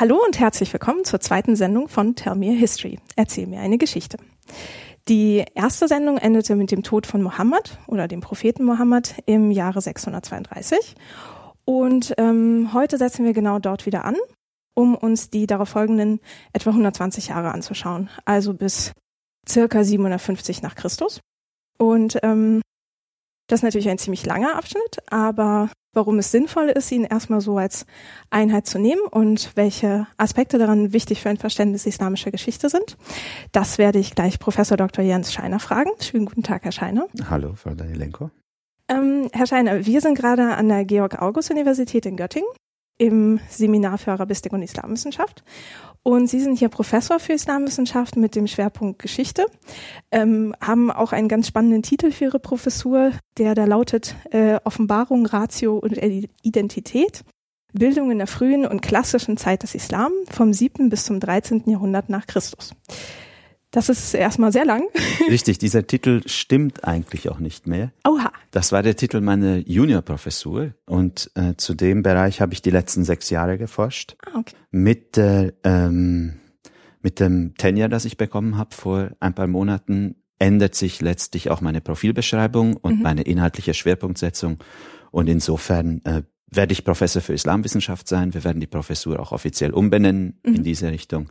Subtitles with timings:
[0.00, 2.98] Hallo und herzlich willkommen zur zweiten Sendung von Tell Me a History.
[3.16, 4.16] Erzähl mir eine Geschichte.
[5.08, 9.82] Die erste Sendung endete mit dem Tod von Mohammed oder dem Propheten Mohammed im Jahre
[9.82, 10.94] 632.
[11.66, 14.16] Und ähm, heute setzen wir genau dort wieder an,
[14.72, 16.20] um uns die darauf folgenden
[16.54, 18.08] etwa 120 Jahre anzuschauen.
[18.24, 18.94] Also bis
[19.46, 21.20] circa 750 nach Christus.
[21.76, 22.62] Und ähm,
[23.48, 27.58] das ist natürlich ein ziemlich langer Abschnitt, aber warum es sinnvoll ist, ihn erstmal so
[27.58, 27.86] als
[28.30, 32.96] Einheit zu nehmen und welche Aspekte daran wichtig für ein Verständnis islamischer Geschichte sind,
[33.52, 35.04] das werde ich gleich Professor Dr.
[35.04, 35.90] Jens Scheiner fragen.
[36.00, 37.06] Schönen guten Tag, Herr Scheiner.
[37.28, 38.30] Hallo, Frau Danielenko.
[38.88, 42.48] Ähm, Herr Scheiner, wir sind gerade an der Georg-August-Universität in Göttingen
[42.98, 45.42] im Seminar für Arabistik und Islamwissenschaft.
[46.02, 49.46] Und Sie sind hier Professor für Islamwissenschaft mit dem Schwerpunkt Geschichte,
[50.10, 55.26] ähm, haben auch einen ganz spannenden Titel für Ihre Professur, der da lautet äh, Offenbarung,
[55.26, 55.98] Ratio und
[56.42, 57.22] Identität.
[57.72, 60.88] Bildung in der frühen und klassischen Zeit des Islam vom 7.
[60.88, 61.64] bis zum 13.
[61.66, 62.74] Jahrhundert nach Christus.
[63.70, 64.82] Das ist erstmal sehr lang.
[65.28, 67.92] Richtig, dieser Titel stimmt eigentlich auch nicht mehr.
[68.06, 68.32] Oha.
[68.50, 73.04] Das war der Titel meiner Juniorprofessur und äh, zu dem Bereich habe ich die letzten
[73.04, 74.16] sechs Jahre geforscht.
[74.26, 74.56] Ah, okay.
[74.72, 76.40] Mit, äh, ähm,
[77.00, 81.60] mit dem Tenure, das ich bekommen habe vor ein paar Monaten, ändert sich letztlich auch
[81.60, 83.02] meine Profilbeschreibung und mhm.
[83.02, 84.58] meine inhaltliche Schwerpunktsetzung.
[85.12, 88.34] Und insofern äh, werde ich Professor für Islamwissenschaft sein.
[88.34, 90.56] Wir werden die Professur auch offiziell umbenennen mhm.
[90.56, 91.30] in diese Richtung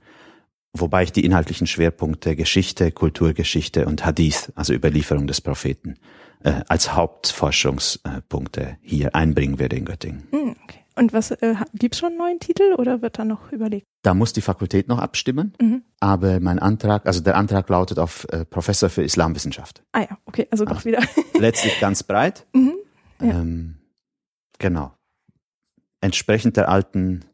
[0.74, 5.96] wobei ich die inhaltlichen Schwerpunkte Geschichte, Kulturgeschichte und Hadith, also Überlieferung des Propheten,
[6.44, 10.28] äh, als Hauptforschungspunkte hier einbringen werde in Göttingen.
[10.32, 10.80] Hm, okay.
[10.96, 13.88] Und was äh, gibt schon einen neuen Titel oder wird da noch überlegt?
[14.02, 15.84] Da muss die Fakultät noch abstimmen, mhm.
[16.02, 19.82] aber mein Antrag, also der Antrag lautet auf äh, Professor für Islamwissenschaft.
[19.94, 21.02] Ah ja, okay, also doch also wieder.
[21.40, 22.48] letztlich ganz breit.
[22.54, 22.76] Mhm,
[23.22, 23.28] ja.
[23.28, 23.78] ähm,
[24.58, 24.94] genau.
[26.02, 27.26] Entsprechend der alten,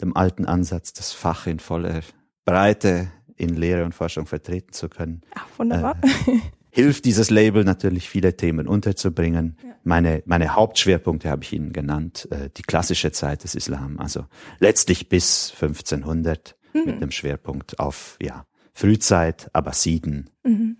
[0.00, 2.02] dem alten Ansatz, das Fach in voller
[2.48, 5.20] Breite in Lehre und Forschung vertreten zu können.
[5.34, 5.98] Ach, wunderbar.
[6.02, 6.38] Äh,
[6.70, 9.58] hilft dieses Label natürlich viele Themen unterzubringen.
[9.62, 9.74] Ja.
[9.84, 12.26] Meine, meine Hauptschwerpunkte habe ich Ihnen genannt.
[12.30, 14.24] Äh, die klassische Zeit des Islam, also
[14.60, 16.84] letztlich bis 1500 mhm.
[16.86, 20.30] mit einem Schwerpunkt auf ja, Frühzeit, Abbasiden.
[20.42, 20.78] Mhm.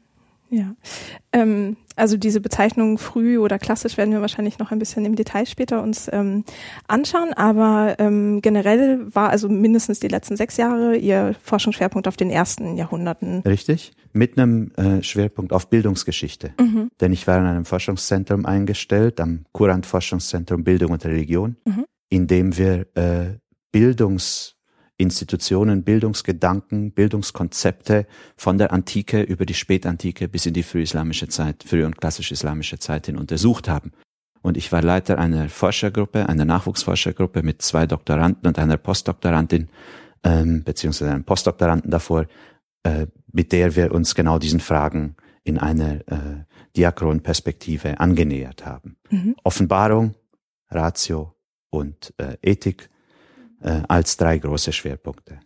[0.51, 0.75] Ja,
[1.33, 5.45] ähm, also diese Bezeichnung früh oder klassisch werden wir wahrscheinlich noch ein bisschen im Detail
[5.47, 6.45] später uns ähm,
[6.87, 12.31] anschauen, aber ähm, generell war also mindestens die letzten sechs Jahre Ihr Forschungsschwerpunkt auf den
[12.31, 13.41] ersten Jahrhunderten.
[13.41, 16.91] Richtig, mit einem äh, Schwerpunkt auf Bildungsgeschichte, mhm.
[17.01, 21.85] denn ich war in einem Forschungszentrum eingestellt, am Kurant Forschungszentrum Bildung und Religion, mhm.
[22.09, 23.39] in dem wir äh,
[23.71, 24.58] Bildungs
[24.99, 31.87] Institutionen, Bildungsgedanken, Bildungskonzepte von der Antike über die Spätantike bis in die frühislamische Zeit, frühe
[31.87, 33.93] und klassische islamische Zeit hin untersucht haben.
[34.43, 39.69] Und ich war Leiter einer Forschergruppe, einer Nachwuchsforschergruppe mit zwei Doktoranden und einer Postdoktorandin,
[40.25, 42.27] ähm, beziehungsweise einem Postdoktoranden davor,
[42.83, 46.45] äh, mit der wir uns genau diesen Fragen in einer äh,
[46.77, 48.97] Diachronperspektive angenähert haben.
[49.11, 49.37] Mhm.
[49.45, 50.15] Offenbarung,
[50.71, 51.35] Ratio
[51.71, 52.91] und äh, Ethik
[53.61, 55.41] äh, als drei große Schwerpunkte.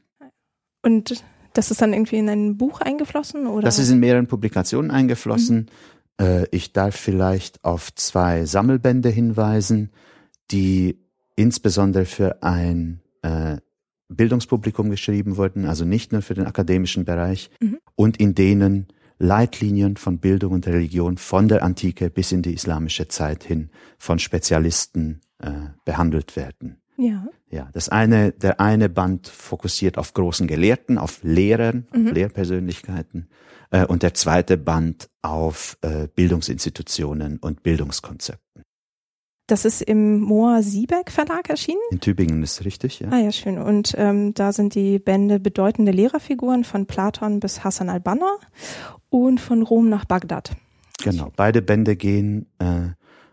[0.82, 3.46] Und das ist dann irgendwie in ein Buch eingeflossen?
[3.46, 3.64] Oder?
[3.64, 5.70] Das ist in mehreren Publikationen eingeflossen.
[6.18, 6.24] Mhm.
[6.24, 9.90] Äh, ich darf vielleicht auf zwei Sammelbände hinweisen,
[10.50, 10.98] die
[11.36, 13.56] insbesondere für ein äh,
[14.08, 17.78] Bildungspublikum geschrieben wurden, also nicht nur für den akademischen Bereich, mhm.
[17.94, 23.08] und in denen Leitlinien von Bildung und Religion von der Antike bis in die islamische
[23.08, 25.50] Zeit hin von Spezialisten äh,
[25.84, 26.82] behandelt werden.
[27.02, 27.26] Ja.
[27.50, 32.06] Ja, das eine, der eine Band fokussiert auf großen Gelehrten, auf Lehrern, mhm.
[32.06, 33.28] auf Lehrpersönlichkeiten,
[33.70, 38.62] äh, und der zweite Band auf äh, Bildungsinstitutionen und Bildungskonzepten.
[39.48, 41.80] Das ist im Moa Siebeck Verlag erschienen?
[41.90, 43.08] In Tübingen ist richtig, ja.
[43.10, 43.58] Ah ja, schön.
[43.58, 48.36] Und ähm, da sind die Bände bedeutende Lehrerfiguren von Platon bis Hassan al-Banna
[49.10, 50.52] und von Rom nach Bagdad.
[51.02, 52.92] Genau, beide Bände gehen äh,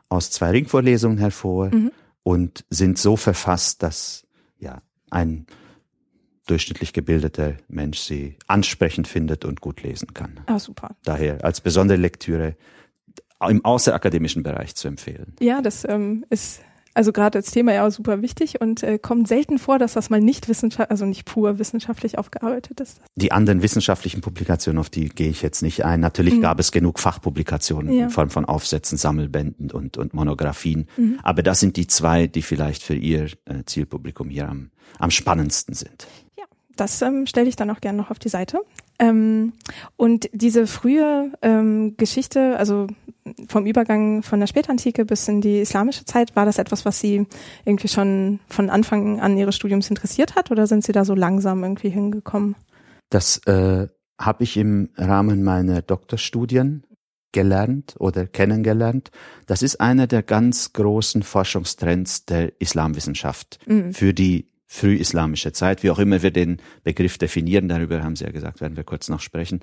[0.09, 1.69] aus zwei Ringvorlesungen hervor.
[1.73, 1.91] Mhm
[2.29, 4.27] und sind so verfasst, dass
[4.59, 5.47] ja ein
[6.45, 10.39] durchschnittlich gebildeter Mensch sie ansprechend findet und gut lesen kann.
[10.45, 10.95] Ah, super.
[11.03, 12.55] Daher als besondere Lektüre
[13.41, 15.35] im außerakademischen Bereich zu empfehlen.
[15.39, 16.61] Ja, das ähm, ist
[16.93, 20.09] also gerade als Thema ja auch super wichtig und äh, kommt selten vor, dass das
[20.09, 23.01] mal nicht wissenschaftlich, also nicht pur wissenschaftlich aufgearbeitet ist.
[23.15, 25.99] Die anderen wissenschaftlichen Publikationen, auf die gehe ich jetzt nicht ein.
[25.99, 26.41] Natürlich mhm.
[26.41, 28.03] gab es genug Fachpublikationen ja.
[28.05, 30.87] in Form von Aufsätzen, Sammelbänden und, und Monographien.
[30.97, 31.19] Mhm.
[31.23, 35.75] Aber das sind die zwei, die vielleicht für Ihr äh, Zielpublikum hier am, am spannendsten
[35.75, 36.07] sind.
[36.37, 36.45] Ja,
[36.75, 38.59] das ähm, stelle ich dann auch gerne noch auf die Seite.
[38.99, 39.53] Ähm,
[39.95, 42.87] und diese frühe ähm, Geschichte, also
[43.47, 47.25] vom Übergang von der Spätantike bis in die islamische Zeit, war das etwas, was Sie
[47.65, 51.63] irgendwie schon von Anfang an Ihres Studiums interessiert hat oder sind Sie da so langsam
[51.63, 52.55] irgendwie hingekommen?
[53.09, 53.87] Das äh,
[54.19, 56.83] habe ich im Rahmen meiner Doktorstudien
[57.31, 59.11] gelernt oder kennengelernt.
[59.45, 63.93] Das ist einer der ganz großen Forschungstrends der Islamwissenschaft mhm.
[63.93, 68.31] für die frühislamische Zeit, wie auch immer wir den Begriff definieren, darüber haben Sie ja
[68.31, 69.61] gesagt, werden wir kurz noch sprechen.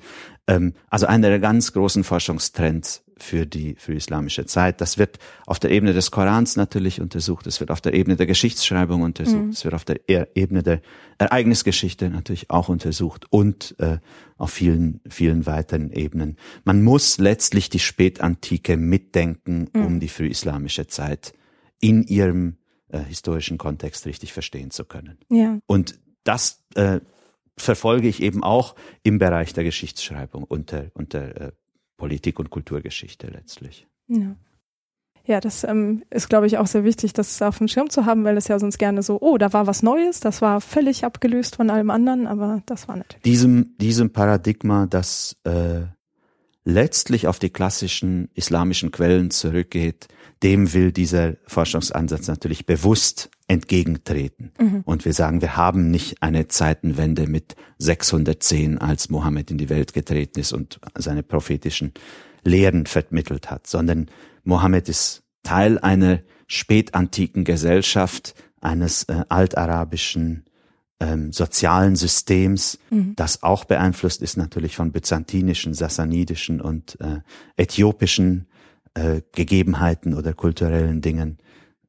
[0.48, 4.80] Ähm, also einer der ganz großen Forschungstrends für die frühislamische Zeit.
[4.80, 8.26] Das wird auf der Ebene des Korans natürlich untersucht, es wird auf der Ebene der
[8.26, 9.50] Geschichtsschreibung untersucht, mhm.
[9.50, 10.82] es wird auf der e Ebene der
[11.18, 13.98] Ereignisgeschichte natürlich auch untersucht und äh,
[14.36, 16.36] auf vielen, vielen weiteren Ebenen.
[16.64, 19.86] Man muss letztlich die Spätantike mitdenken, mhm.
[19.86, 21.32] um die frühislamische Zeit
[21.80, 22.58] in ihrem
[22.88, 25.18] äh, historischen Kontext richtig verstehen zu können.
[25.30, 25.58] Ja.
[25.66, 27.00] Und das äh,
[27.56, 31.52] verfolge ich eben auch im Bereich der Geschichtsschreibung und der äh,
[31.96, 33.86] Politik- und Kulturgeschichte letztlich.
[34.08, 34.36] Ja.
[35.26, 38.22] Ja, das ähm, ist, glaube ich, auch sehr wichtig, das auf dem Schirm zu haben,
[38.22, 41.56] weil es ja sonst gerne so, oh, da war was Neues, das war völlig abgelöst
[41.56, 43.24] von allem anderen, aber das war natürlich.
[43.24, 45.80] Diesem, diesem Paradigma, das äh,
[46.64, 50.06] letztlich auf die klassischen islamischen Quellen zurückgeht,
[50.44, 54.52] dem will dieser Forschungsansatz natürlich bewusst entgegentreten.
[54.60, 54.82] Mhm.
[54.84, 59.92] Und wir sagen, wir haben nicht eine Zeitenwende mit 610, als Mohammed in die Welt
[59.92, 61.92] getreten ist und seine prophetischen
[62.42, 64.10] Lehren vermittelt hat, sondern
[64.44, 70.44] Mohammed ist Teil einer spätantiken Gesellschaft, eines äh, altarabischen
[70.98, 73.14] ähm, sozialen Systems, mhm.
[73.16, 77.20] das auch beeinflusst ist natürlich von byzantinischen, sassanidischen und äh,
[77.56, 78.48] äthiopischen
[78.94, 81.38] äh, Gegebenheiten oder kulturellen Dingen.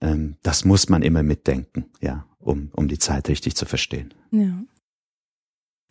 [0.01, 4.13] Ähm, das muss man immer mitdenken, ja, um, um die Zeit richtig zu verstehen.
[4.31, 4.63] Ja.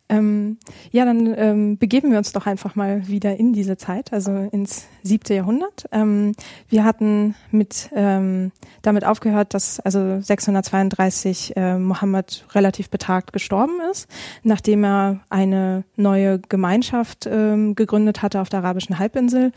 [0.09, 0.57] Ähm,
[0.91, 4.87] ja, dann ähm, begeben wir uns doch einfach mal wieder in diese Zeit, also ins
[5.03, 5.85] siebte Jahrhundert.
[5.91, 6.31] Ähm,
[6.69, 8.51] wir hatten mit ähm,
[8.81, 14.07] damit aufgehört, dass also 632 äh, Mohammed relativ betagt gestorben ist,
[14.43, 19.51] nachdem er eine neue Gemeinschaft ähm, gegründet hatte auf der arabischen Halbinsel,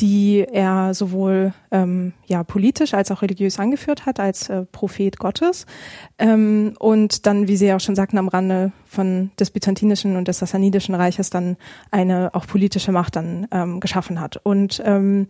[0.00, 5.66] die er sowohl ähm, ja politisch als auch religiös angeführt hat als äh, Prophet Gottes
[6.78, 10.38] und dann, wie Sie ja auch schon sagten, am Rande von des byzantinischen und des
[10.38, 11.56] sassanidischen Reiches dann
[11.90, 15.28] eine auch politische Macht dann ähm, geschaffen hat und ähm,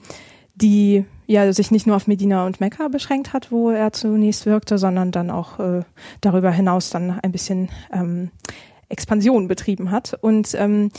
[0.55, 4.79] die ja sich nicht nur auf Medina und Mekka beschränkt hat, wo er zunächst wirkte,
[4.79, 5.83] sondern dann auch äh,
[6.21, 8.31] darüber hinaus dann ein bisschen ähm,
[8.89, 10.91] Expansion betrieben hat und ähm,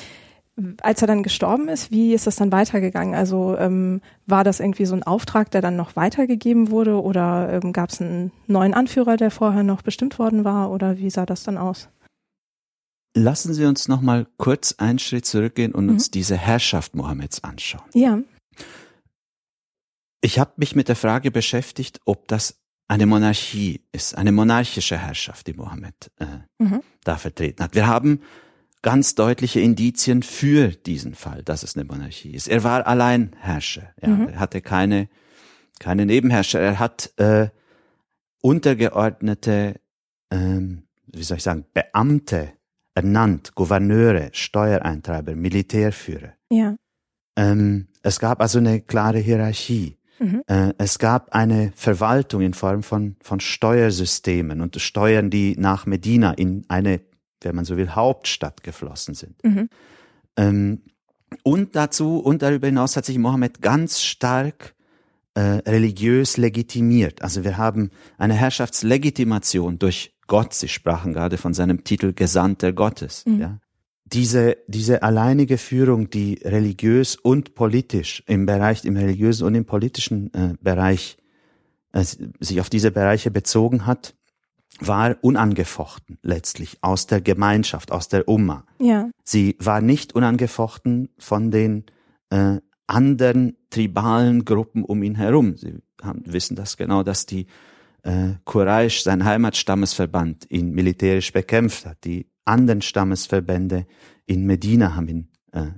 [0.81, 3.13] als er dann gestorben ist, wie ist das dann weitergegangen?
[3.13, 7.73] Also ähm, war das irgendwie so ein Auftrag, der dann noch weitergegeben wurde oder ähm,
[7.73, 11.43] gab es einen neuen Anführer, der vorher noch bestimmt worden war oder wie sah das
[11.43, 11.89] dann aus?
[13.17, 15.91] Lassen Sie uns noch mal kurz einen Schritt zurückgehen und mhm.
[15.91, 17.89] uns diese Herrschaft Mohammeds anschauen.
[17.93, 18.19] Ja.
[20.19, 22.59] Ich habe mich mit der Frage beschäftigt, ob das
[22.89, 26.25] eine Monarchie ist, eine monarchische Herrschaft, die Mohammed äh,
[26.59, 26.81] mhm.
[27.05, 27.73] da vertreten hat.
[27.73, 28.19] Wir haben
[28.81, 32.49] ganz deutliche Indizien für diesen Fall, dass es eine Monarchie ist.
[32.49, 33.93] Er war Alleinherrscher.
[34.01, 34.27] Ja, mhm.
[34.27, 35.07] Er hatte keine,
[35.79, 36.59] keine Nebenherrscher.
[36.59, 37.47] Er hat äh,
[38.41, 39.79] untergeordnete,
[40.31, 42.51] ähm, wie soll ich sagen, Beamte
[42.95, 46.33] ernannt, Gouverneure, Steuereintreiber, Militärführer.
[46.49, 46.75] Ja.
[47.35, 49.97] Ähm, es gab also eine klare Hierarchie.
[50.19, 50.43] Mhm.
[50.47, 56.31] Äh, es gab eine Verwaltung in Form von, von Steuersystemen und Steuern, die nach Medina
[56.31, 57.01] in eine
[57.45, 59.41] wenn man so will, Hauptstadt geflossen sind.
[59.43, 59.69] Mhm.
[60.35, 60.81] Ähm,
[61.43, 64.75] und dazu und darüber hinaus hat sich Mohammed ganz stark
[65.35, 67.21] äh, religiös legitimiert.
[67.21, 70.53] Also wir haben eine Herrschaftslegitimation durch Gott.
[70.53, 73.25] Sie sprachen gerade von seinem Titel Gesandter Gottes.
[73.25, 73.39] Mhm.
[73.39, 73.59] Ja.
[74.05, 80.33] Diese, diese alleinige Führung, die religiös und politisch im Bereich, im religiösen und im politischen
[80.33, 81.17] äh, Bereich
[81.91, 84.13] äh, sich auf diese Bereiche bezogen hat,
[84.79, 88.65] war unangefochten letztlich aus der Gemeinschaft, aus der Umma.
[88.79, 89.09] Ja.
[89.23, 91.85] Sie war nicht unangefochten von den
[92.29, 95.57] äh, anderen tribalen Gruppen um ihn herum.
[95.57, 97.47] Sie haben, wissen das genau, dass die
[98.05, 102.03] äh, Quraysh, sein Heimatstammesverband, ihn militärisch bekämpft hat.
[102.05, 103.87] Die anderen Stammesverbände
[104.27, 105.71] in Medina haben ihn äh,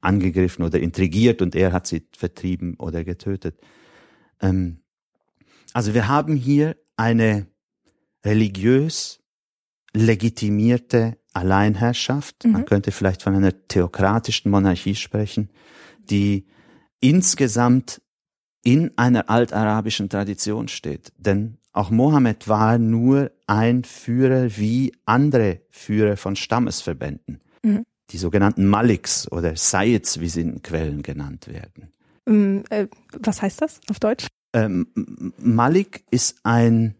[0.00, 3.60] angegriffen oder intrigiert und er hat sie vertrieben oder getötet.
[4.40, 4.82] Ähm,
[5.72, 7.46] also wir haben hier eine
[8.24, 9.20] religiös
[9.92, 12.44] legitimierte Alleinherrschaft.
[12.44, 12.52] Mhm.
[12.52, 15.50] Man könnte vielleicht von einer theokratischen Monarchie sprechen,
[15.98, 16.46] die
[17.00, 18.00] insgesamt
[18.64, 21.12] in einer altarabischen Tradition steht.
[21.18, 27.40] Denn auch Mohammed war nur ein Führer wie andere Führer von Stammesverbänden.
[27.62, 27.84] Mhm.
[28.10, 31.92] Die sogenannten Maliks oder Sayyids, wie sie in Quellen genannt werden.
[32.26, 32.86] Ähm, äh,
[33.18, 34.26] was heißt das auf Deutsch?
[34.54, 34.86] Ähm,
[35.38, 36.94] Malik ist ein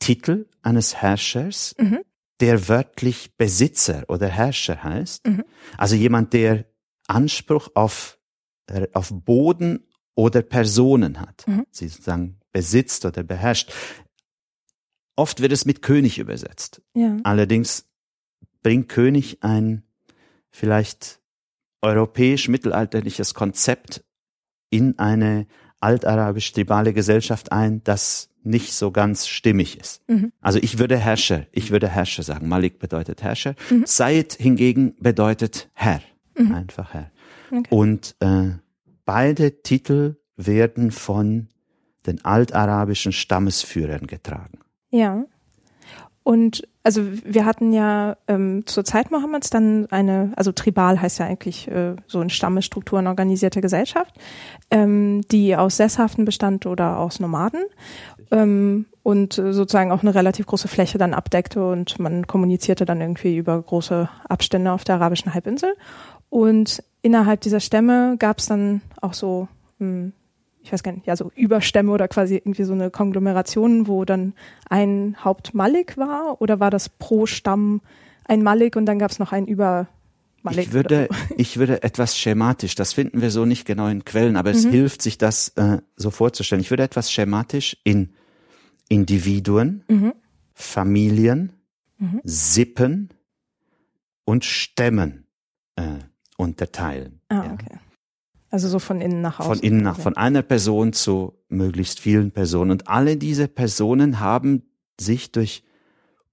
[0.00, 2.00] Titel eines Herrschers, mhm.
[2.40, 5.26] der wörtlich Besitzer oder Herrscher heißt.
[5.26, 5.44] Mhm.
[5.76, 6.64] Also jemand, der
[7.06, 8.18] Anspruch auf,
[8.66, 9.86] äh, auf Boden
[10.20, 11.46] oder Personen hat.
[11.46, 11.64] Mhm.
[11.70, 13.72] Sie sozusagen besitzt oder beherrscht.
[15.16, 16.82] Oft wird es mit König übersetzt.
[16.94, 17.16] Ja.
[17.22, 17.86] Allerdings
[18.62, 19.82] bringt König ein
[20.50, 21.20] vielleicht
[21.80, 24.04] europäisch-mittelalterliches Konzept
[24.68, 25.46] in eine
[25.80, 30.06] altarabisch-tribale Gesellschaft ein, das nicht so ganz stimmig ist.
[30.06, 30.32] Mhm.
[30.42, 32.46] Also ich würde Herrscher, ich würde Herrscher sagen.
[32.46, 33.54] Malik bedeutet Herrscher.
[33.70, 33.84] Mhm.
[33.86, 36.02] Said hingegen bedeutet Herr.
[36.36, 36.54] Mhm.
[36.54, 37.10] Einfach Herr.
[37.50, 37.62] Okay.
[37.70, 38.50] Und äh,
[39.04, 41.48] beide Titel werden von
[42.06, 44.60] den altarabischen Stammesführern getragen.
[44.90, 45.24] Ja.
[46.22, 51.26] Und also wir hatten ja ähm, zur Zeit Mohammeds dann eine, also tribal heißt ja
[51.26, 54.14] eigentlich äh, so in Stammesstrukturen organisierte Gesellschaft,
[54.70, 57.62] ähm, die aus Sesshaften bestand oder aus Nomaden
[58.30, 63.36] ähm, und sozusagen auch eine relativ große Fläche dann abdeckte und man kommunizierte dann irgendwie
[63.36, 65.74] über große Abstände auf der arabischen Halbinsel.
[66.30, 70.12] Und innerhalb dieser Stämme gab es dann auch so hm,
[70.62, 74.34] ich weiß gar nicht, ja, so Überstämme oder quasi irgendwie so eine Konglomeration, wo dann
[74.68, 77.80] ein Hauptmalik war oder war das pro Stamm
[78.24, 79.88] ein Malik und dann gab es noch einen Über
[80.52, 81.34] ich würde, so.
[81.36, 84.70] ich würde etwas schematisch, das finden wir so nicht genau in Quellen, aber es mhm.
[84.70, 86.62] hilft, sich das äh, so vorzustellen.
[86.62, 88.14] Ich würde etwas schematisch in
[88.88, 90.14] Individuen, mhm.
[90.54, 91.52] Familien,
[91.98, 92.20] mhm.
[92.24, 93.10] Sippen
[94.24, 95.26] und Stämmen
[95.76, 95.98] äh,
[96.40, 97.20] unterteilen.
[97.28, 97.52] Ah, ja.
[97.52, 97.78] okay.
[98.50, 99.54] Also so von innen nach außen.
[99.54, 102.72] Von innen nach, von einer Person zu möglichst vielen Personen.
[102.72, 104.62] Und alle diese Personen haben
[105.00, 105.62] sich durch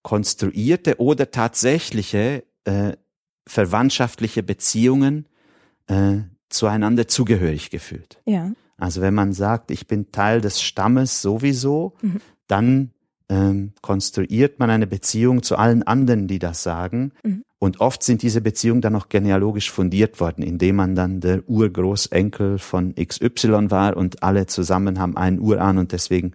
[0.02, 2.94] konstruierte oder tatsächliche äh,
[3.46, 5.28] verwandtschaftliche Beziehungen
[5.88, 8.20] äh, zueinander zugehörig gefühlt.
[8.26, 8.52] Ja.
[8.78, 12.22] Also wenn man sagt, ich bin Teil des Stammes sowieso, mhm.
[12.48, 12.92] dann
[13.30, 17.12] ähm, konstruiert man eine Beziehung zu allen anderen, die das sagen.
[17.24, 17.44] Mhm.
[17.60, 22.60] Und oft sind diese Beziehungen dann auch genealogisch fundiert worden, indem man dann der Urgroßenkel
[22.60, 26.34] von XY war und alle zusammen haben einen Urahn und deswegen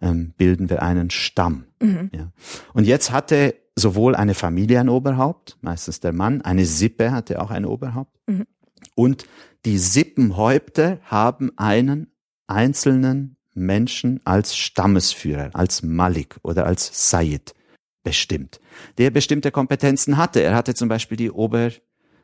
[0.00, 1.66] ähm, bilden wir einen Stamm.
[1.80, 2.10] Mhm.
[2.14, 2.32] Ja.
[2.72, 7.50] Und jetzt hatte sowohl eine Familie ein Oberhaupt, meistens der Mann, eine Sippe hatte auch
[7.50, 8.16] ein Oberhaupt.
[8.26, 8.46] Mhm.
[8.94, 9.26] Und
[9.66, 12.08] die Sippenhäupter haben einen
[12.46, 17.53] einzelnen Menschen als Stammesführer, als Malik oder als Sayyid
[18.04, 18.60] bestimmt,
[18.98, 20.40] der bestimmte Kompetenzen hatte.
[20.40, 21.70] Er hatte zum Beispiel die Ober,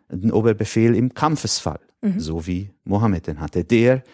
[0.08, 2.20] den Oberbefehl im Kampfesfall, mhm.
[2.20, 4.04] so wie Mohammed den hatte, der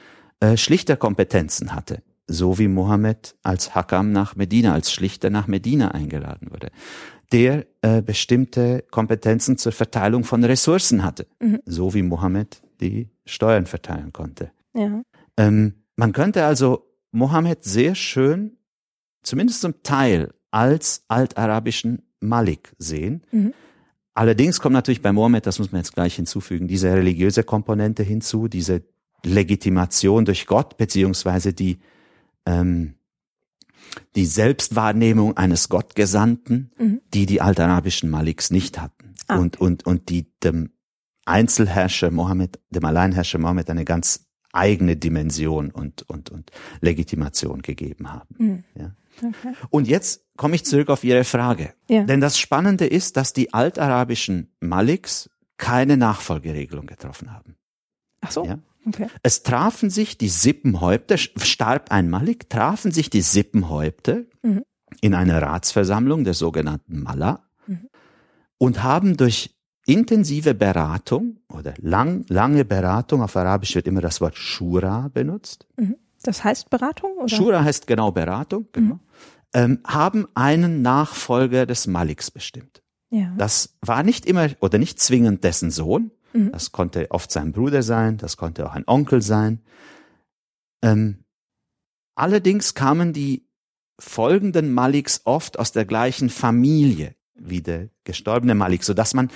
[0.41, 6.51] äh, Schlichterkompetenzen hatte, so wie Mohammed als Hakam nach Medina, als Schlichter nach Medina eingeladen
[6.51, 6.71] wurde,
[7.33, 11.61] der äh, bestimmte Kompetenzen zur Verteilung von Ressourcen hatte, mhm.
[11.67, 14.53] so wie Mohammed die Steuern verteilen konnte.
[14.75, 15.03] Ja.
[15.37, 18.59] Ähm, man könnte also Mohammed sehr schön,
[19.23, 23.23] zumindest zum Teil, als altarabischen Malik sehen.
[23.31, 23.53] Mhm.
[24.15, 28.49] Allerdings kommt natürlich bei Mohammed, das muss man jetzt gleich hinzufügen, diese religiöse Komponente hinzu,
[28.49, 28.83] diese
[29.23, 31.79] Legitimation durch Gott, beziehungsweise die,
[32.47, 32.95] ähm,
[34.15, 37.03] die Selbstwahrnehmung eines Gottgesandten, mhm.
[37.13, 39.13] die die altarabischen Maliks nicht hatten.
[39.29, 39.37] Ah.
[39.37, 40.71] Und, und, und die dem
[41.27, 48.35] Einzelherrscher Mohammed, dem Alleinherrscher Mohammed eine ganz eigene Dimension und, und, und Legitimation gegeben haben.
[48.39, 48.65] Mhm.
[48.75, 48.95] Ja.
[49.19, 49.55] Okay.
[49.71, 51.73] Und jetzt komme ich zurück auf Ihre Frage.
[51.89, 52.05] Ja.
[52.05, 57.57] Denn das Spannende ist, dass die altarabischen Maliks keine Nachfolgeregelung getroffen haben.
[58.21, 58.45] Ach so.
[58.45, 58.59] Ja?
[58.87, 59.09] Okay.
[59.23, 64.63] Es trafen sich die Sippenhäupter, starb ein Malik, trafen sich die Sippenhäupter mhm.
[65.01, 67.89] in einer Ratsversammlung der sogenannten Malla mhm.
[68.59, 69.57] und haben durch
[69.87, 75.67] intensive Beratung oder lang, lange Beratung, auf Arabisch wird immer das Wort Shura benutzt.
[75.77, 75.97] Mhm.
[76.27, 77.13] Das heißt Beratung?
[77.19, 77.29] Oder?
[77.29, 78.95] Shura heißt genau Beratung, genau.
[78.95, 79.01] Mhm.
[79.55, 82.83] Ähm, haben einen Nachfolger des Maliks bestimmt.
[83.11, 83.33] Ja.
[83.39, 86.11] Das war nicht immer oder nicht zwingend dessen Sohn.
[86.33, 86.53] Mhm.
[86.53, 89.63] Das konnte oft sein Bruder sein, das konnte auch ein Onkel sein.
[90.83, 91.25] Ähm,
[92.15, 93.47] allerdings kamen die
[93.99, 99.31] folgenden Maliks oft aus der gleichen Familie wie der gestorbene Malik, so dass man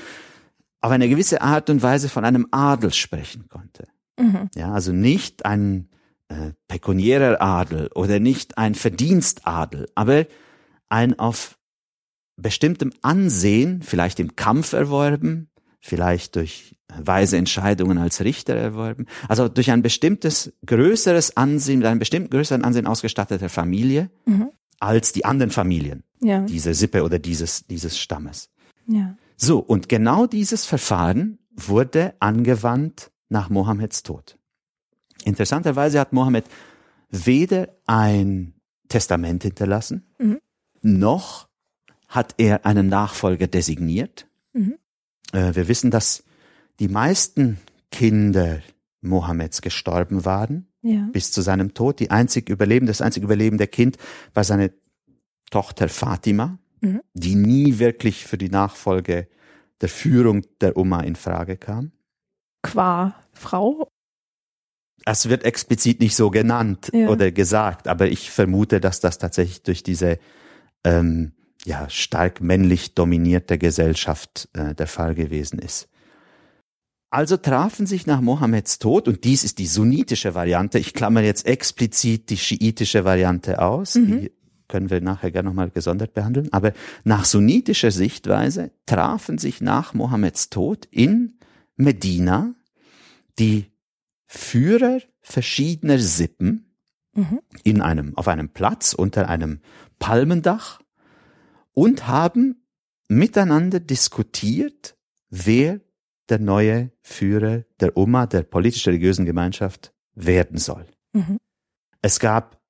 [0.80, 3.88] auf eine gewisse Art und Weise von einem Adel sprechen konnte.
[4.18, 4.48] Mhm.
[4.54, 5.89] Ja, also nicht ein
[6.30, 10.26] äh, pekuniärer Adel oder nicht ein Verdienstadel, aber
[10.88, 11.58] ein auf
[12.36, 19.70] bestimmtem Ansehen, vielleicht im Kampf erworben, vielleicht durch weise Entscheidungen als Richter erworben, also durch
[19.70, 24.50] ein bestimmtes größeres Ansehen, mit einem bestimmten größeren Ansehen ausgestatteter Familie mhm.
[24.78, 26.42] als die anderen Familien ja.
[26.42, 28.50] dieser Sippe oder dieses, dieses Stammes.
[28.86, 29.16] Ja.
[29.36, 34.36] So, und genau dieses Verfahren wurde angewandt nach Mohammeds Tod.
[35.24, 36.44] Interessanterweise hat Mohammed
[37.10, 38.54] weder ein
[38.88, 40.40] Testament hinterlassen, Mhm.
[40.82, 41.48] noch
[42.08, 44.26] hat er einen Nachfolger designiert.
[44.52, 44.76] Mhm.
[45.32, 46.24] Äh, wir wissen, dass
[46.80, 47.58] die meisten
[47.90, 48.60] Kinder
[49.00, 51.08] Mohammeds gestorben waren Ja.
[51.12, 52.00] bis zu seinem Tod.
[52.00, 53.96] Die einzig überlebende, das einzig überlebende Kind
[54.34, 54.72] war seine
[55.50, 57.00] Tochter Fatima, Mhm.
[57.14, 59.28] die nie wirklich für die Nachfolge
[59.80, 61.92] der Führung der Umma in Frage kam.
[62.62, 63.89] Qua Frau.
[65.06, 67.08] Es wird explizit nicht so genannt Ja.
[67.08, 70.18] oder gesagt, aber ich vermute, dass das tatsächlich durch diese
[70.84, 71.32] ähm,
[71.64, 75.88] ja, stark männlich dominierte Gesellschaft äh, der Fall gewesen ist.
[77.10, 81.44] Also trafen sich nach Mohammeds Tod, und dies ist die sunnitische Variante, ich klammer jetzt
[81.44, 84.06] explizit die schiitische Variante aus, Mhm.
[84.20, 84.32] die
[84.68, 90.48] können wir nachher gerne nochmal gesondert behandeln, aber nach sunnitischer Sichtweise trafen sich nach Mohammeds
[90.50, 91.38] Tod in
[91.76, 92.54] Medina
[93.40, 93.69] die
[94.32, 96.70] Führer verschiedener Sippen
[97.14, 97.40] Mhm.
[97.64, 99.58] in einem, auf einem Platz unter einem
[99.98, 100.80] Palmendach
[101.72, 102.62] und haben
[103.08, 104.96] miteinander diskutiert,
[105.30, 105.80] wer
[106.28, 110.86] der neue Führer der Umma, der politisch-religiösen Gemeinschaft werden soll.
[111.12, 111.38] Mhm.
[112.00, 112.60] Es gab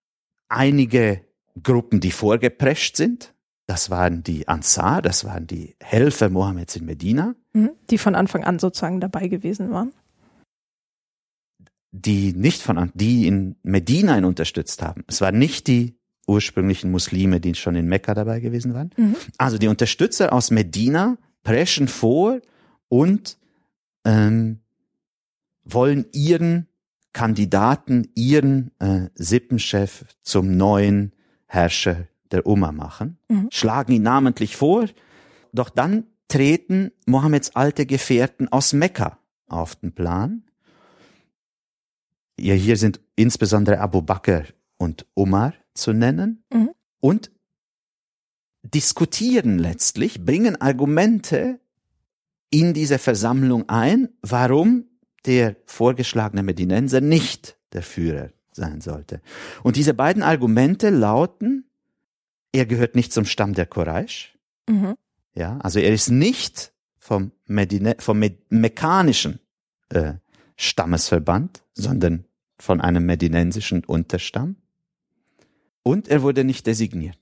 [0.48, 1.26] einige
[1.62, 3.34] Gruppen, die vorgeprescht sind.
[3.66, 7.34] Das waren die Ansar, das waren die Helfer Mohammeds in Medina.
[7.52, 7.72] Mhm.
[7.90, 9.92] Die von Anfang an sozusagen dabei gewesen waren.
[11.92, 15.04] Die nicht von, die in Medina ihn unterstützt haben.
[15.08, 18.90] Es waren nicht die ursprünglichen Muslime, die schon in Mekka dabei gewesen waren.
[18.96, 19.16] Mhm.
[19.38, 22.40] Also die Unterstützer aus Medina preschen vor
[22.88, 23.38] und
[24.04, 24.60] ähm,
[25.64, 26.68] wollen ihren
[27.12, 31.12] Kandidaten, ihren äh, Sippenchef zum neuen
[31.46, 33.48] Herrscher der Umma machen, Mhm.
[33.50, 34.86] schlagen ihn namentlich vor,
[35.52, 39.18] doch dann treten Mohammeds alte Gefährten aus Mekka
[39.48, 40.44] auf den Plan.
[42.40, 44.44] Ja, hier sind insbesondere Abu Bakr
[44.78, 46.70] und Umar zu nennen Mhm.
[47.00, 47.30] und
[48.62, 51.60] diskutieren letztlich, bringen Argumente
[52.50, 54.86] in diese Versammlung ein, warum
[55.26, 59.20] der vorgeschlagene Medinenser nicht der Führer sein sollte.
[59.62, 61.64] Und diese beiden Argumente lauten,
[62.52, 64.36] er gehört nicht zum Stamm der Quraysh,
[64.68, 64.94] Mhm.
[65.34, 69.40] ja, also er ist nicht vom, Medine, vom Me mekkanischen
[69.90, 70.14] äh,
[70.56, 72.24] Stammesverband, sondern
[72.60, 74.56] von einem medinensischen Unterstamm.
[75.82, 77.18] Und er wurde nicht designiert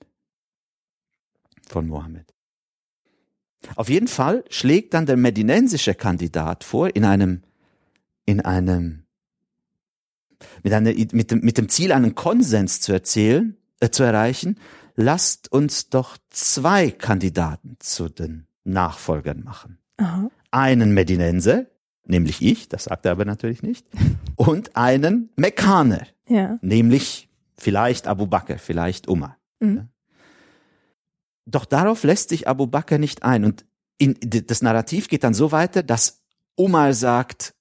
[1.69, 2.35] von Mohammed.
[3.77, 7.43] Auf jeden Fall schlägt dann der medinensische Kandidat vor, in einem,
[8.25, 9.05] in einem,
[10.63, 14.59] mit, einer, mit, dem, mit dem Ziel, einen Konsens zu erzählen, äh, zu erreichen,
[14.95, 19.79] lasst uns doch zwei Kandidaten zu den Nachfolgern machen.
[19.99, 20.31] Aha.
[20.51, 21.67] Einen Medinenser,
[22.09, 23.87] nämlich ich, das sagt er aber natürlich nicht,
[24.37, 26.59] und einen Mekkaner, Ja.
[26.63, 29.37] nämlich vielleicht Abu Bakr, vielleicht Umar.
[29.61, 29.89] Mhm.
[31.47, 33.45] Doch darauf lässt sich Abu Bakr nicht ein.
[33.45, 33.65] Und
[33.99, 36.23] in, das Narrativ geht dann so weiter, dass
[36.57, 37.55] Umar sagt,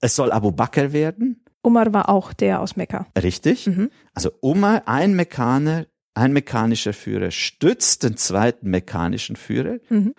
[0.00, 1.44] es soll Abu Bakr werden.
[1.62, 3.06] Umar war auch der aus Mekka.
[3.22, 3.68] Richtig.
[3.68, 3.90] Mhm.
[4.14, 10.14] Also Umar, ein Mekkaner, ein mekkanischer Führer, stützt den zweiten mekkanischen Führer Mhm.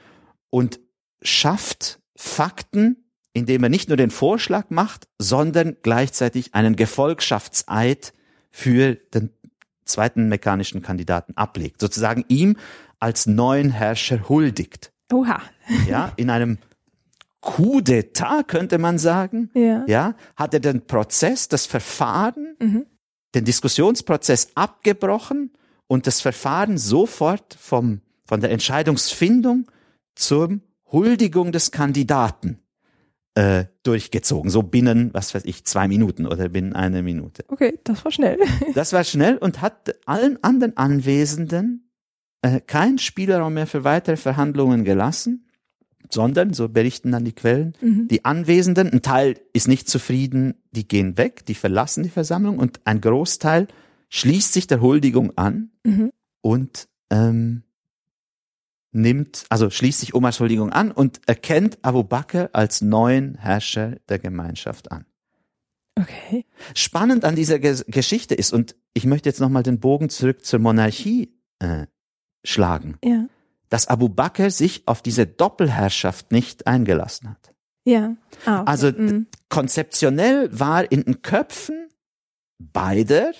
[0.49, 0.79] und
[1.21, 3.02] schafft Fakten,
[3.33, 8.13] indem er nicht nur den Vorschlag macht, sondern gleichzeitig einen Gefolgschaftseid
[8.51, 9.31] für den
[9.85, 11.81] zweiten mekkanischen Kandidaten ablegt.
[11.81, 12.57] Sozusagen ihm
[12.99, 14.91] als neuen Herrscher huldigt.
[15.11, 15.41] Oha.
[15.87, 16.57] Ja, in einem
[17.41, 19.49] Coup d'etat könnte man sagen.
[19.53, 19.83] Ja.
[19.87, 22.85] Ja, hat er den Prozess, das Verfahren, Mhm.
[23.35, 25.51] den Diskussionsprozess abgebrochen
[25.87, 29.69] und das Verfahren sofort vom, von der Entscheidungsfindung
[30.15, 30.59] zur
[30.91, 32.59] Huldigung des Kandidaten
[33.35, 34.49] äh, durchgezogen.
[34.51, 37.43] So binnen, was weiß ich, zwei Minuten oder binnen einer Minute.
[37.47, 38.37] Okay, das war schnell.
[38.75, 41.89] Das war schnell und hat allen anderen Anwesenden
[42.41, 45.47] äh, keinen Spielraum mehr für weitere Verhandlungen gelassen,
[46.11, 48.07] sondern, so berichten dann die Quellen, Mhm.
[48.07, 52.81] die Anwesenden, ein Teil ist nicht zufrieden, die gehen weg, die verlassen die Versammlung und
[52.85, 53.67] ein Großteil
[54.09, 56.11] schließt sich der Huldigung an Mhm.
[56.41, 57.63] und ähm,
[58.93, 64.19] nimmt, also schließt sich Omars Huldigung an und erkennt Abu Bakr als neuen Herrscher der
[64.19, 65.05] Gemeinschaft an.
[65.99, 66.45] Okay.
[66.75, 70.59] Spannend an dieser Ges Geschichte ist, und ich möchte jetzt nochmal den Bogen zurück zur
[70.59, 71.85] Monarchie äh,
[72.43, 73.27] schlagen, Ja.
[73.69, 77.53] dass Abu Bakr sich auf diese Doppelherrschaft nicht eingelassen hat.
[77.85, 78.15] Ja.
[78.45, 78.71] Ah, okay.
[78.71, 79.27] Also Mhm.
[79.49, 81.89] konzeptionell war in den Köpfen
[82.59, 83.31] beider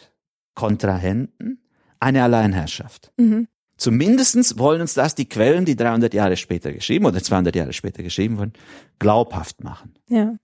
[0.54, 1.60] Kontrahenten
[2.00, 3.12] eine Alleinherrschaft.
[3.18, 3.48] Mhm.
[3.84, 8.02] Zumindestens wollen uns das die Quellen, die 300 Jahre später geschrieben oder 200 Jahre später
[8.02, 8.54] geschrieben wurden,
[8.98, 9.96] glaubhaft machen.
[10.08, 10.38] Ja.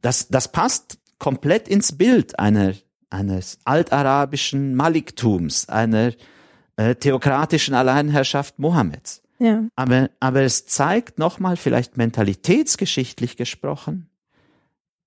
[0.00, 2.74] Das, das passt komplett ins Bild einer,
[3.08, 6.10] eines altarabischen Maliktums, einer
[6.74, 9.22] äh, theokratischen Alleinherrschaft Mohammeds.
[9.38, 9.62] Ja.
[9.76, 14.10] Aber, aber es zeigt nochmal vielleicht mentalitätsgeschichtlich gesprochen,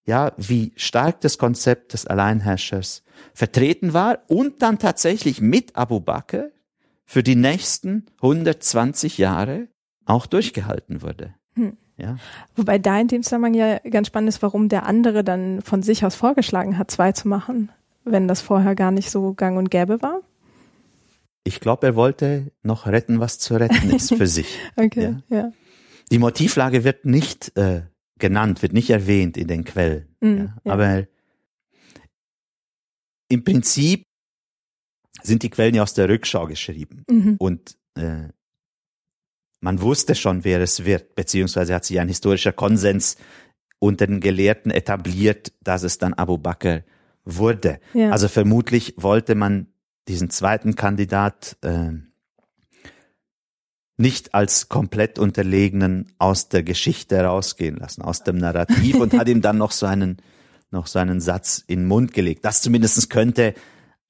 [0.05, 6.51] ja, wie stark das Konzept des Alleinherrschers vertreten war und dann tatsächlich mit Abu Bakr
[7.05, 9.67] für die nächsten 120 Jahre
[10.05, 11.33] auch durchgehalten wurde.
[11.55, 11.77] Hm.
[11.97, 12.17] Ja.
[12.55, 16.03] Wobei da in dem Zusammenhang ja ganz spannend ist, warum der andere dann von sich
[16.03, 17.71] aus vorgeschlagen hat, zwei zu machen,
[18.03, 20.21] wenn das vorher gar nicht so gang und gäbe war.
[21.45, 24.57] Ich glaube, er wollte noch retten, was zu retten ist für sich.
[24.75, 25.37] okay, ja.
[25.37, 25.51] ja.
[26.11, 27.83] Die Motivlage wird nicht äh,
[28.19, 30.07] genannt, wird nicht erwähnt in den Quellen.
[30.21, 30.29] Ja.
[30.29, 30.55] ja.
[30.65, 31.05] Aber
[33.29, 34.04] im Prinzip
[35.23, 37.03] sind die Quellen ja aus der Rückschau geschrieben.
[37.09, 37.35] Mhm.
[37.37, 38.29] Und äh,
[39.61, 43.17] man wusste schon, wer es wird, beziehungsweise hat sich ein historischer Konsens
[43.79, 46.83] unter den Gelehrten etabliert, dass es dann Abu Bakr
[47.23, 47.79] wurde.
[47.93, 48.11] Ja.
[48.11, 49.67] Also vermutlich wollte man
[50.07, 51.93] diesen zweiten Kandidat äh,
[53.97, 59.41] nicht als komplett unterlegenen aus der Geschichte rausgehen lassen, aus dem Narrativ und hat ihm
[59.41, 60.17] dann noch so einen,
[60.69, 62.43] noch so einen Satz in den Mund gelegt.
[62.45, 63.53] Das zumindest könnte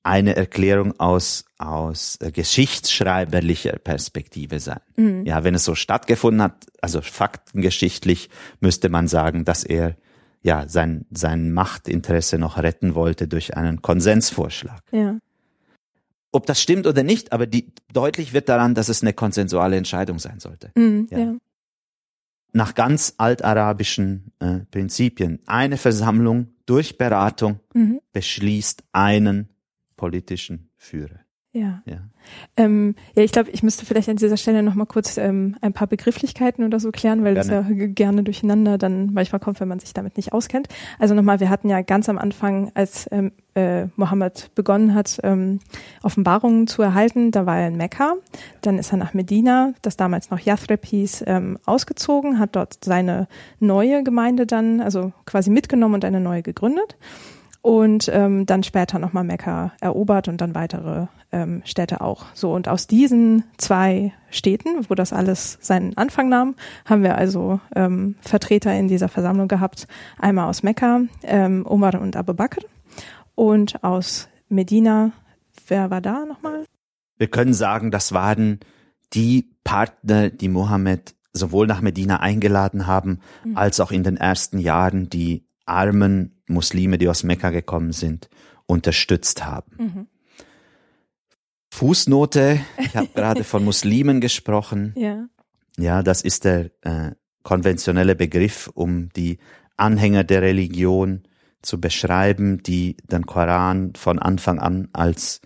[0.06, 4.80] eine Erklärung aus, aus äh, geschichtsschreiberlicher Perspektive sein.
[4.98, 5.26] Mhm.
[5.26, 9.96] Ja, wenn es so stattgefunden hat, also faktengeschichtlich müsste man sagen, dass er
[10.44, 14.84] ja sein, sein Machtinteresse noch retten wollte durch einen Konsensvorschlag.
[14.92, 15.18] Ja.
[16.32, 20.20] Ob das stimmt oder nicht, aber die, deutlich wird daran, dass es eine konsensuale Entscheidung
[20.20, 20.72] sein sollte.
[20.76, 21.08] Mhm.
[21.10, 21.18] Ja.
[21.18, 21.36] ja.
[22.54, 25.40] Nach ganz altarabischen äh, Prinzipien.
[25.48, 28.02] Eine Versammlung durch Beratung Mhm.
[28.14, 29.50] beschließt einen
[29.96, 31.26] politischen Führer.
[31.56, 31.82] Ja.
[31.86, 32.00] Ja.
[32.58, 35.72] Ähm, ja, ich glaube, ich müsste vielleicht an dieser Stelle noch mal kurz ähm, ein
[35.72, 37.90] paar Begrifflichkeiten oder so klären, weil das ja Gerne.
[37.94, 40.68] gerne durcheinander dann manchmal kommt, wenn man sich damit nicht auskennt.
[41.00, 45.60] Also nochmal, wir hatten ja ganz am Anfang, als ähm, äh, Mohammed begonnen hat, ähm,
[46.04, 48.16] Offenbarungen zu erhalten, da war er in Mekka,
[48.60, 53.30] dann ist er nach Medina, das damals noch Yathrib hieß, ähm, ausgezogen, hat dort seine
[53.62, 56.98] neue Gemeinde dann, also quasi mitgenommen und eine neue gegründet
[57.66, 62.28] und ähm, dann später nochmal Mekka erobert und dann weitere ähm, Städte auch.
[62.36, 66.54] So und aus diesen zwei Städten, wo das alles seinen Anfang nahm,
[66.86, 69.88] haben wir also ähm, Vertreter in dieser Versammlung gehabt.
[70.20, 72.62] Einmal aus Mekka, ähm, Umar und Abu Bakr
[73.34, 75.12] und aus Medina.
[75.68, 76.66] Wer war da nochmal?
[77.18, 78.60] Wir können sagen, das waren
[79.14, 83.58] die Partner, die Mohammed sowohl nach Medina eingeladen haben, Mhm.
[83.58, 88.30] als auch in den ersten Jahren die armen Muslime, die aus Mekka gekommen sind,
[88.66, 89.72] unterstützt haben.
[89.78, 90.08] Mhm.
[91.72, 94.94] Fußnote, ich habe gerade von Muslimen gesprochen.
[94.96, 95.28] Ja.
[95.78, 97.12] Ja, das ist der äh,
[97.44, 99.40] konventionelle Begriff, um die
[99.76, 101.24] Anhänger der Religion
[101.62, 105.42] zu beschreiben, die den Koran von Anfang an als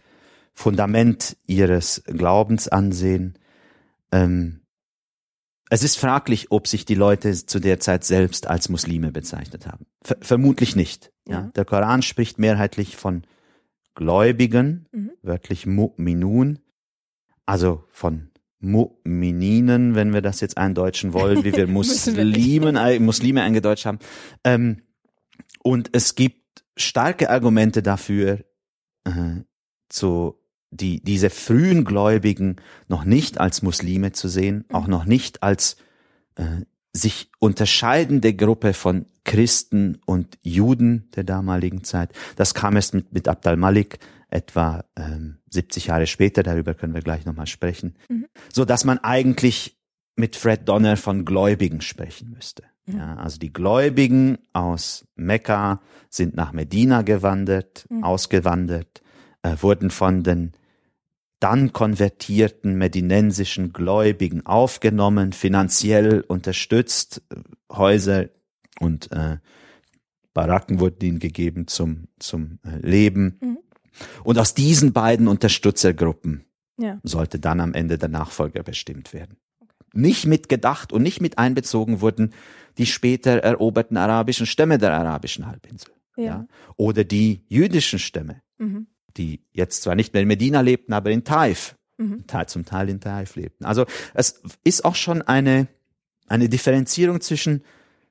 [0.54, 3.40] Fundament ihres Glaubens ansehen.
[4.12, 4.59] Ähm,
[5.70, 9.86] es ist fraglich, ob sich die Leute zu der Zeit selbst als Muslime bezeichnet haben.
[10.02, 11.12] Ver vermutlich nicht.
[11.28, 11.34] Ja.
[11.34, 11.52] Ja.
[11.56, 13.24] Der Koran spricht mehrheitlich von
[13.96, 15.12] Gläubigen, Mhm.
[15.22, 16.58] wörtlich Mu'minun,
[17.46, 18.30] also von
[18.62, 21.68] Mu'mininen, wenn wir das jetzt eindeutschen wollen, wie wir.
[21.68, 24.00] Muslimen, Muslime eingedeutscht haben.
[24.44, 24.82] Ähm,
[25.64, 28.40] und es gibt starke Argumente dafür,
[29.06, 29.42] äh,
[29.90, 30.39] zu,
[30.72, 35.78] die, diese frühen Gläubigen noch nicht als Muslime zu sehen, auch noch nicht als
[36.36, 36.44] äh,
[36.94, 42.12] sich unterscheidende Gruppe von Christen und Juden der damaligen Zeit.
[42.36, 47.02] Das kam erst mit, mit Abd al-Malik etwa ähm, 70 Jahre später, darüber können wir
[47.02, 48.26] gleich nochmal sprechen, Mhm.
[48.54, 49.78] so dass man eigentlich
[50.16, 52.64] mit Fred Donner von Gläubigen sprechen müsste.
[52.86, 52.98] Mhm.
[52.98, 58.04] Ja, also die Gläubigen aus Mekka sind nach Medina gewandert, Mhm.
[58.04, 59.02] ausgewandert,
[59.44, 60.52] äh, wurden von den
[61.40, 67.36] dann konvertierten medinensischen Gläubigen aufgenommen, finanziell unterstützt, äh,
[67.74, 68.30] Häuser
[68.80, 69.38] und äh,
[70.34, 73.38] Baracken wurden ihnen gegeben zum, zum äh, Leben.
[73.42, 73.58] Mhm.
[74.24, 76.46] Und aus diesen beiden Unterstützergruppen
[76.78, 77.00] Ja.
[77.04, 79.38] sollte dann am Ende der Nachfolger bestimmt werden.
[79.94, 82.34] Nicht mitgedacht und nicht mit einbezogen wurden
[82.78, 85.94] die später eroberten arabischen Stämme der arabischen Halbinsel.
[86.16, 86.48] Ja.
[86.78, 88.88] Oder die jüdischen Stämme, Mhm.
[89.20, 92.26] Die jetzt zwar nicht mehr in Medina lebten, aber in Taif, Mhm.
[92.28, 93.66] Teil- zum Teil in Taif lebten.
[93.66, 95.68] Also es ist auch schon eine,
[96.28, 97.62] eine Differenzierung zwischen,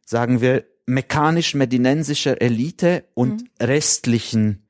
[0.05, 3.49] sagen wir, mekanisch-medinensischer Elite und Mhm.
[3.67, 4.63] restlichen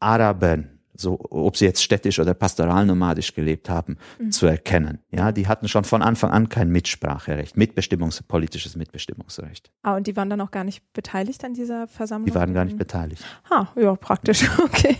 [0.00, 4.30] Arabern, so ob sie jetzt städtisch oder pastoral-nomadisch gelebt haben, mhm.
[4.30, 4.98] zu erkennen.
[5.10, 9.70] Ja, die hatten schon von Anfang an kein Mitspracherecht, Mitbestimmungs politisches Mitbestimmungsrecht.
[9.82, 12.26] Ah, und die waren dann auch gar nicht beteiligt an dieser Versammlung?
[12.26, 13.24] Die waren gar nicht beteiligt.
[13.50, 14.96] Ah, ja, praktisch, okay.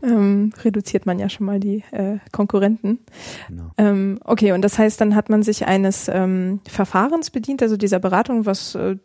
[0.00, 0.16] Genau.
[0.16, 3.00] Ähm, reduziert man ja schon mal die äh, Konkurrenten.
[3.48, 3.70] Genau.
[3.76, 7.98] Ähm, okay, und das heißt, dann hat man sich eines ähm, Verfahrens bedient, also dieser
[7.98, 8.96] Beratung, was äh,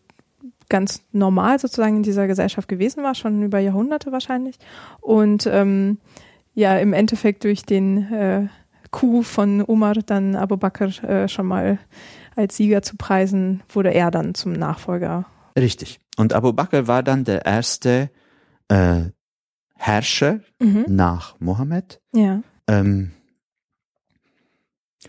[0.71, 4.57] ganz normal sozusagen in dieser Gesellschaft gewesen war, schon über Jahrhunderte wahrscheinlich.
[5.01, 5.99] Und ähm,
[6.53, 8.47] ja, im Endeffekt durch den äh,
[8.89, 11.77] Coup von Umar dann Abu Bakr äh, schon mal
[12.35, 15.25] als Sieger zu preisen, wurde er dann zum Nachfolger.
[15.57, 15.99] Richtig.
[16.17, 18.09] Und Abu Bakr war dann der erste
[18.69, 19.03] äh,
[19.75, 20.85] Herrscher mhm.
[20.87, 22.01] nach Mohammed.
[22.13, 22.41] Ja.
[22.67, 23.11] Ähm,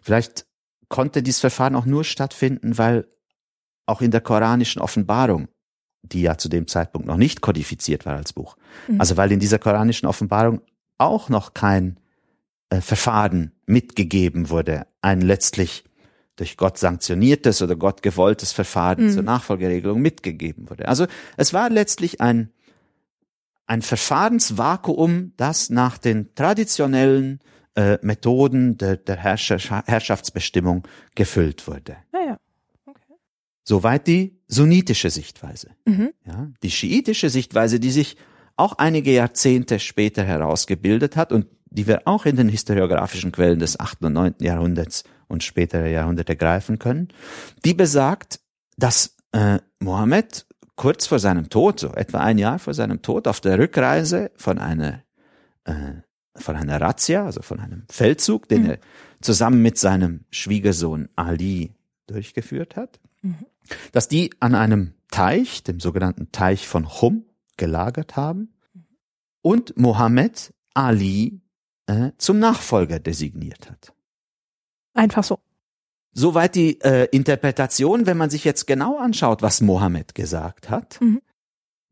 [0.02, 0.46] vielleicht
[0.88, 3.06] konnte dieses Verfahren auch nur stattfinden, weil
[3.86, 5.48] auch in der koranischen Offenbarung,
[6.02, 8.56] die ja zu dem Zeitpunkt noch nicht kodifiziert war als Buch,
[8.88, 9.00] mhm.
[9.00, 10.62] also weil in dieser koranischen Offenbarung
[10.98, 11.98] auch noch kein
[12.70, 15.84] äh, Verfahren mitgegeben wurde, ein letztlich
[16.36, 19.10] durch Gott sanktioniertes oder Gott gewolltes Verfahren mhm.
[19.10, 20.88] zur Nachfolgeregelung mitgegeben wurde.
[20.88, 22.50] Also es war letztlich ein,
[23.66, 27.40] ein Verfahrensvakuum, das nach den traditionellen
[27.74, 31.96] äh, Methoden der, der Herrschaftsbestimmung gefüllt wurde.
[33.64, 35.70] Soweit die sunnitische Sichtweise.
[35.84, 36.12] Mhm.
[36.26, 38.16] Ja, die schiitische Sichtweise, die sich
[38.56, 43.80] auch einige Jahrzehnte später herausgebildet hat und die wir auch in den historiografischen Quellen des
[43.80, 44.04] 8.
[44.04, 44.34] und 9.
[44.40, 47.08] Jahrhunderts und späterer Jahrhunderte greifen können,
[47.64, 48.40] die besagt,
[48.76, 50.44] dass äh, Mohammed
[50.76, 54.58] kurz vor seinem Tod, so etwa ein Jahr vor seinem Tod, auf der Rückreise von
[54.58, 55.02] einer
[55.64, 56.02] äh,
[56.34, 58.70] von einer Razzia, also von einem Feldzug, den mhm.
[58.70, 58.78] er
[59.20, 61.74] zusammen mit seinem Schwiegersohn Ali
[62.06, 63.46] durchgeführt hat, mhm
[63.92, 68.54] dass die an einem Teich, dem sogenannten Teich von Chum, gelagert haben
[69.42, 71.40] und Mohammed Ali
[71.86, 73.94] äh, zum Nachfolger designiert hat.
[74.94, 75.38] Einfach so.
[76.14, 81.22] Soweit die äh, Interpretation, wenn man sich jetzt genau anschaut, was Mohammed gesagt hat mhm.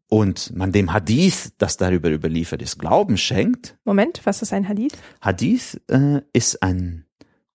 [0.09, 3.79] und man dem Hadith, das darüber überliefert ist, Glauben schenkt.
[3.85, 4.93] Moment, was ist ein Hadith?
[5.23, 7.07] Hadith äh, ist ein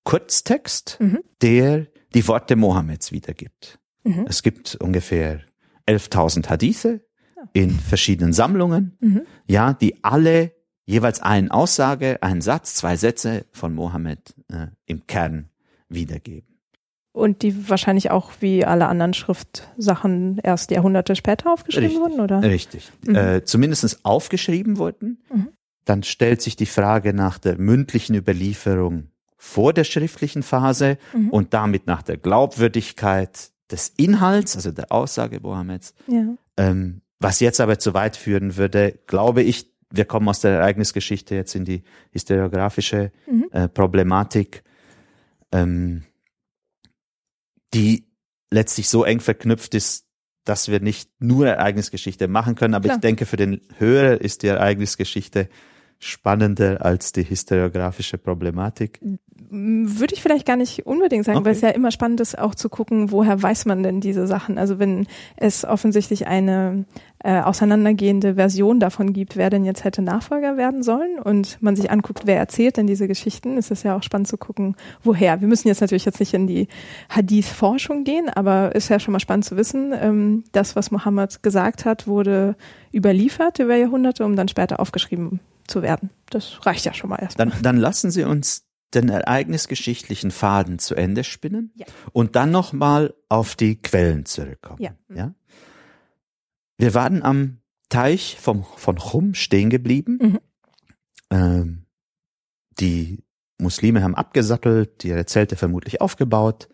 [0.03, 1.19] Kurztext, mhm.
[1.41, 3.79] der die Worte Mohammeds wiedergibt.
[4.05, 4.25] Mhm.
[4.27, 5.41] Es gibt ungefähr
[5.87, 7.01] 11.000 Hadithe
[7.53, 9.21] in verschiedenen Sammlungen, mhm.
[9.47, 10.51] ja, die alle
[10.85, 15.49] jeweils eine Aussage, einen Satz, zwei Sätze von Mohammed äh, im Kern
[15.89, 16.55] wiedergeben.
[17.11, 22.43] Und die wahrscheinlich auch wie alle anderen Schriftsachen erst Jahrhunderte später aufgeschrieben richtig, wurden, oder?
[22.43, 22.91] Richtig.
[23.05, 23.15] Mhm.
[23.15, 25.23] Äh, zumindest aufgeschrieben wurden.
[25.33, 25.47] Mhm.
[25.85, 31.29] Dann stellt sich die Frage nach der mündlichen Überlieferung vor der schriftlichen Phase mhm.
[31.29, 35.93] und damit nach der Glaubwürdigkeit des Inhalts, also der Aussage Mohammeds.
[36.07, 36.35] Ja.
[36.57, 41.35] Ähm, was jetzt aber zu weit führen würde, glaube ich, wir kommen aus der Ereignisgeschichte
[41.35, 43.47] jetzt in die historiografische mhm.
[43.51, 44.63] äh, Problematik,
[45.51, 46.03] ähm,
[47.73, 48.07] die
[48.51, 50.05] letztlich so eng verknüpft ist,
[50.43, 52.73] dass wir nicht nur Ereignisgeschichte machen können.
[52.73, 52.97] Aber Klar.
[52.97, 55.49] ich denke, für den Hörer ist die Ereignisgeschichte
[55.99, 58.99] spannender als die historiografische Problematik?
[59.49, 61.45] Würde ich vielleicht gar nicht unbedingt sagen, okay.
[61.45, 64.57] weil es ja immer spannend ist, auch zu gucken, woher weiß man denn diese Sachen?
[64.57, 66.85] Also wenn es offensichtlich eine
[67.23, 71.91] äh, auseinandergehende Version davon gibt, wer denn jetzt hätte Nachfolger werden sollen und man sich
[71.91, 75.41] anguckt, wer erzählt denn diese Geschichten, ist es ja auch spannend zu gucken, woher.
[75.41, 76.67] Wir müssen jetzt natürlich jetzt nicht in die
[77.09, 81.85] Hadith-Forschung gehen, aber ist ja schon mal spannend zu wissen, ähm, das, was Mohammed gesagt
[81.85, 82.55] hat, wurde
[82.93, 86.09] überliefert über Jahrhunderte, um dann später aufgeschrieben zu werden.
[86.29, 87.49] Das reicht ja schon mal erstmal.
[87.49, 91.85] Dann, dann lassen Sie uns den ereignisgeschichtlichen Faden zu Ende spinnen ja.
[92.13, 94.81] und dann nochmal auf die Quellen zurückkommen.
[94.81, 94.91] Ja.
[95.13, 95.33] ja?
[96.77, 97.57] Wir waren am
[97.89, 100.19] Teich vom, von Chum stehen geblieben.
[100.21, 100.39] Mhm.
[101.29, 101.85] Ähm,
[102.79, 103.23] die
[103.57, 106.67] Muslime haben abgesattelt, ihre Zelte vermutlich aufgebaut,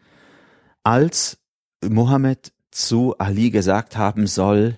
[0.84, 1.40] als
[1.84, 4.78] Mohammed zu Ali gesagt haben soll,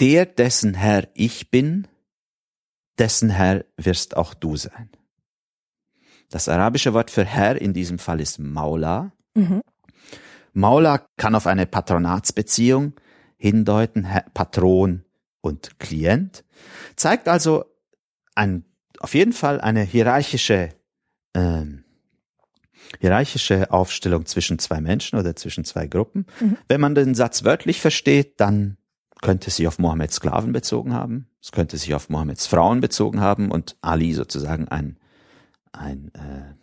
[0.00, 1.88] der, dessen Herr ich bin,
[2.98, 4.90] dessen Herr wirst auch du sein.
[6.30, 9.12] Das arabische Wort für Herr in diesem Fall ist Maula.
[9.34, 9.62] Mhm.
[10.52, 12.94] Maula kann auf eine Patronatsbeziehung
[13.36, 15.04] hindeuten, Herr, Patron
[15.40, 16.44] und Klient,
[16.96, 17.64] zeigt also
[18.34, 18.64] ein,
[18.98, 20.70] auf jeden Fall eine hierarchische,
[21.34, 21.84] ähm,
[23.00, 26.26] hierarchische Aufstellung zwischen zwei Menschen oder zwischen zwei Gruppen.
[26.40, 26.58] Mhm.
[26.66, 28.76] Wenn man den Satz wörtlich versteht, dann
[29.22, 33.50] könnte sich auf Mohammeds Sklaven bezogen haben, es könnte sich auf Mohammeds Frauen bezogen haben
[33.50, 34.98] und Ali sozusagen ein,
[35.72, 36.54] ein, äh,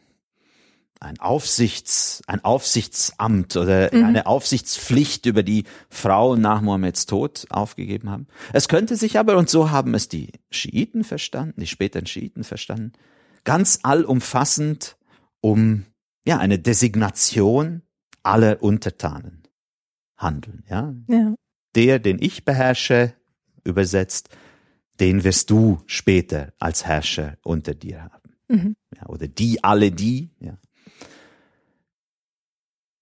[0.99, 4.03] ein Aufsichts, ein Aufsichtsamt oder mhm.
[4.03, 8.27] eine Aufsichtspflicht über die Frau nach Mohammeds Tod aufgegeben haben.
[8.53, 12.93] Es könnte sich aber, und so haben es die Schiiten verstanden, die späteren Schiiten verstanden,
[13.43, 14.97] ganz allumfassend
[15.41, 15.85] um,
[16.25, 17.83] ja, eine Designation
[18.23, 19.43] aller Untertanen
[20.17, 20.93] handeln, ja.
[21.07, 21.35] ja.
[21.75, 23.13] Der, den ich beherrsche,
[23.63, 24.29] übersetzt,
[24.99, 28.36] den wirst du später als Herrscher unter dir haben.
[28.47, 28.75] Mhm.
[28.95, 30.58] Ja, oder die, alle die, ja.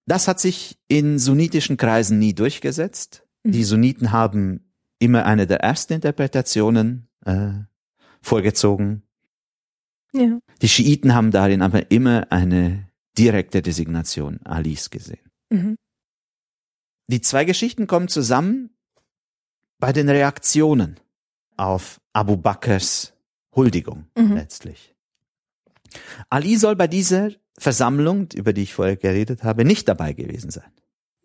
[0.05, 3.25] Das hat sich in sunnitischen Kreisen nie durchgesetzt.
[3.43, 3.51] Mhm.
[3.51, 7.51] Die Sunniten haben immer eine der ersten Interpretationen äh,
[8.21, 9.03] vorgezogen.
[10.13, 10.39] Ja.
[10.61, 15.29] Die Schiiten haben darin aber immer eine direkte Designation Alis gesehen.
[15.49, 15.77] Mhm.
[17.07, 18.69] Die zwei Geschichten kommen zusammen
[19.79, 20.99] bei den Reaktionen
[21.63, 23.13] auf Abu Bakrs
[23.55, 24.33] Huldigung mhm.
[24.33, 24.93] letztlich.
[26.29, 30.69] Ali soll bei dieser Versammlung, über die ich vorher geredet habe, nicht dabei gewesen sein.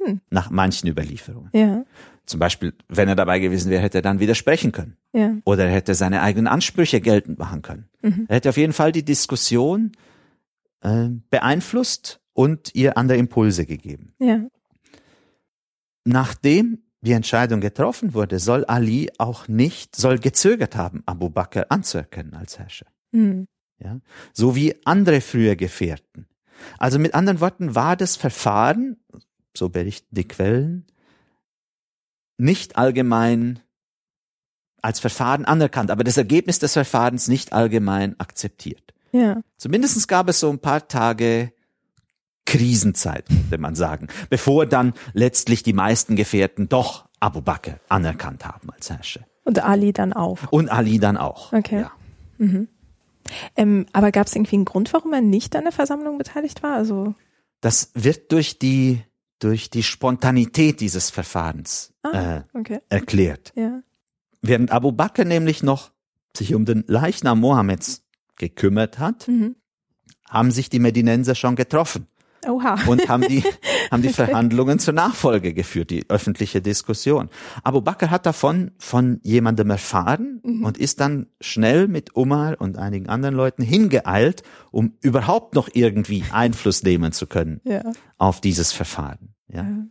[0.05, 0.21] Hm.
[0.31, 1.51] Nach manchen Überlieferungen.
[1.55, 1.85] Ja.
[2.27, 4.97] Zum Beispiel, wenn er dabei gewesen wäre, hätte er dann widersprechen können.
[5.13, 5.37] Ja.
[5.45, 7.89] Oder er hätte seine eigenen Ansprüche geltend machen können.
[8.03, 8.27] Mhm.
[8.29, 9.93] Er hätte auf jeden Fall die Diskussion
[10.83, 14.15] äh, beeinflusst und ihr andere Impulse gegeben.
[14.21, 14.47] Ja.
[16.05, 22.35] Nachdem die Entscheidung getroffen wurde, soll Ali auch nicht, soll gezögert haben, Abu Bakr anzuerkennen
[22.35, 22.87] als Herrscher.
[23.13, 23.47] Mhm
[23.83, 24.01] ja,
[24.33, 26.27] so wie andere früher Gefährten.
[26.79, 28.97] Also mit anderen Worten war das Verfahren,
[29.57, 30.87] so berichten die Quellen,
[32.37, 33.61] nicht allgemein
[34.83, 38.95] als Verfahren anerkannt, aber das Ergebnis des Verfahrens nicht allgemein akzeptiert.
[39.13, 39.43] Ja.
[39.57, 41.53] Zumindest gab es so ein paar Tage
[42.49, 48.71] Krisenzeit, würde man sagen, bevor dann letztlich die meisten Gefährten doch Abu Bakr anerkannt haben
[48.71, 49.21] als Herrscher.
[49.45, 50.39] Und Ali dann auch.
[50.51, 51.53] Und Ali dann auch.
[51.53, 51.83] Okay.
[51.83, 51.93] Ja.
[52.39, 52.69] Mhm.
[53.55, 56.75] Ähm, aber gab es irgendwie einen Grund, warum er nicht an der Versammlung beteiligt war?
[56.75, 57.15] Also
[57.61, 59.03] das wird durch die
[59.41, 62.81] durch die Spontanität dieses Verfahrens ah, äh, okay.
[62.89, 63.53] erklärt.
[63.57, 63.83] Ja.
[64.41, 65.91] Während Abu Bakr nämlich noch
[66.35, 68.05] sich um den Leichnam Mohammeds
[68.37, 69.55] gekümmert hat, mhm.
[70.31, 72.07] haben sich die Medinenser schon getroffen
[72.47, 72.79] Oha.
[72.87, 73.43] und haben die,
[73.91, 74.09] haben die.
[74.09, 77.29] Verhandlungen zur Nachfolge geführt, die öffentliche Diskussion.
[77.63, 80.65] Abu Bakr hat davon von jemandem erfahren mhm.
[80.65, 86.25] und ist dann schnell mit Umar und einigen anderen Leuten hingeeilt, um überhaupt noch irgendwie
[86.33, 87.83] Einfluss nehmen zu können ja.
[88.17, 89.35] auf dieses Verfahren.
[89.49, 89.63] Ja.
[89.63, 89.87] ja.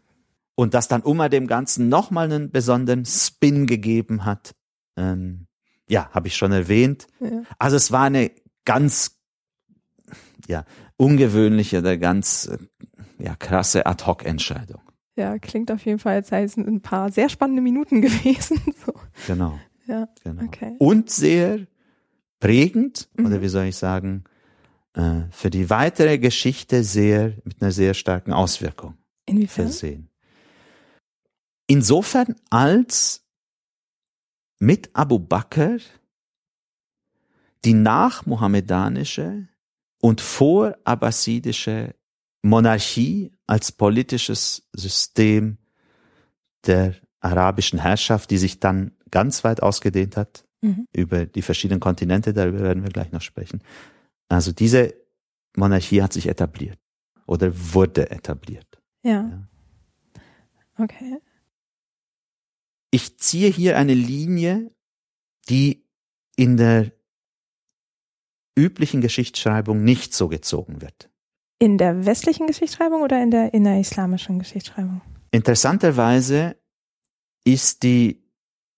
[0.55, 4.55] Und dass dann Umar dem Ganzen nochmal einen besonderen Spin gegeben hat,
[4.97, 5.47] ähm,
[5.87, 7.07] ja, habe ich schon erwähnt.
[7.19, 7.43] Ja.
[7.59, 8.31] Also es war eine
[8.65, 9.19] ganz,
[10.47, 10.65] ja,
[10.97, 12.57] ungewöhnliche oder ganz äh,
[13.23, 14.81] ja, krasse Ad-Hoc-Entscheidung.
[15.15, 18.59] Ja, klingt auf jeden Fall, als sei es ein paar sehr spannende Minuten gewesen.
[18.85, 18.93] So.
[19.25, 19.59] Genau.
[19.87, 20.43] Ja, genau.
[20.43, 20.75] Okay.
[20.79, 21.65] Und sehr
[22.39, 23.25] prägend, mhm.
[23.25, 24.25] oder wie soll ich sagen,
[24.93, 29.65] äh, für die weitere Geschichte sehr, mit einer sehr starken Auswirkung Inwiefern?
[29.65, 30.09] versehen.
[31.67, 33.25] Insofern, als
[34.59, 35.77] mit Abu Bakr
[37.65, 39.47] die nachmohammedanische
[39.99, 41.95] und vor abbasidische
[42.43, 45.57] Monarchie als politisches System
[46.65, 50.87] der arabischen Herrschaft, die sich dann ganz weit ausgedehnt hat mhm.
[50.93, 53.61] über die verschiedenen Kontinente, darüber werden wir gleich noch sprechen.
[54.29, 54.93] Also diese
[55.55, 56.79] Monarchie hat sich etabliert
[57.25, 58.81] oder wurde etabliert.
[59.03, 59.11] Ja.
[59.11, 59.47] ja.
[60.77, 61.19] Okay.
[62.91, 64.71] Ich ziehe hier eine Linie,
[65.49, 65.85] die
[66.35, 66.91] in der
[68.57, 71.09] üblichen Geschichtsschreibung nicht so gezogen wird.
[71.59, 75.01] In der westlichen Geschichtsschreibung oder in der innerislamischen Geschichtsschreibung?
[75.31, 76.55] Interessanterweise
[77.43, 78.23] ist die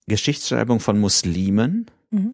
[0.07, 2.33] Geschichtsschreibung von Muslimen mhm.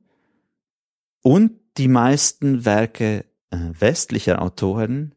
[1.22, 5.14] und die meisten Werke äh, westlicher Autoren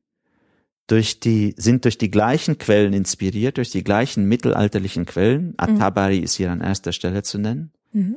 [0.87, 5.49] durch die, sind durch die gleichen Quellen inspiriert, durch die gleichen mittelalterlichen Quellen.
[5.49, 5.55] Mhm.
[5.59, 7.73] At-Tabari ist hier an erster Stelle zu nennen.
[7.93, 8.17] Mhm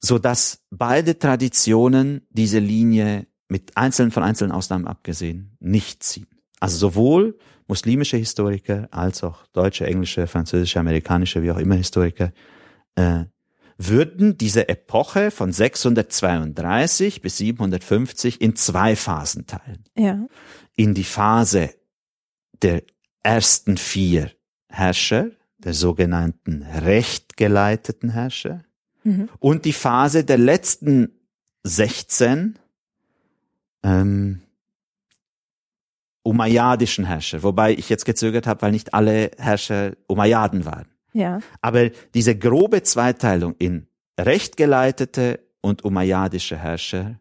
[0.00, 6.28] so dass beide Traditionen diese Linie mit einzelnen von einzelnen Ausnahmen abgesehen nicht ziehen.
[6.60, 12.32] Also sowohl muslimische Historiker als auch deutsche, englische, französische, amerikanische, wie auch immer Historiker
[12.94, 13.24] äh,
[13.78, 19.84] würden diese Epoche von 632 bis 750 in zwei Phasen teilen.
[19.96, 20.26] Ja.
[20.76, 21.74] In die Phase
[22.62, 22.82] der
[23.22, 24.30] ersten vier
[24.68, 28.64] Herrscher, der sogenannten rechtgeleiteten Herrscher,
[29.06, 29.28] Mhm.
[29.38, 31.12] Und die Phase der letzten
[31.62, 32.58] 16
[33.84, 34.40] ähm,
[36.24, 40.88] umayyadischen Herrscher, wobei ich jetzt gezögert habe, weil nicht alle Herrscher Umayyaden waren.
[41.12, 41.38] Ja.
[41.60, 43.86] Aber diese grobe Zweiteilung in
[44.18, 47.20] rechtgeleitete und umayyadische Herrscher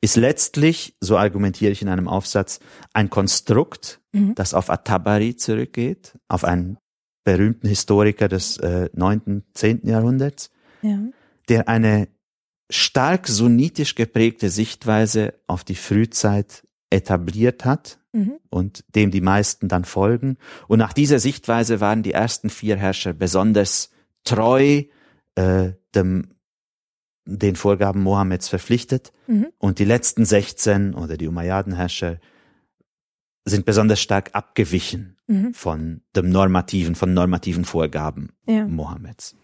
[0.00, 2.60] ist letztlich, so argumentiere ich in einem Aufsatz,
[2.92, 4.36] ein Konstrukt, mhm.
[4.36, 6.78] das auf At-Tabari zurückgeht, auf einen
[7.24, 9.86] berühmten Historiker des äh, 9., 10.
[9.86, 10.50] Jahrhunderts,
[10.82, 10.98] ja.
[11.48, 12.08] der eine
[12.70, 18.34] stark sunnitisch geprägte Sichtweise auf die Frühzeit etabliert hat mhm.
[18.50, 20.36] und dem die meisten dann folgen.
[20.66, 23.90] Und nach dieser Sichtweise waren die ersten vier Herrscher besonders
[24.24, 24.84] treu
[25.34, 26.34] äh, dem
[27.30, 29.48] den Vorgaben Mohammeds verpflichtet mhm.
[29.58, 32.20] und die letzten 16 oder die Umayyaden-Herrscher
[33.44, 35.52] sind besonders stark abgewichen mhm.
[35.52, 38.66] von dem normativen, von normativen Vorgaben ja.
[38.66, 39.36] Mohammeds.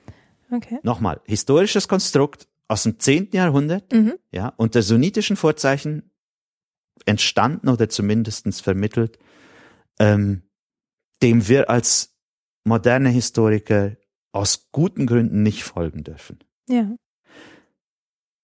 [0.55, 0.79] Okay.
[0.83, 3.31] Nochmal, historisches Konstrukt aus dem 10.
[3.33, 4.15] Jahrhundert, mhm.
[4.31, 6.11] ja, unter sunnitischen Vorzeichen
[7.07, 9.19] entstanden oder zumindestens vermittelt,
[9.99, 10.43] ähm,
[11.23, 12.15] dem wir als
[12.65, 13.97] moderne Historiker
[14.33, 16.39] aus guten Gründen nicht folgen dürfen.
[16.69, 16.97] Ja.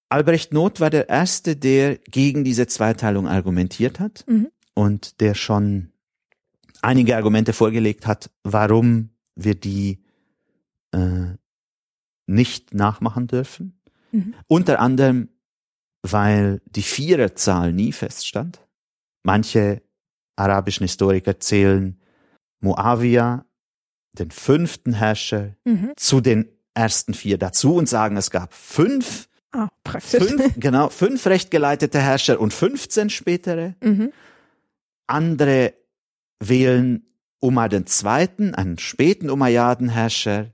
[0.09, 4.49] Albrecht Noth war der Erste, der gegen diese Zweiteilung argumentiert hat mhm.
[4.75, 5.93] und der schon
[6.83, 10.03] einige Argumente vorgelegt hat, warum wir die
[10.93, 11.37] äh,
[12.31, 13.81] nicht nachmachen dürfen.
[14.13, 14.35] Mhm.
[14.47, 15.29] Unter anderem,
[16.03, 18.61] weil die Viererzahl nie feststand.
[19.23, 19.83] Manche
[20.37, 22.01] arabischen Historiker zählen
[22.61, 23.45] Muawiyah,
[24.13, 25.93] den fünften Herrscher, mhm.
[25.97, 29.69] zu den ersten vier dazu und sagen, es gab fünf Ah.
[29.99, 33.75] Fünf, genau, fünf rechtgeleitete Herrscher und 15 spätere.
[33.83, 34.13] Mhm.
[35.09, 35.75] Andere
[36.39, 37.05] wählen
[37.41, 40.53] Umar den Zweiten, einen späten Umayyaden-Herrscher,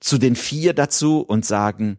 [0.00, 1.98] zu den vier dazu und sagen,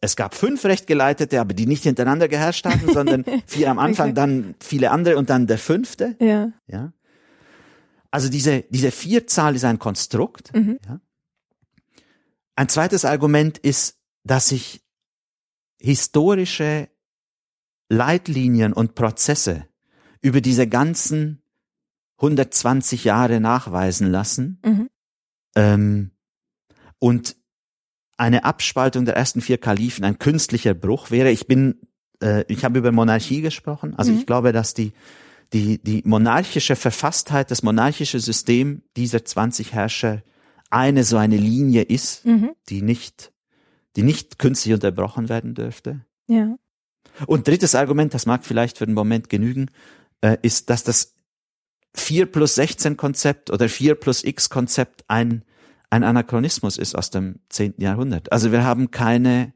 [0.00, 4.14] es gab fünf rechtgeleitete, aber die nicht hintereinander geherrscht haben, sondern vier am Anfang, okay.
[4.14, 6.16] dann viele andere und dann der fünfte.
[6.18, 6.52] Ja.
[6.66, 6.92] ja.
[8.10, 10.52] Also diese, diese Vierzahl ist ein Konstrukt.
[10.54, 10.78] Mhm.
[10.86, 11.00] Ja.
[12.56, 14.82] Ein zweites Argument ist, dass sich
[15.80, 16.88] historische
[17.88, 19.66] Leitlinien und Prozesse
[20.20, 21.42] über diese ganzen
[22.18, 24.90] 120 Jahre nachweisen lassen mhm.
[25.56, 26.10] ähm,
[27.02, 27.34] und
[28.16, 31.32] eine Abspaltung der ersten vier Kalifen ein künstlicher Bruch wäre.
[31.32, 31.80] Ich bin,
[32.22, 33.94] äh, ich habe über Monarchie gesprochen.
[33.96, 34.18] Also mhm.
[34.18, 34.92] ich glaube, dass die
[35.52, 40.22] die die monarchische Verfasstheit, das monarchische System dieser 20 Herrscher
[40.70, 42.52] eine so eine Linie ist, mhm.
[42.68, 43.32] die nicht
[43.96, 46.06] die nicht künstlich unterbrochen werden dürfte.
[46.28, 46.56] Ja.
[47.26, 49.72] Und drittes Argument, das mag vielleicht für den Moment genügen,
[50.20, 51.16] äh, ist, dass das
[51.94, 55.44] 4 plus 16 Konzept oder 4 plus X Konzept ein,
[55.92, 57.74] ein Anachronismus ist aus dem 10.
[57.76, 58.32] Jahrhundert.
[58.32, 59.52] Also wir haben keine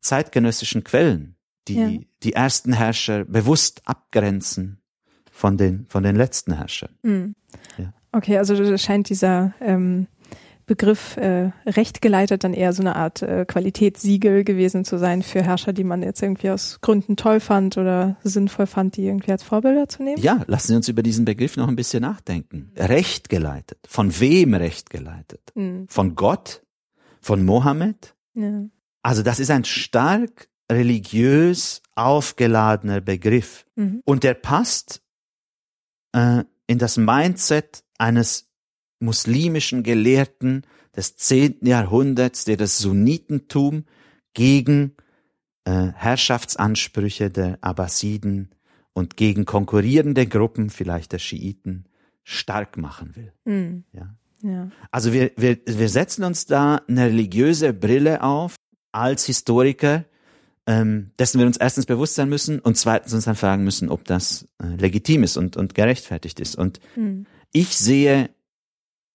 [0.00, 1.36] zeitgenössischen Quellen,
[1.68, 1.90] die ja.
[2.24, 4.82] die ersten Herrscher bewusst abgrenzen
[5.30, 6.90] von den, von den letzten Herrschern.
[7.02, 7.36] Mhm.
[7.78, 7.94] Ja.
[8.10, 10.08] Okay, also scheint dieser ähm,
[10.66, 15.42] Begriff äh, recht geleitet dann eher so eine Art äh, Qualitätssiegel gewesen zu sein für
[15.42, 19.44] Herrscher, die man jetzt irgendwie aus Gründen toll fand oder sinnvoll fand, die irgendwie als
[19.44, 20.20] Vorbilder zu nehmen?
[20.20, 22.72] Ja, lassen Sie uns über diesen Begriff noch ein bisschen nachdenken.
[22.76, 23.78] Recht geleitet.
[23.86, 25.52] Von wem recht geleitet?
[25.54, 25.86] Mhm.
[25.88, 26.62] Von Gott?
[27.20, 28.16] Von Mohammed?
[28.34, 28.64] Ja.
[29.02, 33.66] Also das ist ein stark religiös aufgeladener Begriff.
[33.76, 34.02] Mhm.
[34.04, 35.00] Und der passt
[36.12, 38.48] äh, in das Mindset eines
[38.98, 40.62] muslimischen Gelehrten
[40.96, 43.84] des zehnten Jahrhunderts, der das Sunnitentum
[44.34, 44.92] gegen
[45.64, 48.50] äh, Herrschaftsansprüche der Abbasiden
[48.92, 51.84] und gegen konkurrierende Gruppen, vielleicht der Schiiten,
[52.24, 53.32] stark machen will.
[53.44, 53.84] Mhm.
[53.92, 54.14] Ja.
[54.42, 54.70] ja.
[54.90, 58.56] Also wir, wir, wir setzen uns da eine religiöse Brille auf
[58.92, 60.04] als Historiker,
[60.66, 64.04] ähm, dessen wir uns erstens bewusst sein müssen und zweitens uns dann fragen müssen, ob
[64.04, 66.56] das äh, legitim ist und, und gerechtfertigt ist.
[66.56, 67.26] Und mhm.
[67.52, 68.30] ich sehe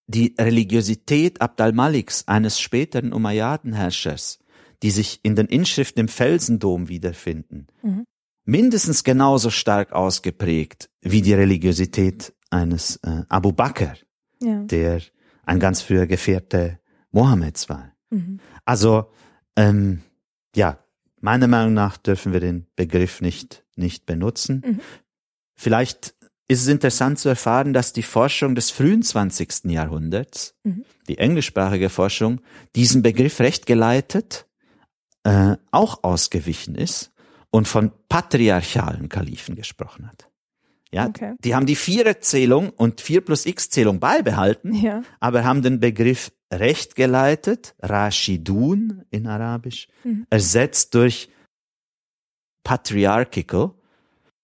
[0.08, 4.40] die Religiosität Abd al-Maliks, eines späteren Umayyaden-Herrschers,
[4.84, 8.06] die sich in den Inschriften im Felsendom wiederfinden, mhm.
[8.46, 13.94] mindestens genauso stark ausgeprägt wie die Religiosität eines äh, Abu Bakr,
[14.42, 14.64] ja.
[14.64, 15.02] der
[15.46, 16.80] ein ganz früher Gefährte
[17.12, 17.94] Mohammeds war.
[18.10, 18.40] Mhm.
[18.66, 19.12] Also,
[19.56, 20.02] ähm,
[20.56, 20.80] ja,
[21.20, 24.64] meiner Meinung nach dürfen wir den Begriff nicht, nicht benutzen.
[24.66, 24.80] Mhm.
[25.54, 26.16] Vielleicht
[26.52, 29.66] ist es interessant zu erfahren, dass die Forschung des frühen 20.
[29.66, 30.86] Jahrhunderts, mhm.
[31.08, 32.42] die englischsprachige Forschung,
[32.76, 34.48] diesen Begriff recht geleitet
[35.24, 37.12] äh, auch ausgewichen ist
[37.52, 40.30] und von patriarchalen Kalifen gesprochen hat.
[40.94, 41.36] Ja, okay.
[41.40, 45.04] die haben die Viererzählung und Vier plus X-Zählung beibehalten, ja.
[45.22, 50.28] aber haben den Begriff recht geleitet, Rashidun in Arabisch, mhm.
[50.30, 51.30] ersetzt durch
[52.64, 53.74] patriarchal,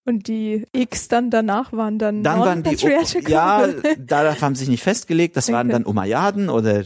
[0.08, 2.78] und die X dann danach waren dann, dann waren die
[3.28, 3.68] Ja,
[3.99, 5.36] darauf haben sie sich nicht festgelegt.
[5.36, 5.55] Das okay.
[5.55, 6.86] waren dann Umayyaden oder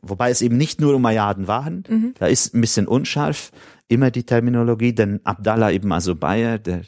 [0.00, 1.82] wobei es eben nicht nur Umayyaden waren.
[1.88, 2.14] Mhm.
[2.18, 3.50] Da ist ein bisschen unscharf.
[3.88, 6.82] immer die Terminologie, denn Abdallah ibn Azubayr, der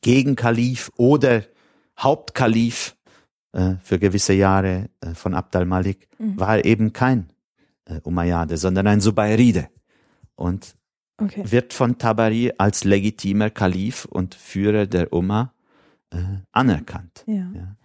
[0.00, 1.44] Gegenkalif oder
[1.98, 2.96] Hauptkalif
[3.52, 6.40] äh, für gewisse Jahre äh, von Abd al-Malik, mhm.
[6.40, 7.28] war eben kein
[7.84, 9.68] äh, Umayyade, sondern ein Subayride.
[10.36, 10.74] Und
[11.20, 11.42] okay.
[11.44, 15.52] wird von Tabari als legitimer Kalif und Führer der Umma
[16.10, 16.18] äh,
[16.52, 17.24] anerkannt.
[17.26, 17.50] Ja.
[17.54, 17.76] ja.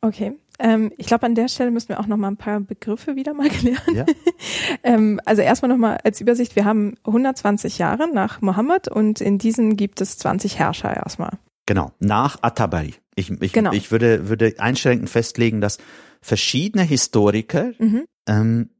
[0.00, 0.32] Okay.
[0.58, 3.34] Ähm, ich glaube, an der Stelle müssen wir auch noch mal ein paar Begriffe wieder
[3.34, 3.94] mal klären.
[3.94, 4.06] Ja.
[4.82, 6.56] ähm, also erstmal noch mal als Übersicht.
[6.56, 11.38] Wir haben 120 Jahre nach Mohammed und in diesen gibt es 20 Herrscher erstmal.
[11.66, 12.94] Genau, nach Atabari.
[13.16, 13.72] Ich, ich, genau.
[13.72, 15.78] ich würde, würde einschränkend festlegen, dass
[16.20, 18.04] verschiedene Historiker mhm.
[18.26, 18.70] ähm,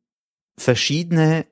[0.56, 1.46] verschiedene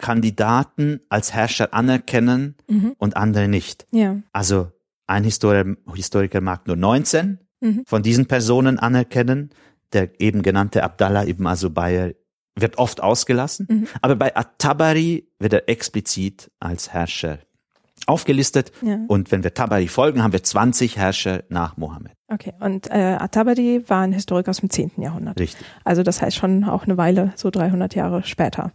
[0.00, 2.94] Kandidaten als Herrscher anerkennen mhm.
[2.98, 3.86] und andere nicht.
[3.92, 4.16] Ja.
[4.32, 4.72] Also
[5.06, 7.82] ein Historiker, Historiker mag nur 19 mhm.
[7.86, 9.50] von diesen Personen anerkennen.
[9.92, 12.14] Der eben genannte Abdallah ibn Azubayr
[12.54, 13.88] wird oft ausgelassen, mhm.
[14.02, 17.40] aber bei At-Tabari wird er explizit als Herrscher
[18.06, 18.72] aufgelistet.
[18.82, 18.98] Ja.
[19.08, 22.12] Und wenn wir Tabari folgen, haben wir 20 Herrscher nach Mohammed.
[22.32, 24.92] Okay, und äh, At-Tabari war ein Historiker aus dem 10.
[24.98, 25.40] Jahrhundert.
[25.40, 25.66] Richtig.
[25.82, 28.70] Also das heißt schon auch eine Weile, so 300 Jahre später.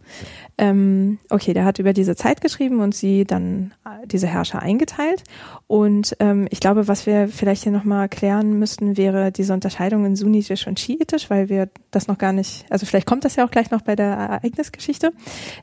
[0.58, 0.68] Ja.
[0.68, 5.22] Ähm, okay, der hat über diese Zeit geschrieben und sie dann äh, diese Herrscher eingeteilt.
[5.66, 10.16] Und ähm, ich glaube, was wir vielleicht hier nochmal klären müssten, wäre diese Unterscheidung in
[10.16, 13.50] sunnitisch und schiitisch, weil wir das noch gar nicht, also vielleicht kommt das ja auch
[13.50, 15.12] gleich noch bei der Ereignisgeschichte.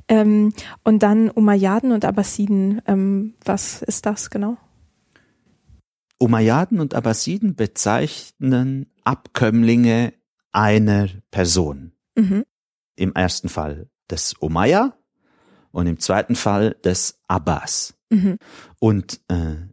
[0.07, 0.51] Ähm,
[0.83, 4.57] und dann Umayyaden und Abbasiden, ähm, was ist das genau?
[6.23, 10.13] Umayyaden und Abbasiden bezeichnen Abkömmlinge
[10.53, 11.91] einer Person.
[12.15, 12.45] Mhm.
[12.95, 14.97] Im ersten Fall des Umayya
[15.71, 17.95] und im zweiten Fall des Abbas.
[18.09, 18.37] Mhm.
[18.79, 19.67] Und äh,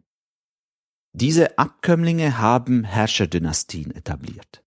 [1.13, 4.61] diese Abkömmlinge haben Herrscherdynastien etabliert.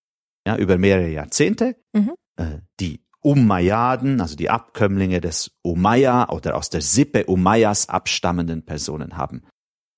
[0.47, 1.76] Ja, über mehrere Jahrzehnte.
[1.93, 2.14] Mhm.
[2.37, 9.18] Äh, die Umayyaden, also die Abkömmlinge des Umayya oder aus der Sippe Umayyas abstammenden Personen
[9.18, 9.43] haben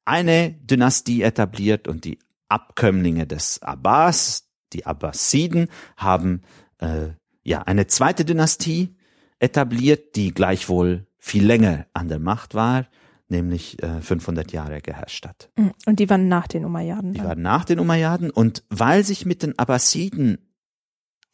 [0.07, 6.43] eine Dynastie etabliert und die Abkömmlinge des Abbas, die Abbasiden, haben
[6.79, 7.09] äh,
[7.43, 8.97] ja eine zweite Dynastie
[9.39, 12.87] etabliert, die gleichwohl viel länger an der Macht war,
[13.29, 15.51] nämlich äh, 500 Jahre geherrscht hat.
[15.57, 15.73] Mhm.
[15.87, 17.13] Und die waren nach den Umayyaden.
[17.13, 20.39] Die waren nach den Umayyaden und weil sich mit den Abbasiden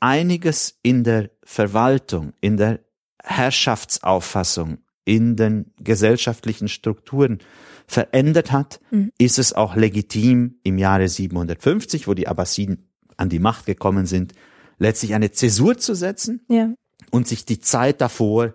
[0.01, 2.81] einiges in der Verwaltung, in der
[3.23, 7.39] Herrschaftsauffassung, in den gesellschaftlichen Strukturen
[7.87, 9.13] verändert hat, mhm.
[9.19, 14.33] ist es auch legitim im Jahre 750, wo die Abbasiden an die Macht gekommen sind,
[14.79, 16.73] letztlich eine Zäsur zu setzen ja.
[17.11, 18.55] und sich die Zeit davor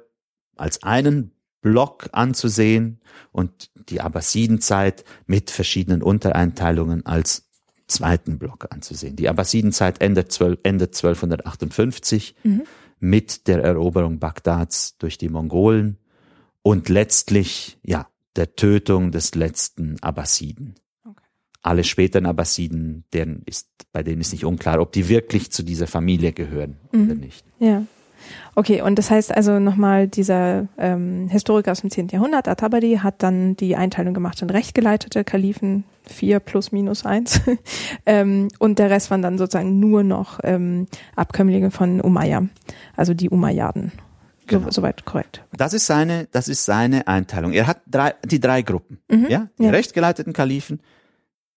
[0.55, 2.99] als einen Block anzusehen
[3.31, 7.47] und die Abbasidenzeit mit verschiedenen Untereinteilungen als
[7.87, 9.15] zweiten Block anzusehen.
[9.15, 12.63] Die Abbasidenzeit endet, 12, endet 1258 mhm.
[12.99, 15.97] mit der Eroberung Bagdads durch die Mongolen
[16.61, 18.07] und letztlich, ja,
[18.37, 20.75] der Tötung des letzten Abbasiden.
[21.03, 21.23] Okay.
[21.61, 25.87] Alle späteren Abbasiden, deren ist, bei denen ist nicht unklar, ob die wirklich zu dieser
[25.87, 27.05] Familie gehören mhm.
[27.05, 27.45] oder nicht.
[27.59, 27.83] Ja.
[28.55, 32.09] Okay, und das heißt also nochmal, dieser ähm, Historiker aus dem 10.
[32.09, 37.41] Jahrhundert, Atabadi, hat dann die Einteilung gemacht in rechtgeleitete Kalifen, vier plus minus eins.
[38.05, 42.47] ähm, und der Rest waren dann sozusagen nur noch ähm, Abkömmlinge von Umayya,
[42.95, 43.91] also die Umayyaden.
[44.47, 44.71] Genau.
[44.71, 45.43] Soweit korrekt.
[45.53, 47.53] Das ist seine, das ist seine Einteilung.
[47.53, 49.27] Er hat drei, die drei Gruppen, mhm.
[49.29, 49.69] ja, die ja.
[49.71, 50.81] rechtgeleiteten Kalifen,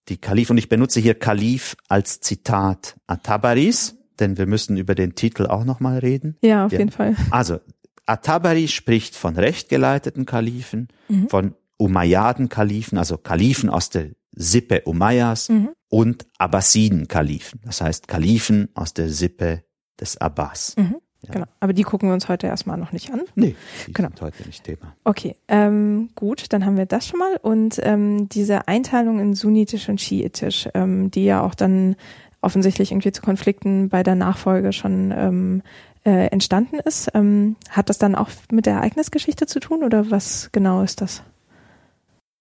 [0.08, 5.14] die Kalif, und ich benutze hier Kalif als Zitat Atabaris, denn wir müssen über den
[5.14, 6.36] Titel auch nochmal reden.
[6.42, 6.78] Ja, auf ja.
[6.78, 7.16] jeden Fall.
[7.30, 7.60] Also,
[8.06, 11.28] Atabari spricht von rechtgeleiteten Kalifen, mhm.
[11.28, 15.70] von Umayyaden-Kalifen, also Kalifen aus der Sippe Umayyas mhm.
[15.88, 19.64] und Abbasiden-Kalifen, das heißt Kalifen aus der Sippe
[19.98, 20.76] des Abbas.
[20.76, 20.96] Mhm.
[21.22, 21.32] Ja.
[21.32, 21.46] Genau.
[21.60, 23.20] Aber die gucken wir uns heute erstmal noch nicht an.
[23.34, 23.54] Nee,
[23.86, 24.08] die genau.
[24.08, 24.94] sind heute nicht Thema.
[25.04, 27.36] Okay, ähm, gut, dann haben wir das schon mal.
[27.42, 31.96] Und ähm, diese Einteilung in sunnitisch und schiitisch, ähm, die ja auch dann
[32.40, 35.62] offensichtlich irgendwie zu Konflikten bei der Nachfolge schon ähm,
[36.04, 40.48] äh, entstanden ist, ähm, hat das dann auch mit der Ereignisgeschichte zu tun oder was
[40.52, 41.22] genau ist das?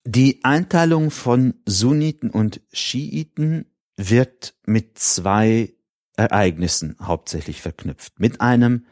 [0.06, 3.66] Die Einteilung von Sunniten und Schiiten
[3.98, 5.74] wird mit zwei
[6.20, 8.20] Ereignissen hauptsächlich verknüpft.
[8.20, 8.86] Mit einem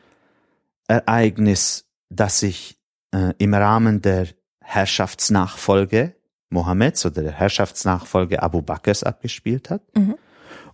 [0.88, 2.80] Ereignis, das sich
[3.11, 4.28] äh, im Rahmen der
[4.61, 6.15] Herrschaftsnachfolge
[6.49, 9.84] Mohammeds oder der Herrschaftsnachfolge Abu Bakrs abgespielt hat.
[9.95, 10.15] Mhm.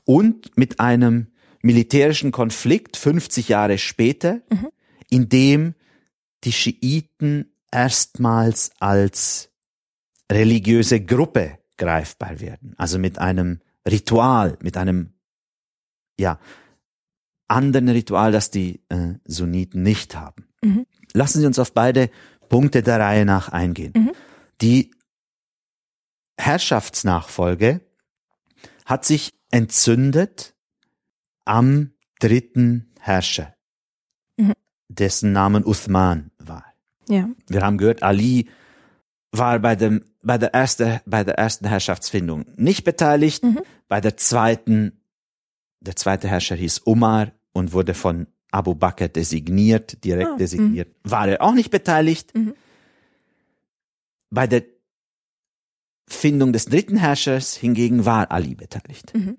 [0.05, 1.27] Und mit einem
[1.63, 4.69] militärischen Konflikt 50 Jahre später, mhm.
[5.09, 5.73] in dem
[6.43, 9.49] die Schiiten erstmals als
[10.31, 12.75] religiöse Gruppe greifbar werden.
[12.77, 15.13] Also mit einem Ritual, mit einem
[16.23, 16.39] ja,
[17.47, 20.47] anderen Ritual, das die äh, Sunniten nicht haben.
[20.63, 20.85] Mhm.
[21.13, 22.09] Lassen Sie uns auf beide
[22.49, 23.93] Punkte der Reihe nach eingehen.
[23.95, 24.11] Mhm.
[24.61, 24.91] Die
[26.37, 27.81] Herrschaftsnachfolge
[28.85, 30.55] hat sich entzündet
[31.45, 33.53] am dritten Herrscher,
[34.37, 34.53] Mhm.
[34.89, 36.65] dessen Namen Uthman war.
[37.09, 37.29] Ja.
[37.47, 38.49] Wir haben gehört, Ali
[39.31, 43.59] war bei dem bei der erste bei der ersten Herrschaftsfindung nicht beteiligt, Mhm.
[43.89, 45.02] bei der zweiten
[45.83, 50.95] der zweite Herrscher hieß Umar und wurde von Abu Bakr designiert, direkt Ah, designiert.
[51.03, 52.33] War er auch nicht beteiligt.
[52.35, 52.53] Mhm.
[54.29, 54.63] Bei der
[56.07, 59.13] Findung des dritten Herrschers hingegen war Ali beteiligt.
[59.13, 59.37] Mhm.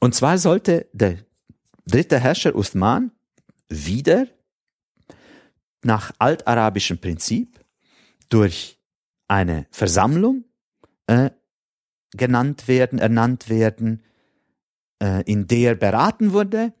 [0.00, 1.18] Und zwar sollte der
[1.86, 3.12] dritte Herrscher Uthman
[3.68, 4.26] wieder
[5.82, 7.60] nach altarabischem Prinzip
[8.28, 8.80] durch
[9.28, 10.44] eine Versammlung
[11.06, 11.30] äh,
[12.12, 14.02] genannt werden, ernannt werden,
[15.02, 16.72] äh, in der beraten wurde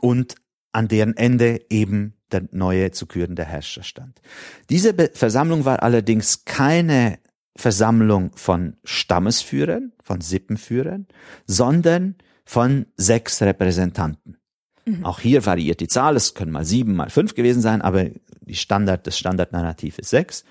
[0.00, 0.36] und
[0.72, 4.20] an deren Ende eben der neue zu kürende Herrscher stand.
[4.68, 7.18] Diese Be Versammlung war allerdings keine
[7.56, 11.06] Versammlung von Stammesführern, von Sippenführern,
[11.46, 14.36] sondern von sechs Repräsentanten.
[14.84, 15.04] Mhm.
[15.04, 18.06] Auch hier variiert die Zahl, es können mal sieben, mal fünf gewesen sein, aber
[18.40, 20.44] die Standard, das Standardnarrativ ist sechs.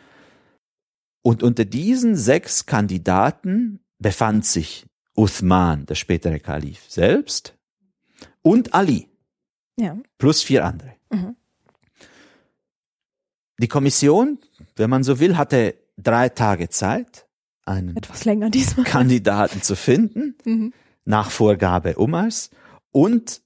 [1.21, 7.55] Und unter diesen sechs Kandidaten befand sich Uthman, der spätere Kalif selbst,
[8.41, 9.07] und Ali,
[9.79, 9.97] Ja.
[10.17, 10.95] plus vier andere.
[11.09, 11.35] Mhm.
[13.59, 14.39] Die Kommission,
[14.75, 17.25] wenn man so will, hatte drei Tage Zeit,
[17.65, 18.85] einen Etwas länger diesmal.
[18.85, 20.73] Kandidaten zu finden, Mhm.
[21.05, 22.49] nach Vorgabe Umars,
[22.91, 23.41] und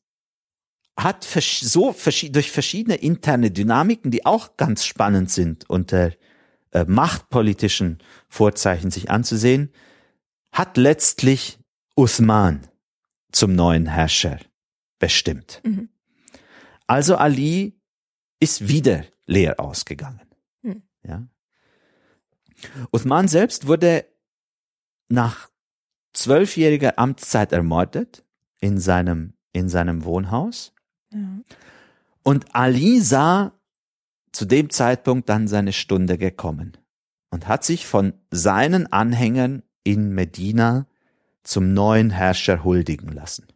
[0.98, 1.96] hat so
[2.32, 6.12] durch verschiedene interne Dynamiken, die auch ganz spannend sind, unter
[6.72, 9.72] äh, machtpolitischen Vorzeichen sich anzusehen,
[10.52, 11.59] hat letztlich
[12.00, 12.66] Uthman
[13.34, 14.40] zum neuen Herrscher
[15.00, 15.60] bestimmt.
[15.66, 15.90] Mhm.
[16.88, 17.78] Also Ali
[18.40, 20.22] ist wieder leer ausgegangen.
[20.64, 20.82] Hm.
[21.04, 21.28] Ja.
[22.94, 24.06] Uthman selbst wurde
[25.10, 25.50] nach
[26.14, 28.24] zwölfjähriger Amtszeit ermordet
[28.62, 30.74] in seinem, in seinem Wohnhaus.
[31.12, 31.42] Ja.
[32.24, 33.52] Und Ali sah
[34.32, 36.78] zu dem Zeitpunkt dann seine Stunde gekommen
[37.30, 40.86] und hat sich von seinen Anhängern in Medina
[41.44, 43.48] zum neuen Herrscher huldigen lassen.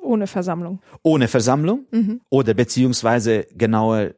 [0.00, 0.80] Ohne Versammlung.
[1.02, 2.20] Ohne Versammlung Mhm.
[2.30, 4.14] oder beziehungsweise genauer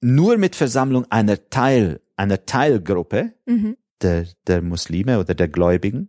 [0.00, 3.76] nur mit Versammlung einer Teil, einer Teilgruppe Mhm.
[4.00, 6.08] der, der Muslime oder der Gläubigen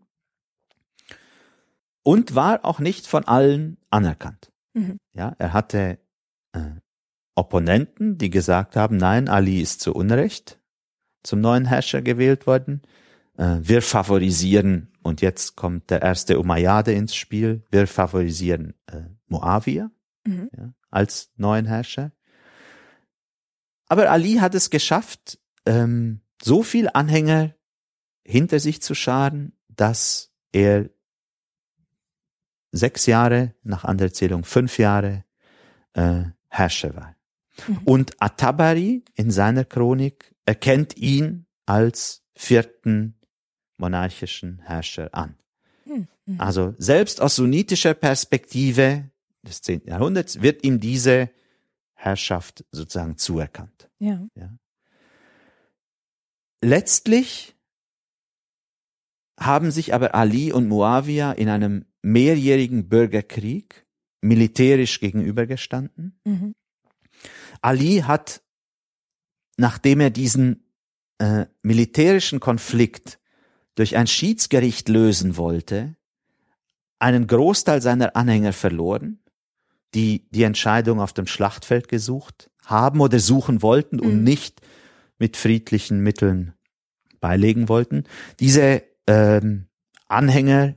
[2.04, 4.52] und war auch nicht von allen anerkannt.
[4.74, 4.98] Mhm.
[5.14, 6.00] Ja, er hatte
[6.54, 6.60] äh,
[7.36, 10.60] Opponenten, die gesagt haben, nein, Ali ist zu Unrecht
[11.24, 12.82] zum neuen Herrscher gewählt worden.
[13.38, 19.92] Äh, wir favorisieren, und jetzt kommt der erste Umayyade ins Spiel, wir favorisieren äh, Muawiyah
[20.26, 20.50] Mhm.
[20.58, 22.12] ja, als neuen Herrscher.
[23.88, 27.56] Aber Ali hat es geschafft, ähm, so viel Anhänger
[28.24, 30.90] hinter sich zu scharen, dass er
[32.72, 35.26] sechs Jahre, nach anderer Zählung fünf Jahre
[35.94, 37.16] äh, Herrscher war.
[37.68, 37.78] Mhm.
[37.86, 43.20] Und Atabari in seiner Chronik erkennt ihn als vierten
[43.78, 45.36] monarchischen Herrscher an.
[45.86, 46.08] Mhm.
[46.26, 46.40] Mhm.
[46.40, 49.10] Also selbst aus sunnitischer Perspektive
[49.44, 49.84] des 10.
[49.86, 51.30] Jahrhunderts wird ihm diese
[51.94, 53.90] Herrschaft sozusagen zuerkannt.
[54.00, 54.28] Ja.
[56.62, 57.56] Letztlich
[59.40, 63.86] haben sich aber Ali und Muawiyah in einem mehrjährigen Bürgerkrieg
[64.22, 66.20] militärisch gegenübergestanden.
[66.24, 66.56] Mhm.
[67.62, 68.42] Ali hat,
[69.58, 70.66] nachdem er diesen
[71.18, 73.20] äh, militärischen Konflikt
[73.76, 75.96] durch ein Schiedsgericht lösen wollte,
[77.00, 79.20] einen Großteil seiner Anhänger verloren,
[79.94, 84.24] die die Entscheidung auf dem Schlachtfeld gesucht haben oder suchen wollten und Mhm.
[84.24, 84.62] nicht
[85.20, 86.54] mit friedlichen Mitteln
[87.20, 88.06] beilegen wollten.
[88.40, 89.68] Diese ähm,
[90.08, 90.76] Anhänger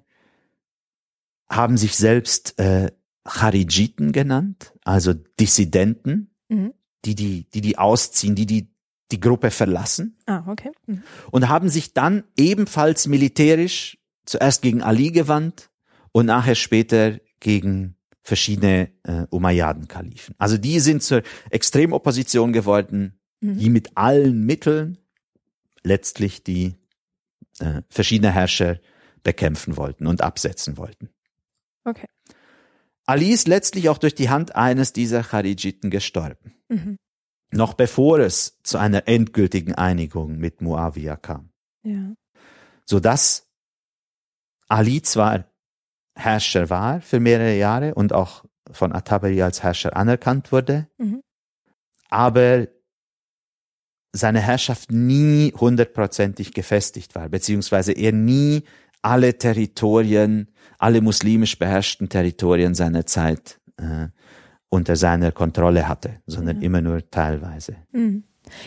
[1.49, 2.91] haben sich selbst äh,
[3.27, 6.73] Charijiten genannt, also Dissidenten, Mhm.
[7.05, 8.69] die die, die die ausziehen, die die
[9.13, 10.71] die Gruppe verlassen Ah, okay.
[10.87, 11.03] Mhm.
[11.31, 15.71] und haben sich dann ebenfalls militärisch zuerst gegen Ali gewandt
[16.13, 20.35] und nachher später gegen verschiedene äh, Umayyaden-Kalifen.
[20.39, 23.59] Also die sind zur Extremopposition geworden, Mhm.
[23.59, 24.97] die mit allen Mitteln
[25.85, 26.75] letztlich die
[27.61, 28.81] äh, verschiedene Herrscher
[29.23, 31.11] bekämpfen wollten und absetzen wollten.
[31.85, 32.07] Okay.
[33.05, 36.97] Ali ist letztlich auch durch die Hand eines dieser Charijiten gestorben, Mhm.
[37.57, 41.51] Noch bevor es zu einer endgültigen Einigung mit Muawiyah kam,
[41.83, 42.15] Ja.
[42.85, 43.49] sodass
[44.69, 45.45] Ali zwar
[46.17, 51.23] Herrscher war für mehrere Jahre und auch von Atabari als Herrscher anerkannt wurde, Mhm.
[52.09, 52.69] aber
[54.13, 58.65] seine Herrschaft nie hundertprozentig gefestigt war, beziehungsweise er nie
[59.03, 60.49] alle Territorien,
[60.79, 64.09] alle muslimisch beherrschten Territorien seiner Zeit äh,
[64.69, 66.63] unter seiner Kontrolle hatte, sondern ja.
[66.67, 67.77] immer nur teilweise.
[67.93, 68.25] Mhm.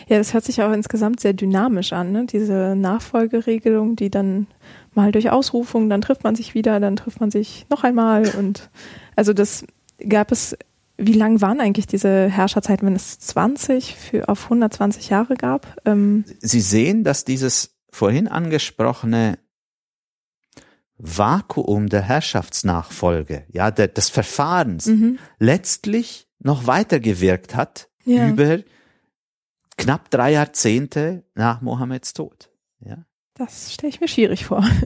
[0.07, 2.25] Ja, das hört sich auch insgesamt sehr dynamisch an, ne?
[2.25, 4.47] diese Nachfolgeregelung, die dann
[4.93, 8.69] mal durch Ausrufung, dann trifft man sich wieder, dann trifft man sich noch einmal und
[9.15, 9.65] also das
[10.07, 10.57] gab es,
[10.97, 15.77] wie lang waren eigentlich diese Herrscherzeiten, wenn es 20 für, auf 120 Jahre gab?
[15.85, 19.39] Ähm Sie sehen, dass dieses vorhin angesprochene
[20.99, 25.17] Vakuum der Herrschaftsnachfolge, ja, der, des Verfahrens, mhm.
[25.39, 28.29] letztlich noch weitergewirkt hat ja.
[28.29, 28.59] über
[29.77, 32.51] knapp drei Jahrzehnte nach Mohammeds Tod.
[32.81, 33.05] Ja.
[33.33, 34.63] Das stelle ich mir schwierig vor.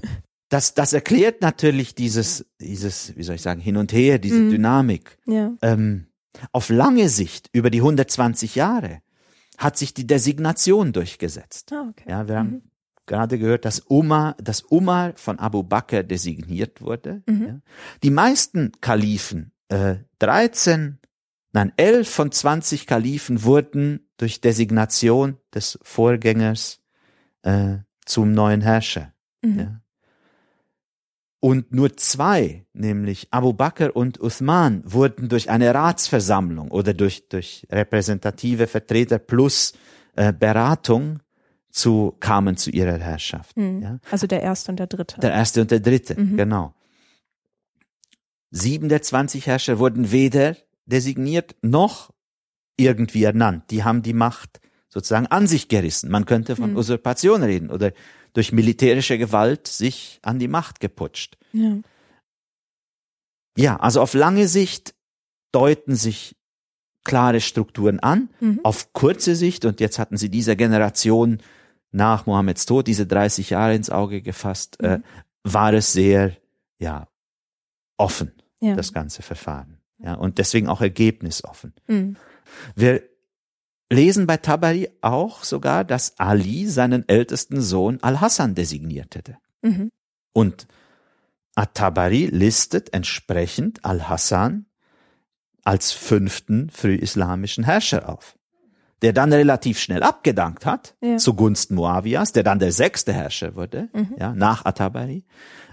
[0.49, 4.51] Das, das erklärt natürlich dieses, dieses, wie soll ich sagen, hin und her, diese mhm.
[4.51, 5.17] Dynamik.
[5.25, 5.51] Ja.
[5.63, 6.05] Ähm,
[6.51, 9.01] auf lange Sicht, über die 120 Jahre,
[9.57, 11.73] hat sich die Designation durchgesetzt.
[11.73, 12.07] Ah, okay.
[12.07, 12.39] Ja, wir mhm.
[12.39, 12.71] haben
[13.05, 17.23] gerade gehört, dass Umar, dass Umar von Abu Bakr designiert wurde.
[17.27, 17.45] Mhm.
[17.45, 17.59] Ja.
[18.03, 20.99] Die meisten Kalifen, äh, 13,
[21.51, 26.81] nein, 11 von 20 Kalifen wurden durch Designation des Vorgängers
[27.43, 29.13] äh, zum neuen Herrscher.
[29.41, 29.59] Mhm.
[29.59, 29.79] Ja.
[31.39, 37.67] Und nur zwei, nämlich Abu Bakr und Uthman, wurden durch eine Ratsversammlung oder durch, durch
[37.69, 39.73] repräsentative Vertreter plus
[40.15, 41.19] äh, Beratung
[41.73, 43.57] zu, kamen zu ihrer Herrschaft.
[43.57, 43.81] Mhm.
[43.81, 43.99] Ja?
[44.11, 45.19] Also der erste und der dritte.
[45.19, 46.37] Der erste und der dritte, mhm.
[46.37, 46.75] genau.
[48.51, 50.55] Sieben der zwanzig Herrscher wurden weder
[50.85, 52.11] designiert noch
[52.77, 53.71] irgendwie ernannt.
[53.71, 56.11] Die haben die Macht sozusagen an sich gerissen.
[56.11, 56.77] Man könnte von mhm.
[56.77, 57.91] Usurpation reden oder
[58.33, 61.37] durch militärische Gewalt sich an die Macht geputscht.
[61.53, 61.77] Ja.
[63.57, 64.93] ja, also auf lange Sicht
[65.51, 66.35] deuten sich
[67.03, 68.29] klare Strukturen an.
[68.39, 68.59] Mhm.
[68.63, 71.39] Auf kurze Sicht, und jetzt hatten sie dieser Generation
[71.93, 75.03] nach Mohammeds Tod diese 30 Jahre ins Auge gefasst, äh, mhm.
[75.03, 75.07] äh,
[75.43, 76.35] war es sehr,
[76.79, 77.07] ja,
[77.97, 78.75] offen, ja.
[78.75, 79.79] das ganze Verfahren.
[79.99, 81.73] Ja, und deswegen auch ergebnisoffen.
[81.87, 82.17] Mhm.
[82.75, 83.03] Wir
[83.91, 89.37] lesen bei Tabari auch sogar, dass Ali seinen ältesten Sohn Al-Hassan designiert hätte.
[89.61, 89.91] Mhm.
[90.33, 90.67] Und
[91.55, 94.65] At-Tabari listet entsprechend Al-Hassan
[95.63, 98.37] als fünften frühislamischen Herrscher auf
[99.03, 101.17] der dann relativ schnell abgedankt hat ja.
[101.17, 104.15] zugunsten Muawias, der dann der sechste Herrscher wurde, mhm.
[104.17, 105.25] ja, nach Atabari.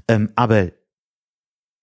[0.08, 0.72] Ähm, aber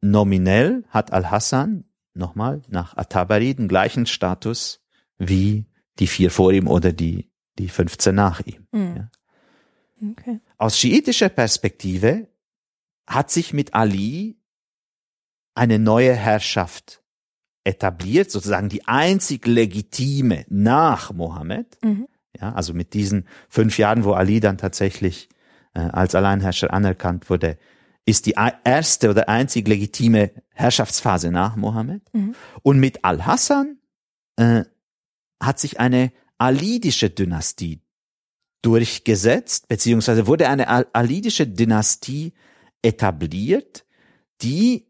[0.01, 4.83] nominell hat Al-Hassan nochmal nach Atabari den gleichen Status
[5.17, 5.65] wie
[5.99, 8.67] die vier vor ihm oder die, die 15 nach ihm.
[8.71, 8.95] Mhm.
[8.97, 9.09] Ja.
[10.11, 10.41] Okay.
[10.57, 12.27] Aus schiitischer Perspektive
[13.07, 14.37] hat sich mit Ali
[15.55, 17.01] eine neue Herrschaft
[17.67, 21.77] etabliert, sozusagen die einzig legitime nach Mohammed.
[21.83, 22.07] Mhm.
[22.39, 25.27] Ja, also mit diesen fünf Jahren, wo Ali dann tatsächlich
[25.73, 27.57] äh, als Alleinherrscher anerkannt wurde,
[28.05, 32.01] ist die erste oder einzig legitime Herrschaftsphase nach Mohammed.
[32.13, 32.35] Mhm.
[32.63, 33.79] Und mit Al-Hassan
[34.37, 34.63] äh,
[35.41, 37.81] hat sich eine alidische Dynastie
[38.61, 42.33] durchgesetzt, beziehungsweise wurde eine alidische Dynastie
[42.81, 43.85] etabliert,
[44.41, 44.86] die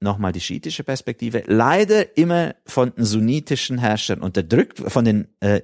[0.00, 5.62] nochmal die schiitische Perspektive, leider immer von den sunnitischen Herrschern unterdrückt, von den äh,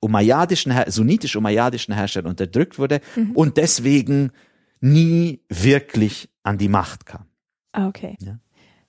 [0.00, 3.32] umayyadischen, sunnitisch-umayyadischen Herrschern unterdrückt wurde mhm.
[3.32, 4.32] und deswegen
[4.80, 7.26] nie wirklich an die Macht kam.
[7.72, 8.16] Ah, okay.
[8.20, 8.38] Ja.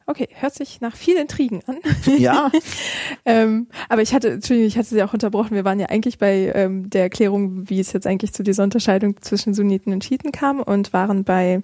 [0.09, 1.77] Okay, hört sich nach vielen Intrigen an.
[2.17, 2.51] Ja.
[3.25, 5.53] ähm, aber ich hatte, Entschuldigung, ich hatte Sie auch unterbrochen.
[5.53, 9.21] Wir waren ja eigentlich bei ähm, der Erklärung, wie es jetzt eigentlich zu dieser Unterscheidung
[9.21, 11.61] zwischen Sunniten und Schiiten kam und waren bei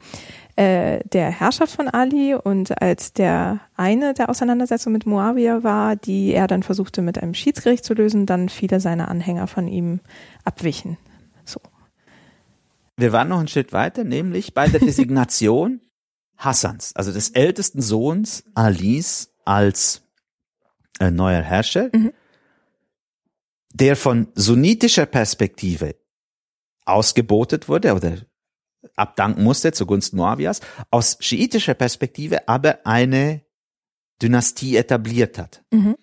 [0.56, 6.32] äh, der Herrschaft von Ali und als der eine der Auseinandersetzung mit Muawiyah war, die
[6.32, 10.00] er dann versuchte mit einem Schiedsgericht zu lösen, dann viele seiner Anhänger von ihm
[10.46, 10.98] abwichen.
[11.44, 11.60] So.
[12.96, 15.82] Wir waren noch einen Schritt weiter, nämlich bei der Designation
[16.38, 20.04] Hassans, also des ältesten Sohns Alis als
[21.00, 22.14] äh, neuer Herrscher, mhm.
[23.74, 25.96] der von sunnitischer Perspektive
[26.86, 28.18] ausgebotet wurde oder
[28.96, 33.42] abdanken musste zugunsten Moawias, aus schiitischer Perspektive aber eine
[34.22, 35.64] Dynastie etabliert hat.
[35.72, 35.96] Mhm.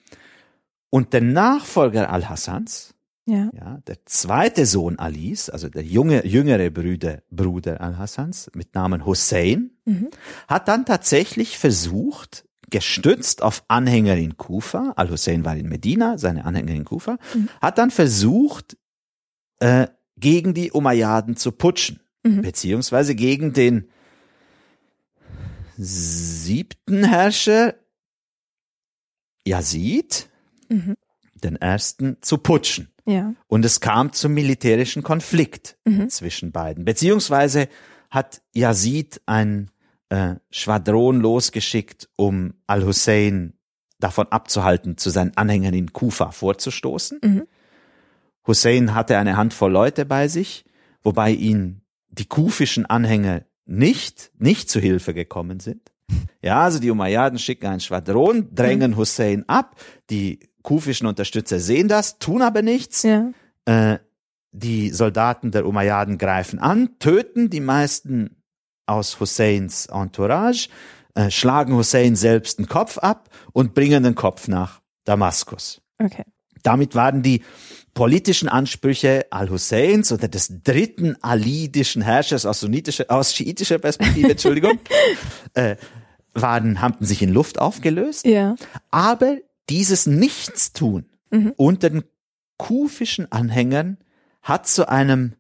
[0.91, 3.51] Und der Nachfolger Al-Hassans, ja.
[3.55, 3.79] ja.
[3.87, 10.11] der zweite Sohn Alis, also der junge, jüngere Bruder, Bruder Al-Hassans mit Namen Hussein, mhm.
[10.49, 16.75] hat dann tatsächlich versucht, gestützt auf Anhänger in Kufa, Al-Hussein war in Medina, seine Anhänger
[16.75, 17.49] in Kufa, mhm.
[17.63, 18.77] hat dann versucht,
[19.61, 19.87] äh,
[20.17, 22.43] gegen die Umayyaden zu putschen mhm.
[22.43, 23.89] beziehungsweise gegen den
[25.77, 27.75] siebten Herrscher
[29.47, 30.29] Yazid,
[30.69, 30.97] mhm.
[31.35, 32.89] den Ersten zu putschen.
[33.05, 33.35] Ja.
[33.49, 36.09] Und es kam zum militärischen Konflikt Mhm.
[36.09, 36.85] zwischen beiden.
[36.85, 37.69] Beziehungsweise
[38.11, 39.71] hat Yazid ein
[40.11, 43.55] äh, Schwadron losgeschickt, um Al-Hussein
[43.99, 47.21] davon abzuhalten, zu seinen Anhängern in Kufa vorzustoßen.
[47.23, 47.47] Mhm.
[48.47, 50.65] Hussein hatte eine Handvoll Leute bei sich,
[51.03, 51.82] wobei ihn
[52.13, 55.91] die kufischen Anhänger nicht, nicht zu Hilfe gekommen sind.
[56.43, 59.77] Ja, also die Umayyaden schicken ein Schwadron, drängen Hussein ab.
[60.11, 63.03] Die kufischen Unterstützer sehen das, tun aber nichts.
[63.03, 63.31] Ja.
[63.65, 63.99] Äh,
[64.51, 68.43] die Soldaten der Umayyaden greifen an, töten die meisten
[68.85, 70.69] aus Husseins Entourage,
[71.15, 75.81] äh, schlagen Hussein selbst den Kopf ab und bringen den Kopf nach Damaskus.
[75.99, 76.25] Okay.
[76.63, 77.43] Damit waren die
[77.95, 84.79] politischen Ansprüche Al-Husseins oder des dritten alidischen Herrschers aus, sunnitischer, aus schiitischer Perspektive, Entschuldigung,
[85.55, 85.77] äh,
[86.35, 88.25] waren, haben sich in Luft aufgelöst.
[88.25, 88.57] Ja.
[88.91, 89.37] Aber
[89.69, 91.55] dieses Nichtstun Mhm.
[91.57, 92.05] unter den
[92.59, 93.97] kufischen Anhängern
[94.43, 95.35] hat zu einem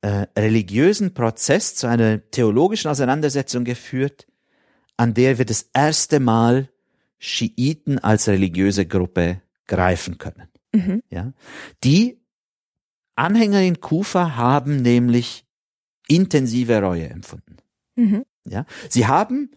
[0.00, 4.26] äh, religiösen Prozess, zu einer theologischen Auseinandersetzung geführt,
[4.96, 6.70] an der wir das erste Mal
[7.18, 10.48] Schiiten als religiöse Gruppe greifen können.
[10.72, 11.02] Mhm.
[11.10, 11.32] Ja?
[11.84, 12.20] Die
[13.16, 15.44] Anhänger in Kufa haben nämlich
[16.08, 17.56] intensive Reue empfunden.
[17.96, 18.24] Mhm.
[18.48, 18.66] Ja?
[18.88, 19.50] Sie haben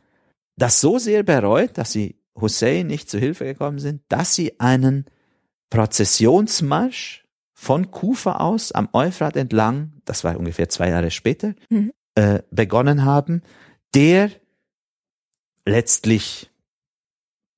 [0.57, 5.05] das so sehr bereut, dass sie Hussein nicht zu Hilfe gekommen sind, dass sie einen
[5.69, 11.93] Prozessionsmarsch von Kufa aus am Euphrat entlang, das war ungefähr zwei Jahre später, Mhm.
[12.15, 13.41] äh, begonnen haben,
[13.93, 14.29] der
[15.65, 16.51] letztlich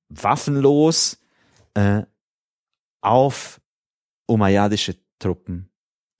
[0.08, 1.18] waffenlos
[1.74, 2.02] äh,
[3.08, 3.60] auf
[4.26, 5.70] umayyadische Truppen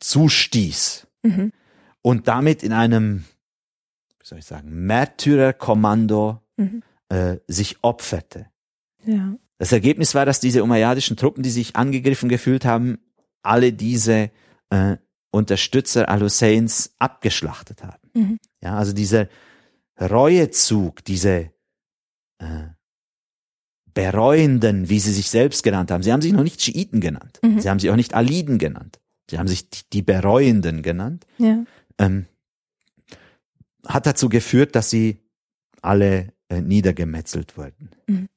[0.00, 1.52] zustieß Mhm.
[2.02, 3.24] und damit in einem,
[4.20, 6.82] wie soll ich sagen, Märtyrerkommando Mhm.
[7.10, 8.46] äh, sich opferte.
[9.04, 9.36] Ja.
[9.58, 12.98] Das Ergebnis war, dass diese umayyadischen Truppen, die sich angegriffen gefühlt haben,
[13.42, 14.30] alle diese
[14.70, 14.96] äh,
[15.30, 18.10] Unterstützer al-Husseins abgeschlachtet haben.
[18.14, 18.38] Mhm.
[18.62, 19.28] Ja, also dieser
[20.00, 21.50] Reuezug, diese
[22.38, 22.68] äh,
[23.98, 26.04] Bereuenden, wie sie sich selbst genannt haben.
[26.04, 27.40] Sie haben sich noch nicht Schiiten genannt.
[27.42, 27.60] Mhm.
[27.60, 29.00] Sie haben sich auch nicht Aliden genannt.
[29.28, 31.26] Sie haben sich die- die Bereuenden genannt.
[31.38, 31.64] Ja.
[31.98, 32.26] Ähm,
[33.84, 35.18] hat dazu geführt, dass sie
[35.82, 37.90] alle äh, niedergemetzelt wurden.
[38.06, 38.28] Mhm.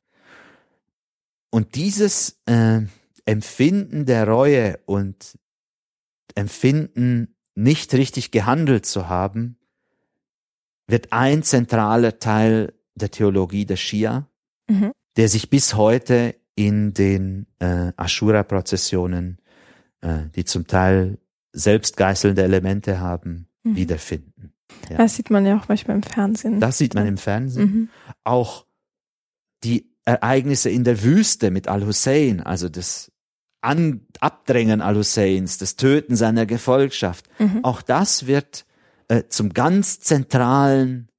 [1.51, 2.82] Und dieses äh,
[3.26, 5.38] Empfinden der Reue und
[6.34, 9.57] Empfinden, nicht richtig gehandelt zu haben,
[10.88, 14.28] wird ein zentraler Teil der Theologie der Schia,
[14.68, 14.91] Mhm.
[15.18, 19.38] Der sich bis heute in den äh, Ashura-Prozessionen,
[20.01, 21.18] äh, die zum Teil
[21.53, 23.76] selbstgeißelnde Elemente haben, Mhm.
[23.76, 24.53] wiederfinden.
[24.89, 24.97] Ja.
[24.97, 26.59] Das sieht man ja auch manchmal im Fernsehen.
[26.59, 27.64] Das sieht man im Fernsehen.
[27.72, 27.89] Mhm.
[28.24, 28.66] Auch
[29.64, 33.12] die Ereignisse in der Wüste mit Al-Hussein, also das
[33.62, 37.64] An Abdrängen Al-Husseins, das Töten seiner Gefolgschaft, Mhm.
[37.64, 38.66] auch das wird
[39.09, 41.09] äh, zum ganz zentralen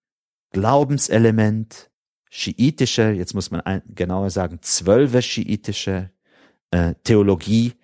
[0.50, 1.90] Glaubenselement
[2.32, 6.10] schiitischer, jetzt muss man ein, genauer sagen, zwölfer schiitischer
[6.70, 7.74] äh, Theologie,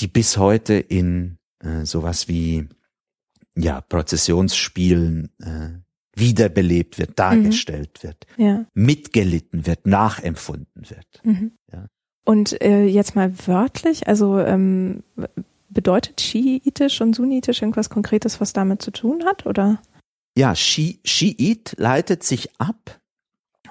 [0.00, 2.68] die bis heute in äh, sowas wie
[3.56, 5.70] ja, Prozessionsspielen äh,
[6.14, 8.66] wiederbelebt wird, dargestellt wird, Ja.
[8.74, 11.20] mitgelitten wird, nachempfunden wird.
[11.24, 11.52] Mhm.
[11.72, 11.86] Ja.
[12.26, 15.02] Und äh, jetzt mal wörtlich, also ähm,
[15.70, 19.80] bedeutet Schiitisch und Sunnitisch irgendwas Konkretes, was damit zu tun hat, oder?
[20.36, 23.00] Ja, Shi, Schiit leitet sich ab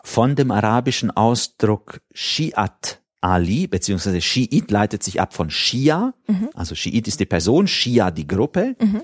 [0.04, 6.50] von dem arabischen Ausdruck Shiat Ali, beziehungsweise Schiit leitet sich ab von Shia, Mhm.
[6.54, 9.02] also Schiit ist die Person, Shia die Gruppe, Mhm.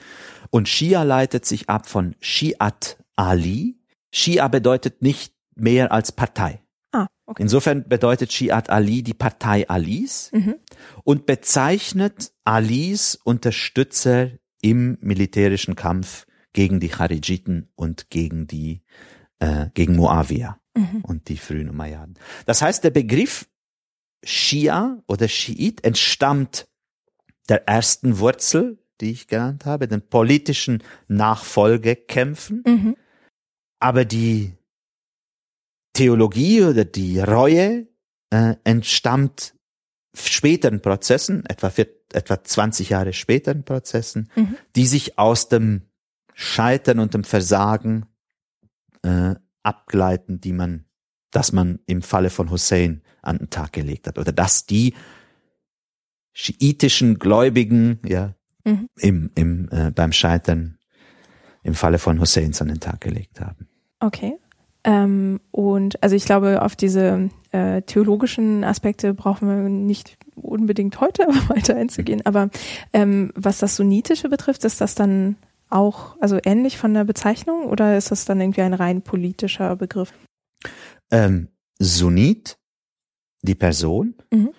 [0.50, 3.80] und Shia leitet sich ab von Shiat Ali.
[4.14, 6.62] Shia bedeutet nicht mehr als Partei.
[6.91, 7.43] Ah, okay.
[7.43, 10.56] Insofern bedeutet Shiat Ali die Partei Alis Mhm.
[11.06, 14.32] und bezeichnet Alis Unterstützer
[14.62, 18.82] im militärischen Kampf gegen die Charijiten und gegen die
[19.39, 21.01] äh, gegen Muawiyah Mhm.
[21.03, 22.15] und die frühen Umayyaden.
[22.45, 23.47] Das heißt, der Begriff
[24.23, 26.67] Schia oder Schiit entstammt
[27.49, 32.95] der ersten Wurzel, die ich genannt habe, den politischen Nachfolgekämpfen, Mhm.
[33.80, 34.53] aber die
[35.93, 37.88] Theologie oder die Reue
[38.32, 39.55] äh, entstammt
[40.15, 44.55] späteren Prozessen, etwa, vier, etwa 20 Jahre späteren Prozessen, Mhm.
[44.75, 45.84] die sich aus dem
[46.36, 48.05] Scheitern und dem Versagen
[49.01, 50.86] äh, abgleiten, die man,
[51.32, 54.93] dass man im Falle von Hussein an den Tag gelegt hat oder dass die
[56.34, 58.36] schiitischen Gläubigen ja
[58.66, 58.89] Mhm.
[58.99, 60.78] im, im äh, beim Scheitern
[61.64, 63.68] im Falle von Husseins an den Tag gelegt haben.
[63.99, 64.36] Okay.
[64.86, 71.24] Ähm, und also ich glaube, auf diese äh, theologischen Aspekte brauchen wir nicht unbedingt heute
[71.49, 72.26] weiter einzugehen.
[72.26, 72.49] Aber
[72.93, 75.36] ähm, was das Sunnitische betrifft, ist das dann
[75.70, 80.13] auch also ähnlich von der Bezeichnung oder ist das dann irgendwie ein rein politischer Begriff?
[81.11, 81.49] Ähm,
[81.80, 82.59] Sunnit,
[83.41, 84.51] die Person, mhm.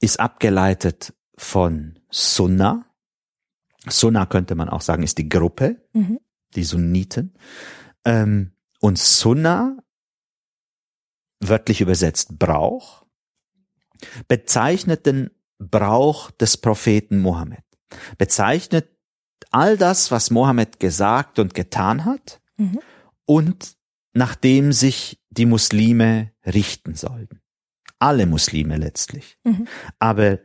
[0.00, 2.86] ist abgeleitet von Sunna.
[3.88, 6.20] Sunna könnte man auch sagen, ist die Gruppe, mhm.
[6.54, 7.34] die Sunniten.
[8.04, 9.76] Ähm, und Sunna,
[11.40, 13.04] wörtlich übersetzt Brauch,
[14.28, 17.64] bezeichnet den Brauch des Propheten Mohammed.
[18.18, 18.93] Bezeichnet
[19.54, 22.80] all das, was Mohammed gesagt und getan hat mhm.
[23.24, 23.76] und
[24.12, 27.40] nachdem sich die Muslime richten sollten.
[28.00, 29.38] Alle Muslime letztlich.
[29.44, 29.68] Mhm.
[30.00, 30.40] Aber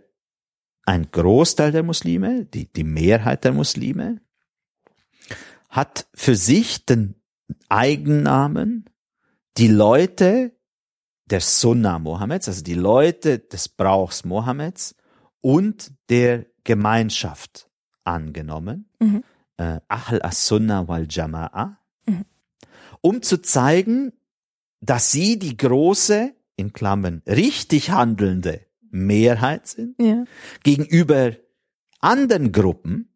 [0.86, 4.22] ein Großteil der Muslime, die, die Mehrheit der Muslime,
[5.70, 7.16] hat für sich den
[7.68, 8.86] Eigennamen,
[9.58, 10.56] die Leute
[11.26, 14.96] der Sunna Mohammeds, also die Leute des Brauchs Mohammeds
[15.42, 17.69] und der Gemeinschaft
[18.04, 19.24] angenommen, mhm.
[19.58, 22.26] äh, Ahl as-Sunna wal Jama'a, mhm.
[23.02, 24.14] um zu zeigen,
[24.82, 30.24] dass sie die große, in Klammern, richtig handelnde Mehrheit sind, ja.
[30.64, 31.34] gegenüber
[32.00, 33.10] anderen Gruppen,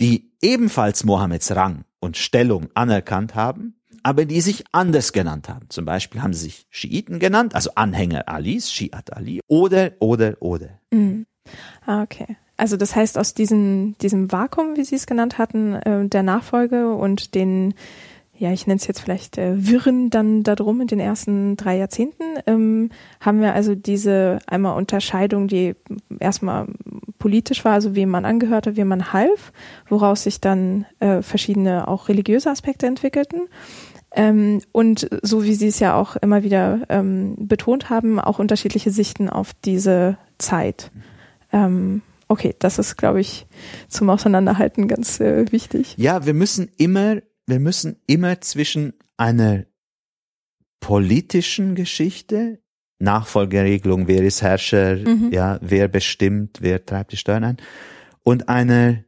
[0.00, 5.68] die ebenfalls Mohammeds Rang und Stellung anerkannt haben, aber die sich anders genannt haben.
[5.68, 10.80] Zum Beispiel haben sie sich Schiiten genannt, also Anhänger Alis, Shiat Ali, oder, oder, oder.
[10.90, 11.26] Mhm.
[11.84, 12.36] Ah, okay.
[12.56, 16.94] Also das heißt, aus diesem, diesem Vakuum, wie Sie es genannt hatten, äh, der Nachfolge
[16.94, 17.74] und den
[18.38, 22.22] ja, ich nenne es jetzt vielleicht äh, Wirren dann darum in den ersten drei Jahrzehnten,
[22.46, 22.90] ähm,
[23.20, 25.74] haben wir also diese einmal Unterscheidung, die
[26.20, 26.66] erstmal
[27.18, 29.52] politisch war, also wem man angehörte, wem man half,
[29.88, 33.48] woraus sich dann äh, verschiedene auch religiöse Aspekte entwickelten.
[34.14, 38.90] Ähm, und so wie Sie es ja auch immer wieder ähm, betont haben, auch unterschiedliche
[38.90, 40.90] Sichten auf diese Zeit.
[41.52, 43.46] Ähm, okay, das ist, glaube ich,
[43.88, 45.94] zum Auseinanderhalten ganz äh, wichtig.
[45.96, 49.66] Ja, wir müssen immer wir müssen immer zwischen einer
[50.80, 52.60] politischen Geschichte,
[52.98, 55.30] Nachfolgeregelung, wer ist Herrscher, mhm.
[55.32, 57.56] ja, wer bestimmt, wer treibt die Steuern ein,
[58.22, 59.04] und einer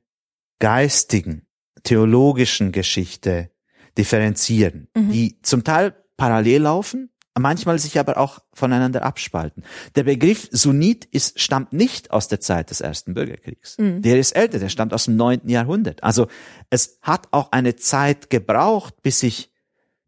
[0.60, 1.46] geistigen,
[1.82, 3.50] theologischen Geschichte
[3.96, 5.10] differenzieren, mhm.
[5.10, 9.64] die zum Teil parallel laufen, manchmal sich aber auch voneinander abspalten.
[9.94, 13.76] Der Begriff Sunnit ist, stammt nicht aus der Zeit des Ersten Bürgerkriegs.
[13.78, 14.02] Mhm.
[14.02, 16.02] Der ist älter, der stammt aus dem neunten Jahrhundert.
[16.02, 16.26] Also
[16.70, 19.50] es hat auch eine Zeit gebraucht, bis sich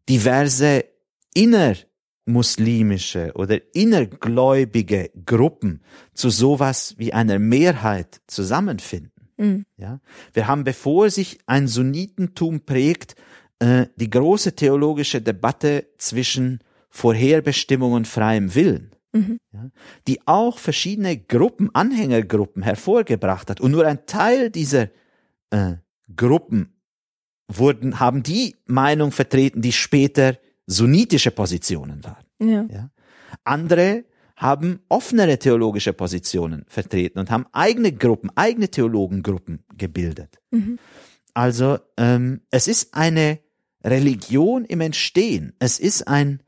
[0.09, 0.85] diverse
[1.33, 5.81] innermuslimische oder innergläubige Gruppen
[6.13, 9.11] zu sowas wie einer Mehrheit zusammenfinden.
[9.37, 9.65] Mhm.
[9.77, 9.99] Ja,
[10.33, 13.15] wir haben, bevor sich ein Sunnitentum prägt,
[13.59, 16.59] äh, die große theologische Debatte zwischen
[16.91, 19.39] Vorherbestimmung und freiem Willen, mhm.
[19.53, 19.69] ja,
[20.07, 23.61] die auch verschiedene Gruppen, Anhängergruppen hervorgebracht hat.
[23.61, 24.89] Und nur ein Teil dieser
[25.49, 25.75] äh,
[26.15, 26.75] Gruppen
[27.47, 30.37] wurden, haben die Meinung vertreten, die später
[30.67, 32.25] sunnitische Positionen waren.
[32.39, 32.65] Ja.
[32.69, 32.91] ja.
[33.43, 40.39] Andere haben offenere theologische Positionen vertreten und haben eigene Gruppen, eigene Theologengruppen gebildet.
[40.49, 40.79] Mhm.
[41.33, 43.39] Also ähm, es ist eine
[43.83, 45.53] Religion im Entstehen.
[45.59, 46.41] Es ist ein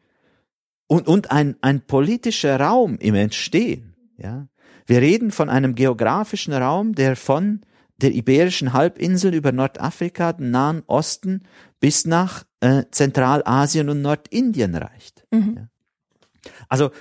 [0.93, 3.95] und, und ein, ein politischer Raum im Entstehen.
[4.17, 4.47] Ja?
[4.85, 7.61] Wir reden von einem geografischen Raum, der von
[7.97, 11.47] der Iberischen Halbinsel über Nordafrika, den Nahen Osten
[11.79, 15.25] bis nach äh, Zentralasien und Nordindien reicht.
[15.31, 15.55] Mhm.
[15.57, 16.51] Ja?
[16.69, 16.91] Also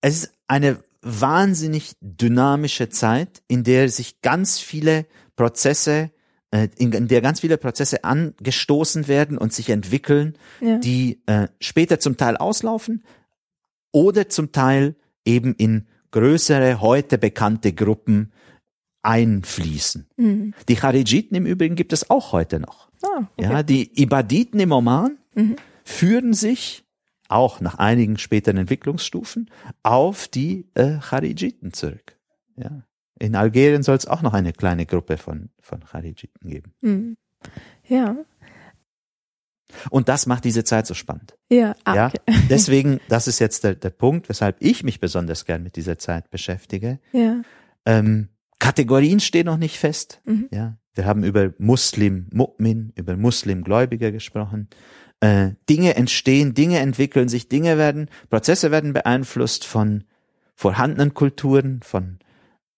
[0.00, 6.12] es ist eine wahnsinnig dynamische Zeit, in der sich ganz viele Prozesse
[6.50, 10.78] in, in der ganz viele Prozesse angestoßen werden und sich entwickeln, ja.
[10.78, 13.04] die äh, später zum Teil auslaufen
[13.92, 18.32] oder zum Teil eben in größere, heute bekannte Gruppen
[19.02, 20.08] einfließen.
[20.16, 20.54] Mhm.
[20.68, 22.88] Die Charijiten im Übrigen gibt es auch heute noch.
[23.02, 23.50] Ah, okay.
[23.50, 25.56] Ja, die Ibaditen im Oman mhm.
[25.84, 26.84] führen sich
[27.28, 29.50] auch nach einigen späteren Entwicklungsstufen
[29.82, 32.18] auf die äh, Charijiten zurück.
[32.56, 32.82] Ja.
[33.18, 36.74] In Algerien soll es auch noch eine kleine Gruppe von, von Charijiten geben.
[36.80, 37.16] Mhm.
[37.86, 38.16] Ja.
[39.90, 41.36] Und das macht diese Zeit so spannend.
[41.50, 42.06] Ja, ah, ja?
[42.06, 42.20] Okay.
[42.48, 46.30] deswegen, das ist jetzt der, der Punkt, weshalb ich mich besonders gern mit dieser Zeit
[46.30, 47.00] beschäftige.
[47.12, 47.42] Ja.
[47.84, 50.20] Ähm, Kategorien stehen noch nicht fest.
[50.24, 50.48] Mhm.
[50.50, 54.68] Ja, wir haben über Muslim, Mu'min, über Muslim-Gläubiger gesprochen.
[55.20, 60.04] Äh, Dinge entstehen, Dinge entwickeln sich, Dinge werden, Prozesse werden beeinflusst von
[60.54, 62.18] vorhandenen Kulturen, von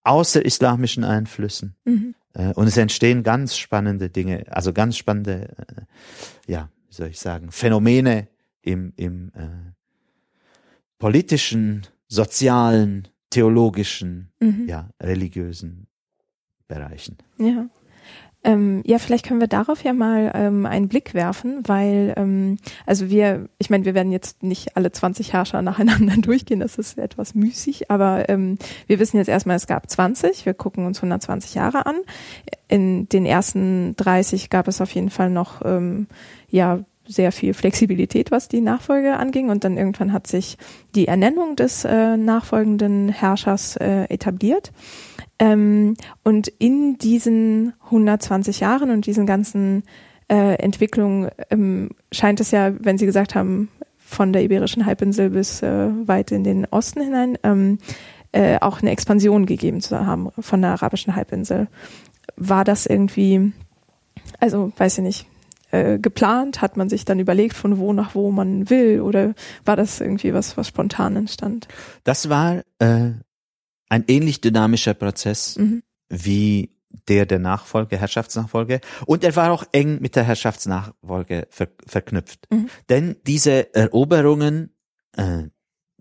[0.04, 1.76] außerislamischen Einflüssen.
[1.84, 2.14] Mhm.
[2.34, 7.20] Äh, und es entstehen ganz spannende Dinge, also ganz spannende, äh, ja, wie soll ich
[7.20, 8.28] sagen, Phänomene
[8.62, 9.72] im, im äh,
[10.98, 14.66] politischen, sozialen, theologischen, mhm.
[14.68, 15.86] ja, religiösen
[16.68, 17.16] Bereichen.
[17.38, 17.68] Ja.
[18.42, 23.10] Ähm, ja, vielleicht können wir darauf ja mal ähm, einen Blick werfen, weil ähm, also
[23.10, 27.34] wir, ich meine, wir werden jetzt nicht alle 20 Herrscher nacheinander durchgehen, das ist etwas
[27.34, 31.84] müßig, aber ähm, wir wissen jetzt erstmal, es gab 20, wir gucken uns 120 Jahre
[31.84, 31.96] an.
[32.68, 36.06] In den ersten 30 gab es auf jeden Fall noch ähm,
[36.48, 36.80] ja
[37.10, 39.50] sehr viel Flexibilität, was die Nachfolge anging.
[39.50, 40.56] Und dann irgendwann hat sich
[40.94, 44.72] die Ernennung des äh, nachfolgenden Herrschers äh, etabliert.
[45.40, 49.82] Ähm, und in diesen 120 Jahren und diesen ganzen
[50.28, 53.68] äh, Entwicklungen ähm, scheint es ja, wenn Sie gesagt haben,
[53.98, 57.78] von der Iberischen Halbinsel bis äh, weit in den Osten hinein, ähm,
[58.32, 61.68] äh, auch eine Expansion gegeben zu haben von der arabischen Halbinsel.
[62.36, 63.52] War das irgendwie,
[64.40, 65.26] also weiß ich nicht,
[65.70, 66.60] äh, geplant?
[66.60, 69.00] Hat man sich dann überlegt, von wo nach wo man will?
[69.00, 69.34] Oder
[69.64, 71.66] war das irgendwie was, was spontan entstand?
[72.04, 73.12] Das war äh,
[73.90, 75.82] ein ähnlich dynamischer Prozess mhm.
[76.08, 76.74] wie
[77.08, 78.80] der der Nachfolge, Herrschaftsnachfolge.
[79.04, 82.46] Und er war auch eng mit der Herrschaftsnachfolge ver verknüpft.
[82.50, 82.70] Mhm.
[82.88, 84.74] Denn diese Eroberungen,
[85.16, 85.44] äh,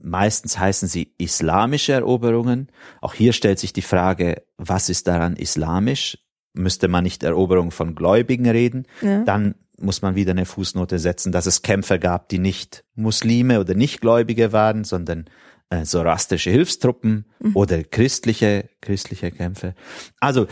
[0.02, 2.72] meistens heißen sie islamische Eroberungen.
[3.02, 6.18] Auch hier stellt sich die Frage, was ist daran islamisch?
[6.54, 8.86] müsste man nicht Eroberung von Gläubigen reden.
[9.02, 9.24] Ja.
[9.24, 13.76] Dann muss man wieder eine Fußnote setzen, dass es Kämpfer gab, die nicht Muslime oder
[13.76, 15.26] Nichtgläubige waren, sondern
[15.70, 17.55] äh, sorastische Hilfstruppen mhm.
[17.55, 19.76] oder christliche, christliche Kämpfe.
[20.20, 20.47] Also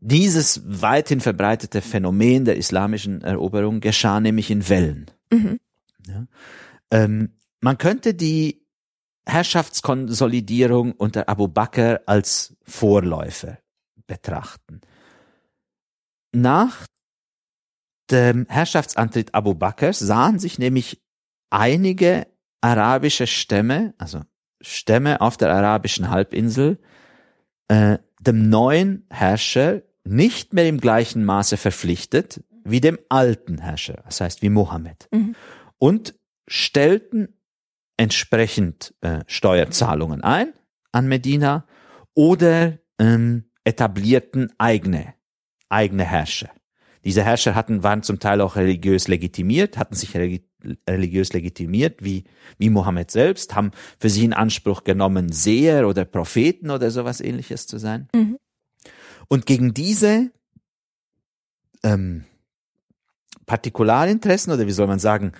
[0.00, 5.10] dieses weithin verbreitete Phänomen der islamischen Eroberung geschah nämlich in Wellen.
[5.30, 5.60] Mhm.
[6.06, 6.26] Ja.
[6.90, 8.66] Ähm, man könnte die
[9.26, 13.58] Herrschaftskonsolidierung unter Abu Bakr als Vorläufer
[14.06, 14.82] betrachten.
[16.32, 16.86] Nach
[18.10, 21.00] dem Herrschaftsantritt Abu Bakrs sahen sich nämlich
[21.48, 22.26] einige
[22.64, 24.22] arabische Stämme, also
[24.62, 26.78] Stämme auf der arabischen Halbinsel,
[27.68, 34.22] äh, dem neuen Herrscher nicht mehr im gleichen Maße verpflichtet wie dem alten Herrscher, das
[34.22, 35.34] heißt wie Mohammed, mhm.
[35.78, 36.14] und
[36.48, 37.36] stellten
[37.98, 40.54] entsprechend äh, Steuerzahlungen ein
[40.92, 41.66] an Medina
[42.14, 45.14] oder ähm, etablierten eigene
[45.68, 46.50] eigene Herrscher.
[47.04, 50.14] Diese Herrscher hatten, waren zum Teil auch religiös legitimiert, hatten sich
[50.88, 52.24] religiös legitimiert, wie,
[52.58, 57.66] wie Mohammed selbst, haben für sich in Anspruch genommen, Seher oder Propheten oder sowas ähnliches
[57.66, 58.08] zu sein.
[58.14, 58.38] Mhm.
[59.28, 60.30] Und gegen diese
[61.82, 62.24] ähm,
[63.46, 65.32] Partikularinteressen oder wie soll man sagen,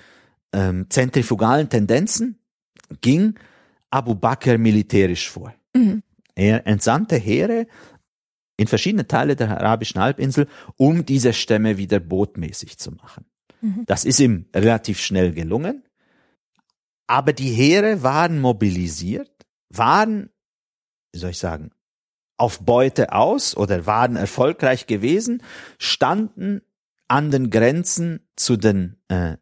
[0.53, 2.39] ähm, zentrifugalen Tendenzen
[3.01, 3.35] ging
[3.91, 5.55] Abu Bakr militärisch vor.
[5.75, 6.03] Mhm.
[6.35, 7.67] Er entsandte Heere
[8.57, 10.47] in verschiedene Teile der arabischen Halbinsel,
[10.77, 13.25] um diese Stämme wieder botmäßig zu machen.
[13.65, 13.85] Mhm.
[13.87, 15.85] Das ist ihm relativ schnell gelungen.
[17.07, 19.31] Aber die Heere waren mobilisiert,
[19.71, 20.31] waren,
[21.13, 21.71] wie soll ich sagen,
[22.37, 25.43] auf Beute aus oder waren erfolgreich gewesen,
[25.79, 26.61] standen
[27.09, 29.37] an den Grenzen zu den äh,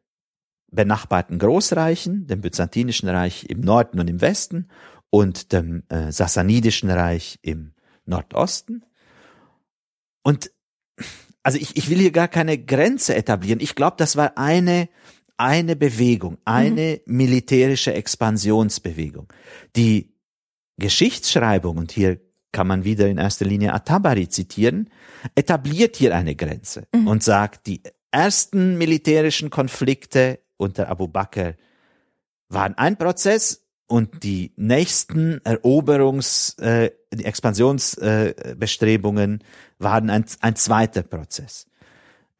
[0.71, 4.69] benachbarten Großreichen, dem Byzantinischen Reich im Norden und im Westen
[5.11, 8.85] und dem äh, Sassanidischen Reich im Nordosten.
[10.23, 10.53] Und
[11.43, 13.61] also ich, ich will hier gar keine Grenze etablieren.
[13.61, 14.89] Ich glaube, das war eine,
[15.37, 17.17] eine Bewegung, eine mhm.
[17.17, 19.33] militärische Expansionsbewegung.
[19.77, 20.15] Die
[20.79, 22.21] Geschichtsschreibung, und hier
[22.53, 24.91] kann man wieder in erster Linie Atabari zitieren,
[25.35, 27.09] etabliert hier eine Grenze mhm.
[27.09, 31.55] und sagt, die ersten militärischen Konflikte unter Abu Bakr
[32.49, 33.62] waren ein Prozess
[33.93, 39.45] und die nächsten Eroberungs, äh, die Expansionsbestrebungen äh,
[39.79, 41.67] waren ein, ein zweiter Prozess.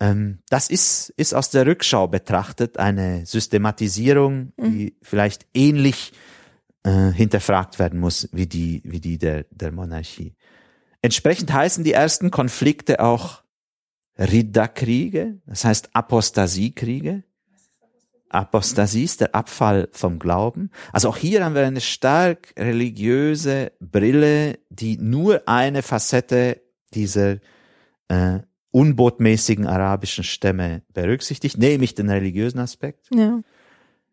[0.01, 4.93] Ähm, das ist, ist aus der Rückschau betrachtet eine Systematisierung, die mhm.
[5.03, 6.15] vielleicht ähnlich
[6.85, 10.35] äh, hinterfragt werden muss wie die, wie die der, der Monarchie.
[11.03, 13.43] Entsprechend heißen die ersten Konflikte auch
[14.19, 17.25] Ridderkriege, das heißt Apostasiekriege.
[18.35, 20.71] Apostasie ist der Abfall vom Glauben.
[20.93, 26.63] Also auch hier haben wir eine stark religiöse Brille, die nur eine Facette
[26.95, 27.39] dieser
[28.09, 28.41] äh,
[28.71, 33.07] unbotmäßigen arabischen Stämme berücksichtigt, nämlich den religiösen Aspekt.
[33.15, 33.41] Ja.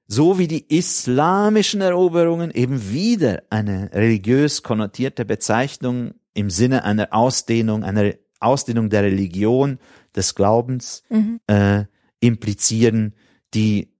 [0.07, 7.83] So wie die islamischen Eroberungen eben wieder eine religiös konnotierte Bezeichnung im Sinne einer Ausdehnung,
[7.83, 9.79] einer Ausdehnung der Religion,
[10.15, 11.39] des Glaubens mhm.
[11.47, 11.85] äh,
[12.19, 13.13] implizieren,
[13.53, 13.93] die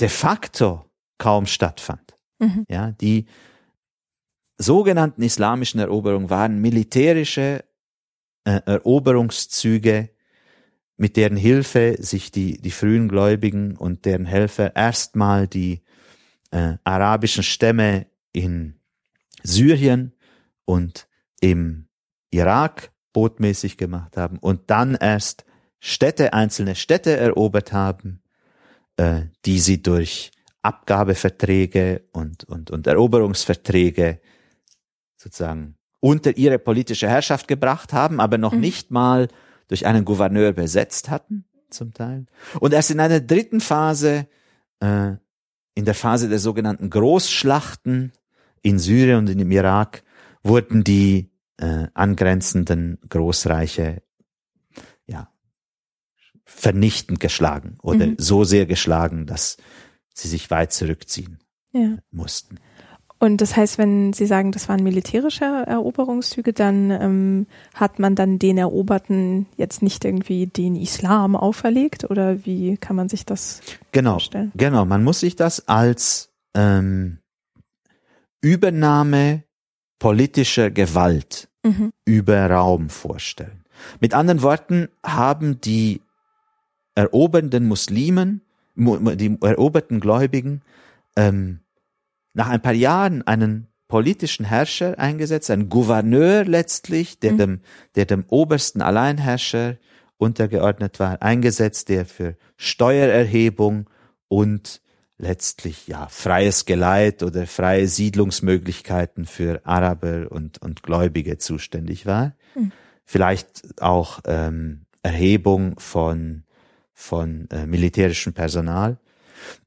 [0.00, 2.16] de facto kaum stattfand.
[2.38, 2.64] Mhm.
[2.68, 3.26] Ja, die
[4.58, 7.64] sogenannten islamischen Eroberungen waren militärische
[8.44, 10.10] äh, Eroberungszüge,
[10.96, 15.82] mit deren Hilfe sich die, die frühen Gläubigen und deren Helfer erstmal die
[16.50, 18.80] äh, arabischen Stämme in
[19.42, 20.14] Syrien
[20.66, 21.08] und
[21.40, 21.88] im
[22.30, 25.44] Irak botmäßig gemacht haben und dann erst
[25.80, 28.22] Städte, einzelne Städte erobert haben,
[29.00, 34.20] äh, die sie durch Abgabeverträge und, und, und Eroberungsverträge
[35.16, 38.60] sozusagen unter ihre politische Herrschaft gebracht haben, aber noch mhm.
[38.60, 39.28] nicht mal
[39.68, 42.26] durch einen Gouverneur besetzt hatten, zum Teil.
[42.58, 44.26] Und erst in einer dritten Phase,
[44.80, 45.12] äh,
[45.74, 48.12] in der Phase der sogenannten Großschlachten
[48.60, 50.02] in Syrien und in dem Irak,
[50.42, 54.02] wurden die äh, angrenzenden Großreiche
[56.56, 58.16] vernichtend geschlagen oder mhm.
[58.18, 59.56] so sehr geschlagen, dass
[60.12, 61.38] sie sich weit zurückziehen
[61.72, 61.96] ja.
[62.10, 62.58] mussten.
[63.22, 68.38] Und das heißt, wenn Sie sagen, das waren militärische Eroberungszüge, dann ähm, hat man dann
[68.38, 73.60] den Eroberten jetzt nicht irgendwie den Islam auferlegt oder wie kann man sich das
[73.92, 74.52] genau, vorstellen?
[74.56, 77.18] Genau, man muss sich das als ähm,
[78.40, 79.44] Übernahme
[79.98, 81.92] politischer Gewalt mhm.
[82.06, 83.64] über Raum vorstellen.
[84.00, 86.00] Mit anderen Worten haben die
[87.00, 88.42] erobernden Muslimen,
[88.76, 90.62] die eroberten Gläubigen,
[91.16, 91.60] ähm,
[92.34, 97.38] nach ein paar Jahren einen politischen Herrscher eingesetzt, einen Gouverneur letztlich, der, mhm.
[97.38, 97.60] dem,
[97.96, 99.76] der dem obersten Alleinherrscher
[100.18, 103.88] untergeordnet war, eingesetzt, der für Steuererhebung
[104.28, 104.80] und
[105.18, 112.36] letztlich ja freies Geleit oder freie Siedlungsmöglichkeiten für Araber und, und Gläubige zuständig war.
[112.54, 112.72] Mhm.
[113.04, 116.44] Vielleicht auch ähm, Erhebung von,
[117.00, 118.98] von äh, militärischem Personal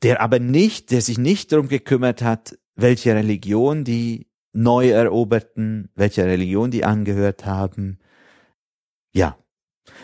[0.01, 6.25] der aber nicht, der sich nicht darum gekümmert hat, welche Religion die neu eroberten, welcher
[6.25, 7.99] Religion die angehört haben.
[9.11, 9.37] Ja.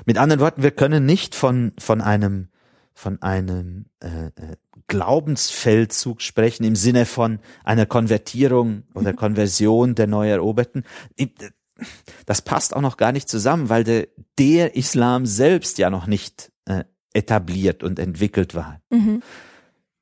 [0.06, 2.50] Mit anderen Worten, wir können nicht von, von einem,
[2.94, 4.56] von einem äh, äh
[4.88, 9.18] Glaubensfeldzug sprechen im Sinne von einer Konvertierung oder mhm.
[9.18, 10.84] Konversion der neu eroberten.
[12.26, 14.08] Das passt auch noch gar nicht zusammen, weil der,
[14.40, 16.52] der Islam selbst ja noch nicht
[17.14, 18.82] etabliert und entwickelt war.
[18.90, 19.22] Mhm.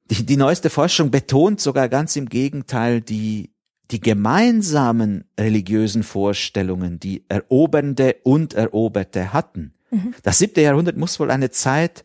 [0.10, 3.52] Die, die neueste Forschung betont sogar ganz im Gegenteil die,
[3.92, 9.74] die gemeinsamen religiösen Vorstellungen, die Erobernde und Eroberte hatten.
[9.92, 10.14] Mhm.
[10.24, 12.04] Das siebte Jahrhundert muss wohl eine Zeit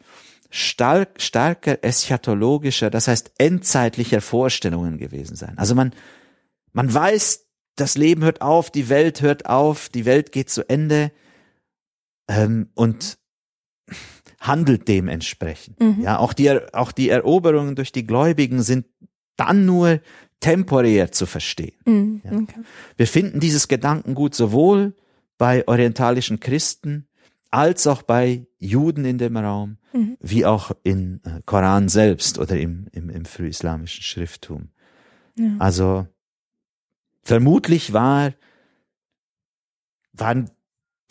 [0.50, 5.56] stark, starker eschatologischer, das heißt endzeitlicher Vorstellungen gewesen sein.
[5.56, 5.92] Also man,
[6.72, 7.46] man weiß,
[7.76, 11.10] das Leben hört auf, die Welt hört auf, die Welt geht zu Ende.
[12.28, 13.18] Ähm, und
[14.42, 15.80] handelt dementsprechend.
[15.80, 16.02] Mhm.
[16.02, 18.86] Ja, auch die, auch die Eroberungen durch die Gläubigen sind
[19.36, 20.00] dann nur
[20.40, 21.78] temporär zu verstehen.
[21.86, 22.20] Mhm.
[22.24, 22.32] Ja.
[22.32, 22.60] Okay.
[22.96, 24.94] Wir finden dieses Gedankengut sowohl
[25.38, 27.06] bei orientalischen Christen
[27.50, 30.16] als auch bei Juden in dem Raum, mhm.
[30.20, 34.70] wie auch in äh, Koran selbst oder im, im, im frühislamischen Schrifttum.
[35.38, 35.52] Ja.
[35.60, 36.08] Also
[37.22, 38.32] vermutlich war,
[40.12, 40.50] waren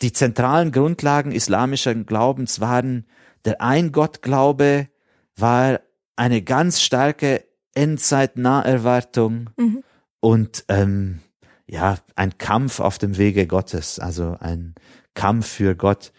[0.02, 3.06] die zentralen Grundlagen islamischen Glaubens waren
[3.44, 4.88] der Eingottglaube
[5.36, 5.80] war
[6.16, 7.44] eine ganz starke
[7.74, 9.82] Endzeitnaherwartung mhm.
[10.20, 11.20] und ähm,
[11.66, 14.74] ja, ein Kampf auf dem Wege Gottes, also ein
[15.14, 16.12] Kampf für Gott.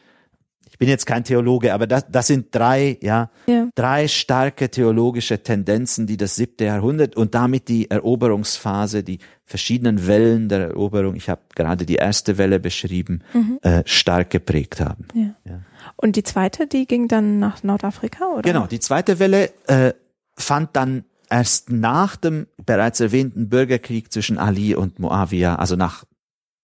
[0.70, 5.44] Ich bin jetzt kein Theologe, aber das, das sind drei, ja, ja, drei starke theologische
[5.44, 11.30] Tendenzen, die das siebte Jahrhundert und damit die Eroberungsphase, die verschiedenen Wellen der Eroberung, ich
[11.30, 13.60] habe gerade die erste Welle beschrieben, mhm.
[13.62, 15.08] äh, stark geprägt haben.
[15.14, 15.36] Ja.
[15.46, 15.60] ja.
[15.96, 18.42] Und die zweite, die ging dann nach Nordafrika, oder?
[18.42, 19.94] Genau, die zweite Welle äh,
[20.38, 26.06] fand dann erst nach dem bereits erwähnten Bürgerkrieg zwischen Ali und Muawiyah, also nach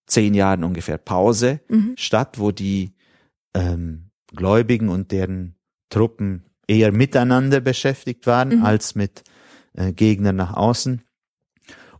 [0.05, 1.93] zehn Jahren ungefähr Pause, mhm.
[1.95, 2.93] statt, wo die
[3.53, 5.55] ähm, Gläubigen und deren
[5.89, 8.63] Truppen eher miteinander beschäftigt waren mhm.
[8.63, 9.23] als mit
[9.73, 11.01] äh, Gegnern nach außen.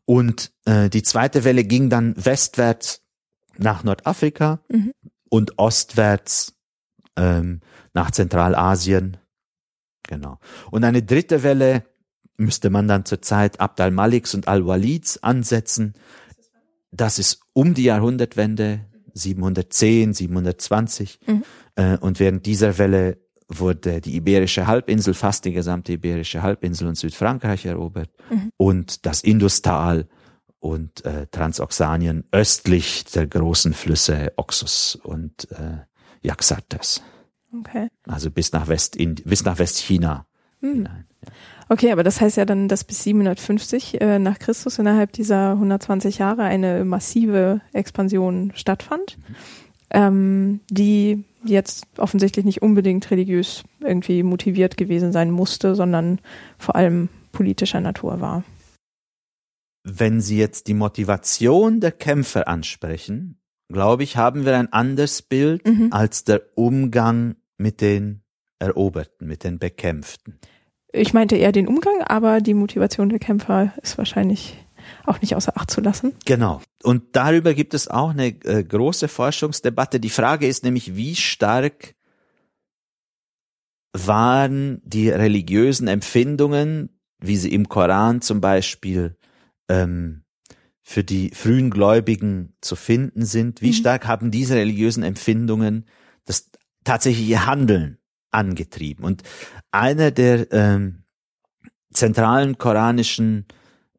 [0.05, 3.03] Und äh, die zweite Welle ging dann westwärts
[3.57, 4.91] nach Nordafrika mhm.
[5.29, 6.58] und ostwärts
[7.19, 7.59] ähm,
[7.93, 9.17] nach Zentralasien.
[10.07, 10.39] Genau.
[10.71, 11.83] Und eine dritte Welle
[12.37, 15.93] müsste man dann zur Zeit Abd al-Maliks und al-Walids ansetzen.
[16.91, 21.19] Das ist um die Jahrhundertwende 710, 720.
[21.27, 21.43] Mhm.
[21.75, 23.17] Äh, und während dieser Welle
[23.49, 28.51] wurde die Iberische Halbinsel, fast die gesamte Iberische Halbinsel und Südfrankreich erobert mhm.
[28.57, 30.07] und das Industal
[30.59, 35.88] und äh, Transoxanien östlich der großen Flüsse Oxus und äh,
[36.21, 37.01] Yaxartes.
[37.57, 37.89] Okay.
[38.07, 40.25] Also bis nach West bis nach Westchina
[40.61, 40.73] hm.
[40.73, 41.05] hinein.
[41.25, 41.31] Ja.
[41.71, 46.17] Okay, aber das heißt ja dann, dass bis 750 äh, nach Christus innerhalb dieser 120
[46.17, 49.35] Jahre eine massive Expansion stattfand, mhm.
[49.91, 56.19] ähm, die jetzt offensichtlich nicht unbedingt religiös irgendwie motiviert gewesen sein musste, sondern
[56.57, 58.43] vor allem politischer Natur war.
[59.83, 63.39] wenn Sie jetzt die Motivation der Kämpfer ansprechen,
[63.71, 65.89] glaube ich, haben wir ein anderes Bild mhm.
[65.91, 68.21] als der Umgang mit den
[68.59, 70.39] Eroberten, mit den Bekämpften.
[70.91, 74.57] Ich meinte eher den Umgang, aber die Motivation der Kämpfer ist wahrscheinlich
[75.05, 76.13] auch nicht außer Acht zu lassen.
[76.25, 76.61] Genau.
[76.83, 79.99] Und darüber gibt es auch eine äh, große Forschungsdebatte.
[79.99, 81.95] Die Frage ist nämlich, wie stark
[83.93, 89.15] waren die religiösen Empfindungen, wie sie im Koran zum Beispiel
[89.67, 90.23] ähm,
[90.89, 93.73] für die frühen Gläubigen zu finden sind, wie mhm.
[93.73, 95.85] stark haben diese religiösen Empfindungen
[96.25, 96.49] das
[96.83, 97.99] tatsächliche Handeln
[98.31, 99.05] angetrieben.
[99.05, 99.21] Und
[99.69, 101.03] einer der ähm,
[101.93, 103.45] zentralen koranischen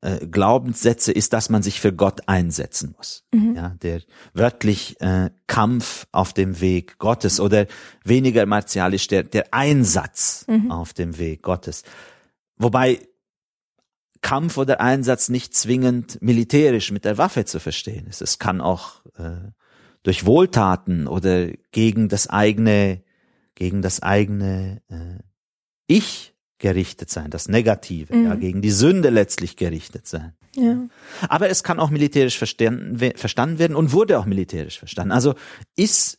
[0.01, 3.23] äh, Glaubenssätze ist, dass man sich für Gott einsetzen muss.
[3.33, 3.55] Mhm.
[3.55, 4.03] Ja, der
[4.35, 7.69] wörtlich äh, Kampf auf dem Weg Gottes oder
[8.05, 10.73] weniger martialisch der, der Einsatz mhm.
[10.73, 11.85] auf dem Weg Gottes.
[12.57, 12.99] Wobei
[14.23, 18.21] Kampf oder Einsatz nicht zwingend militärisch mit der Waffe zu verstehen ist.
[18.21, 19.51] Es kann auch äh,
[20.03, 23.03] durch Wohltaten oder gegen das eigene,
[23.55, 25.23] gegen das eigene äh,
[25.87, 28.25] Ich gerichtet sein, das Negative, mhm.
[28.27, 30.35] ja, gegen die Sünde letztlich gerichtet sein.
[30.55, 30.77] Ja.
[31.29, 35.13] Aber es kann auch militärisch verstanden, verstanden werden und wurde auch militärisch verstanden.
[35.13, 35.35] Also
[35.77, 36.19] ist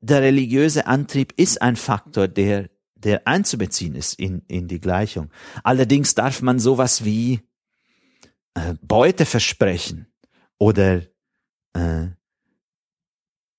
[0.00, 2.70] der religiöse Antrieb ist ein Faktor, der,
[3.04, 5.30] der einzubeziehen ist in, in die Gleichung.
[5.62, 7.40] Allerdings darf man sowas wie
[8.54, 10.06] äh, Beute versprechen
[10.58, 11.02] oder
[11.72, 12.08] äh,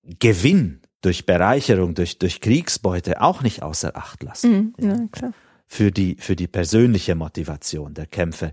[0.04, 4.74] Gewinn durch Bereicherung, durch, durch Kriegsbeute auch nicht außer Acht lassen.
[4.78, 5.34] Mhm, ja, klar.
[5.68, 8.52] Für die, für die persönliche Motivation der Kämpfe.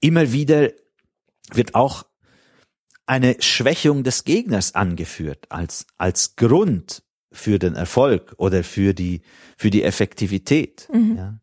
[0.00, 0.70] Immer wieder
[1.52, 2.04] wird auch
[3.06, 9.22] eine Schwächung des Gegners angeführt als, als Grund für den Erfolg oder für die,
[9.56, 10.88] für die Effektivität.
[10.92, 11.16] Mhm.
[11.16, 11.40] Ja.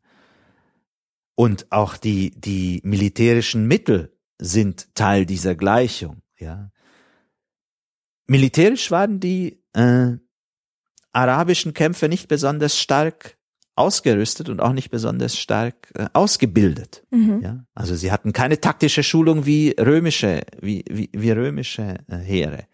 [1.35, 6.21] Und auch die, die militärischen Mittel sind Teil dieser Gleichung.
[6.37, 6.71] Ja.
[8.27, 10.13] Militärisch waren die äh,
[11.11, 13.37] arabischen Kämpfer nicht besonders stark
[13.75, 17.03] ausgerüstet und auch nicht besonders stark äh, ausgebildet.
[17.11, 17.41] Mhm.
[17.41, 17.65] Ja?
[17.73, 22.65] Also sie hatten keine taktische Schulung wie römische, wie, wie, wie römische äh, Heere.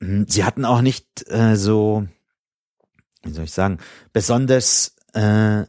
[0.00, 0.26] Mhm.
[0.28, 2.06] Sie hatten auch nicht äh, so,
[3.22, 3.78] wie soll ich sagen,
[4.12, 5.64] besonders äh,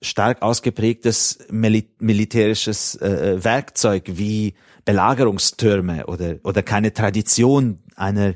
[0.00, 8.34] stark ausgeprägtes Mil militärisches äh, Werkzeug wie Belagerungstürme oder, oder keine Tradition einer,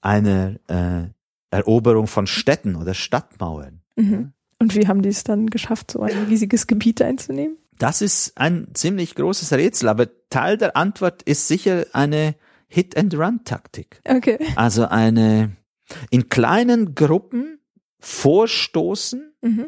[0.00, 1.08] einer äh,
[1.50, 3.80] Eroberung von Städten oder Stadtmauern.
[3.96, 4.32] Mhm.
[4.58, 7.58] Und wie haben die es dann geschafft, so ein riesiges Gebiet einzunehmen?
[7.78, 12.34] Das ist ein ziemlich großes Rätsel, aber Teil der Antwort ist sicher eine
[12.74, 14.00] Hit-and-Run-Taktik.
[14.04, 14.38] Okay.
[14.56, 15.56] Also eine
[16.10, 17.60] in kleinen Gruppen
[18.00, 19.66] vorstoßen, mhm.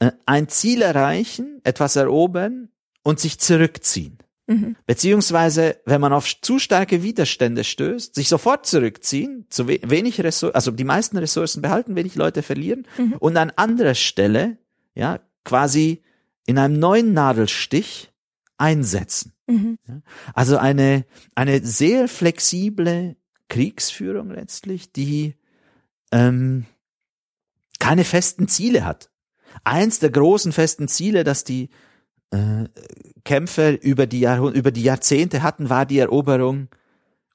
[0.00, 2.68] äh, ein Ziel erreichen, etwas erobern
[3.02, 4.18] und sich zurückziehen.
[4.46, 4.76] Mhm.
[4.86, 10.54] Beziehungsweise, wenn man auf zu starke Widerstände stößt, sich sofort zurückziehen, zu we wenig Ressourcen,
[10.54, 13.14] also die meisten Ressourcen behalten, wenig Leute verlieren mhm.
[13.20, 14.58] und an anderer Stelle,
[14.94, 16.02] ja, quasi
[16.46, 18.12] in einem neuen Nadelstich
[18.56, 19.32] einsetzen.
[19.46, 19.78] Mhm.
[20.32, 21.04] Also eine,
[21.34, 23.16] eine sehr flexible
[23.48, 25.34] Kriegsführung letztlich, die
[26.12, 26.66] ähm,
[27.78, 29.10] keine festen Ziele hat.
[29.62, 31.70] Eins der großen festen Ziele, dass die
[32.30, 32.64] äh,
[33.24, 36.68] Kämpfe über die, Jahrh über die Jahrzehnte hatten, war die Eroberung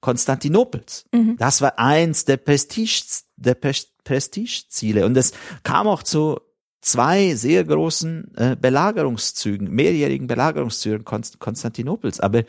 [0.02, 1.06] Konstantinopels.
[1.14, 1.36] Mhm.
[1.38, 3.04] Das war eins der Prestige,
[3.36, 5.06] der Prestigeziele.
[5.06, 5.34] Und es
[5.64, 6.40] kam auch zu
[6.82, 12.20] zwei sehr großen äh, Belagerungszügen, mehrjährigen Belagerungszügen Konst Konstantinopels.
[12.20, 12.44] Aber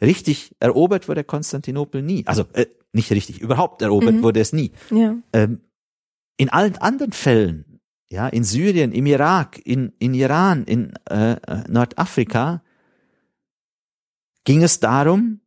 [0.00, 2.26] richtig erobert wurde Konstantinopel nie.
[2.26, 4.22] Also äh, nicht richtig, überhaupt erobert mhm.
[4.22, 4.72] wurde es nie.
[4.90, 5.16] Ja.
[5.32, 5.60] Ähm,
[6.36, 7.72] in allen anderen Fällen
[8.12, 12.62] ja, in Syrien, im Irak, in, in Iran, in äh, äh, Nordafrika,
[14.44, 15.40] ging es darum,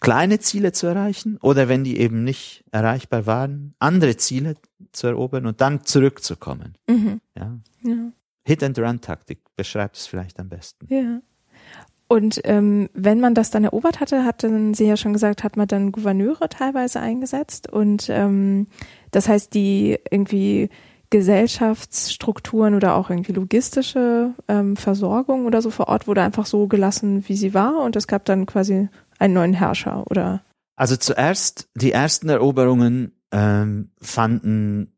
[0.00, 4.54] kleine Ziele zu erreichen oder wenn die eben nicht erreichbar waren, andere Ziele
[4.92, 6.76] zu erobern und dann zurückzukommen.
[6.88, 7.20] Mhm.
[7.36, 7.58] Ja.
[7.82, 8.12] ja.
[8.44, 10.86] Hit-and-Run-Taktik beschreibt es vielleicht am besten.
[10.88, 11.20] Ja.
[12.08, 15.68] Und ähm, wenn man das dann erobert hatte, hatten Sie ja schon gesagt, hat man
[15.68, 18.66] dann Gouverneure teilweise eingesetzt und ähm,
[19.10, 20.70] das heißt, die irgendwie
[21.10, 27.28] Gesellschaftsstrukturen oder auch irgendwie logistische ähm, Versorgung oder so vor Ort wurde einfach so gelassen,
[27.28, 28.88] wie sie war und es gab dann quasi
[29.18, 30.42] einen neuen Herrscher oder?
[30.76, 34.94] Also zuerst die ersten Eroberungen ähm, fanden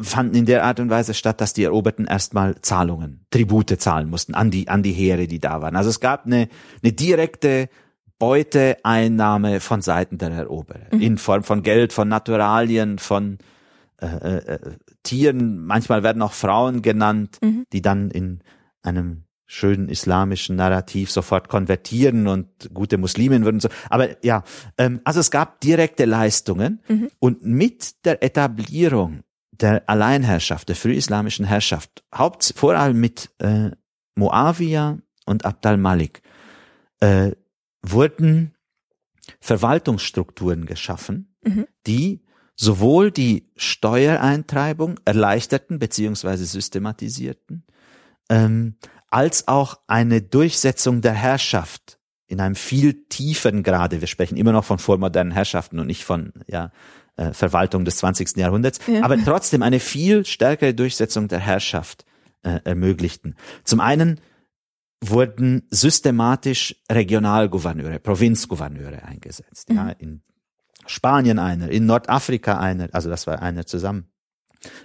[0.00, 4.34] fanden in der Art und Weise statt, dass die Eroberten erstmal Zahlungen, Tribute zahlen mussten
[4.34, 5.76] an die an die Heere, die da waren.
[5.76, 6.48] Also es gab eine
[6.82, 7.68] eine direkte
[8.18, 11.00] Beuteeinnahme von Seiten der Eroberer mhm.
[11.00, 13.38] in Form von Geld, von Naturalien, von
[14.00, 14.58] äh, äh,
[15.02, 17.64] Tieren, manchmal werden auch Frauen genannt, mhm.
[17.72, 18.40] die dann in
[18.82, 23.68] einem schönen islamischen Narrativ sofort konvertieren und gute Muslimen würden so.
[23.88, 24.42] Aber ja,
[24.76, 27.10] ähm, also es gab direkte Leistungen mhm.
[27.20, 33.70] und mit der Etablierung der Alleinherrschaft, der frühislamischen Herrschaft, haupt, vor allem mit äh,
[34.16, 36.22] Muawiyah und Abd al-Malik,
[37.00, 37.32] äh,
[37.82, 38.54] wurden
[39.40, 41.66] Verwaltungsstrukturen geschaffen, mhm.
[41.86, 42.22] die
[42.56, 47.64] sowohl die Steuereintreibung erleichterten beziehungsweise systematisierten,
[48.28, 48.76] ähm,
[49.08, 54.00] als auch eine Durchsetzung der Herrschaft in einem viel tieferen Grade.
[54.00, 56.72] Wir sprechen immer noch von vormodernen Herrschaften und nicht von ja,
[57.16, 58.36] äh, Verwaltung des 20.
[58.36, 59.02] Jahrhunderts, ja.
[59.02, 62.04] aber trotzdem eine viel stärkere Durchsetzung der Herrschaft
[62.42, 63.36] äh, ermöglichten.
[63.64, 64.20] Zum einen
[65.00, 69.70] wurden systematisch Regionalgouverneure, Provinzgouverneure eingesetzt.
[69.70, 69.76] Mhm.
[69.76, 70.22] Ja, in
[70.86, 74.08] Spanien einer, in Nordafrika einer, also das war einer zusammen,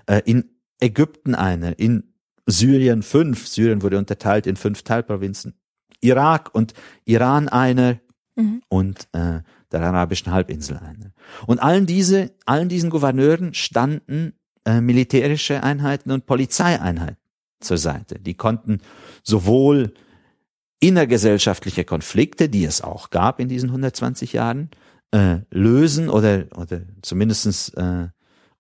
[0.06, 2.11] äh, in Ägypten einer, in
[2.45, 5.55] Syrien fünf, Syrien wurde unterteilt in fünf Teilprovinzen,
[6.01, 6.73] Irak und
[7.05, 7.99] Iran einer
[8.35, 8.61] mhm.
[8.69, 9.41] und äh,
[9.72, 11.11] der arabischen Halbinsel einer.
[11.47, 14.34] Und allen diese, allen diesen Gouverneuren standen
[14.65, 17.18] äh, militärische Einheiten und Polizeieinheiten
[17.59, 18.19] zur Seite.
[18.19, 18.81] Die konnten
[19.23, 19.93] sowohl
[20.80, 24.69] innergesellschaftliche Konflikte, die es auch gab in diesen 120 Jahren,
[25.11, 28.07] äh, lösen oder, oder zumindestens äh,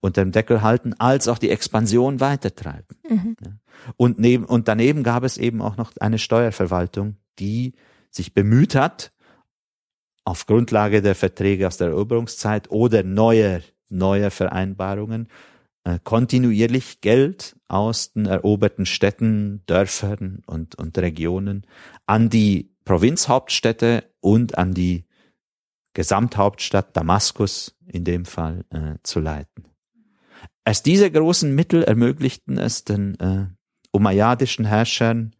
[0.01, 2.97] unter dem Deckel halten, als auch die Expansion weitertreiben.
[3.07, 3.35] Mhm.
[3.97, 7.73] Und, neben, und daneben gab es eben auch noch eine Steuerverwaltung, die
[8.09, 9.13] sich bemüht hat,
[10.25, 15.27] auf Grundlage der Verträge aus der Eroberungszeit oder neuer, neuer Vereinbarungen
[15.83, 21.65] äh, kontinuierlich Geld aus den eroberten Städten, Dörfern und, und Regionen
[22.05, 25.05] an die Provinzhauptstädte und an die
[25.93, 29.70] Gesamthauptstadt Damaskus in dem Fall äh, zu leiten.
[30.65, 33.47] Erst diese großen Mittel ermöglichten es den äh,
[33.91, 35.35] umayyadischen Herrschern,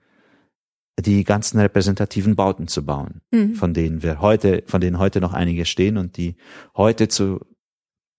[0.99, 3.55] die ganzen repräsentativen Bauten zu bauen, mhm.
[3.55, 6.35] von denen wir heute, von denen heute noch einige stehen und die
[6.75, 7.39] heute zu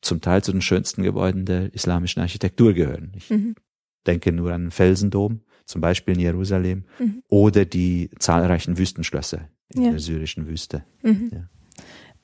[0.03, 3.13] zum Teil zu den schönsten Gebäuden der islamischen Architektur gehören.
[3.17, 3.55] Ich mhm.
[4.07, 7.23] denke nur an den Felsendom, zum Beispiel in Jerusalem, mhm.
[7.29, 9.91] oder die zahlreichen Wüstenschlösser in ja.
[9.91, 10.85] der syrischen Wüste.
[11.03, 11.31] Mhm.
[11.33, 11.49] Ja.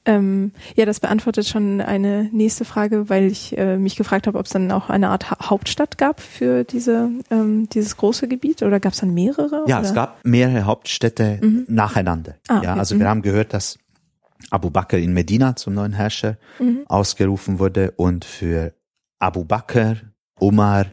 [0.09, 4.47] Ähm, ja, das beantwortet schon eine nächste Frage, weil ich äh, mich gefragt habe, ob
[4.47, 8.81] es dann auch eine Art ha Hauptstadt gab für diese, ähm, dieses große Gebiet oder
[8.81, 9.65] gab es dann mehrere?
[9.67, 9.87] Ja, oder?
[9.87, 11.67] es gab mehrere Hauptstädte mhm.
[11.69, 12.37] nacheinander.
[12.49, 13.11] Ah, ja, also wir mhm.
[13.11, 13.79] haben gehört, dass
[14.49, 16.85] Abu Bakr in Medina zum neuen Herrscher mhm.
[16.87, 18.73] ausgerufen wurde und für
[19.19, 19.97] Abu Bakr,
[20.41, 20.87] Umar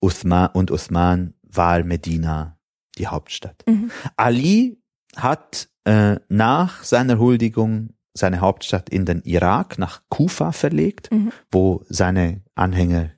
[0.00, 2.58] Uthman und Uthman war Medina
[2.98, 3.62] die Hauptstadt.
[3.66, 3.92] Mhm.
[4.16, 4.82] Ali
[5.14, 11.32] hat äh, nach seiner Huldigung seine Hauptstadt in den Irak nach Kufa verlegt, mhm.
[11.50, 13.10] wo seine Anhänger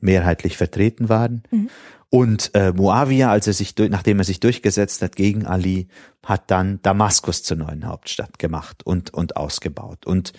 [0.00, 1.42] mehrheitlich vertreten waren.
[1.50, 1.68] Mhm.
[2.10, 5.88] Und äh, Muawiyah, als er sich, nachdem er sich durchgesetzt hat gegen Ali,
[6.24, 10.06] hat dann Damaskus zur neuen Hauptstadt gemacht und und ausgebaut.
[10.06, 10.32] Und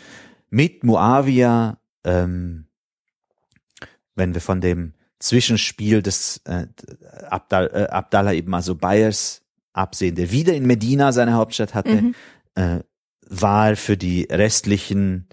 [0.49, 2.65] mit Muawiyah, ähm,
[4.15, 6.67] wenn wir von dem Zwischenspiel des äh,
[7.29, 9.43] Abdal, äh, Abdallah ibn Bayers
[9.73, 12.15] absehen, der wieder in Medina seine Hauptstadt hatte, mhm.
[12.55, 12.79] äh,
[13.29, 15.27] war für die restlichen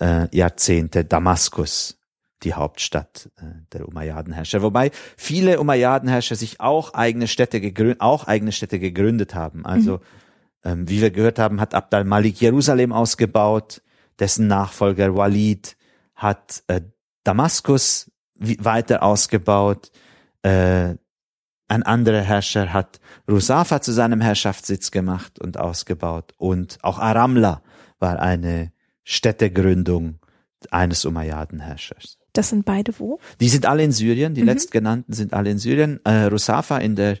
[0.00, 1.98] äh, Jahrzehnte Damaskus
[2.42, 4.62] die Hauptstadt äh, der Umayyadenherrscher.
[4.62, 9.66] Wobei viele Umayyadenherrscher sich auch eigene Städte gegründet, auch eigene Städte gegründet haben.
[9.66, 10.00] Also, mhm.
[10.64, 13.82] ähm, wie wir gehört haben, hat Abd al-Malik Jerusalem ausgebaut,
[14.18, 15.76] dessen Nachfolger Walid
[16.14, 16.82] hat äh,
[17.24, 19.90] Damaskus weiter ausgebaut,
[20.42, 20.94] äh,
[21.70, 27.62] ein anderer Herrscher hat Rusafa zu seinem Herrschaftssitz gemacht und ausgebaut und auch Aramla
[28.00, 28.72] war eine
[29.04, 30.18] Städtegründung
[30.70, 32.18] eines Umayyadenherrschers.
[32.32, 33.20] Das sind beide wo?
[33.40, 34.48] Die sind alle in Syrien, die mhm.
[34.48, 36.00] letztgenannten sind alle in Syrien.
[36.04, 37.18] Äh, Rusafa in der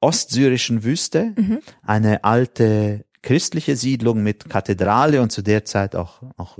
[0.00, 1.58] ostsyrischen Wüste, mhm.
[1.82, 6.58] eine alte christliche Siedlung mit Kathedrale und zu der Zeit auch, auch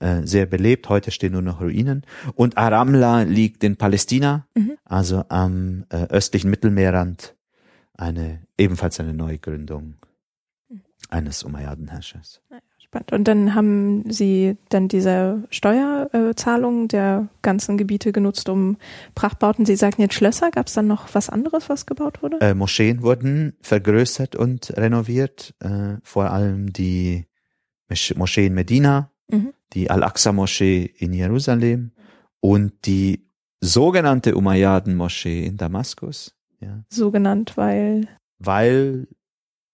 [0.00, 0.88] äh, sehr belebt.
[0.88, 2.02] Heute stehen nur noch Ruinen.
[2.34, 4.72] Und Aramla liegt in Palästina, mhm.
[4.84, 7.34] also am äh, östlichen Mittelmeerrand,
[7.94, 9.94] eine ebenfalls eine Neugründung
[10.68, 10.82] mhm.
[11.08, 12.42] eines Umayyadenherrschers.
[12.78, 13.12] Spannend.
[13.12, 18.76] Und dann haben Sie dann diese Steuerzahlung der ganzen Gebiete genutzt, um
[19.16, 19.66] Prachtbauten.
[19.66, 20.52] Sie sagten jetzt Schlösser.
[20.52, 22.40] Gab es dann noch was anderes, was gebaut wurde?
[22.40, 25.54] Äh, Moscheen wurden vergrößert und renoviert.
[25.60, 27.26] Äh, vor allem die
[28.14, 29.52] Moschee in Medina, mhm.
[29.72, 31.92] Die Al-Aqsa-Moschee in Jerusalem
[32.40, 33.28] und die
[33.60, 36.34] sogenannte Umayyaden-Moschee in Damaskus.
[36.60, 36.84] Ja.
[36.88, 38.08] So genannt, weil?
[38.38, 39.08] Weil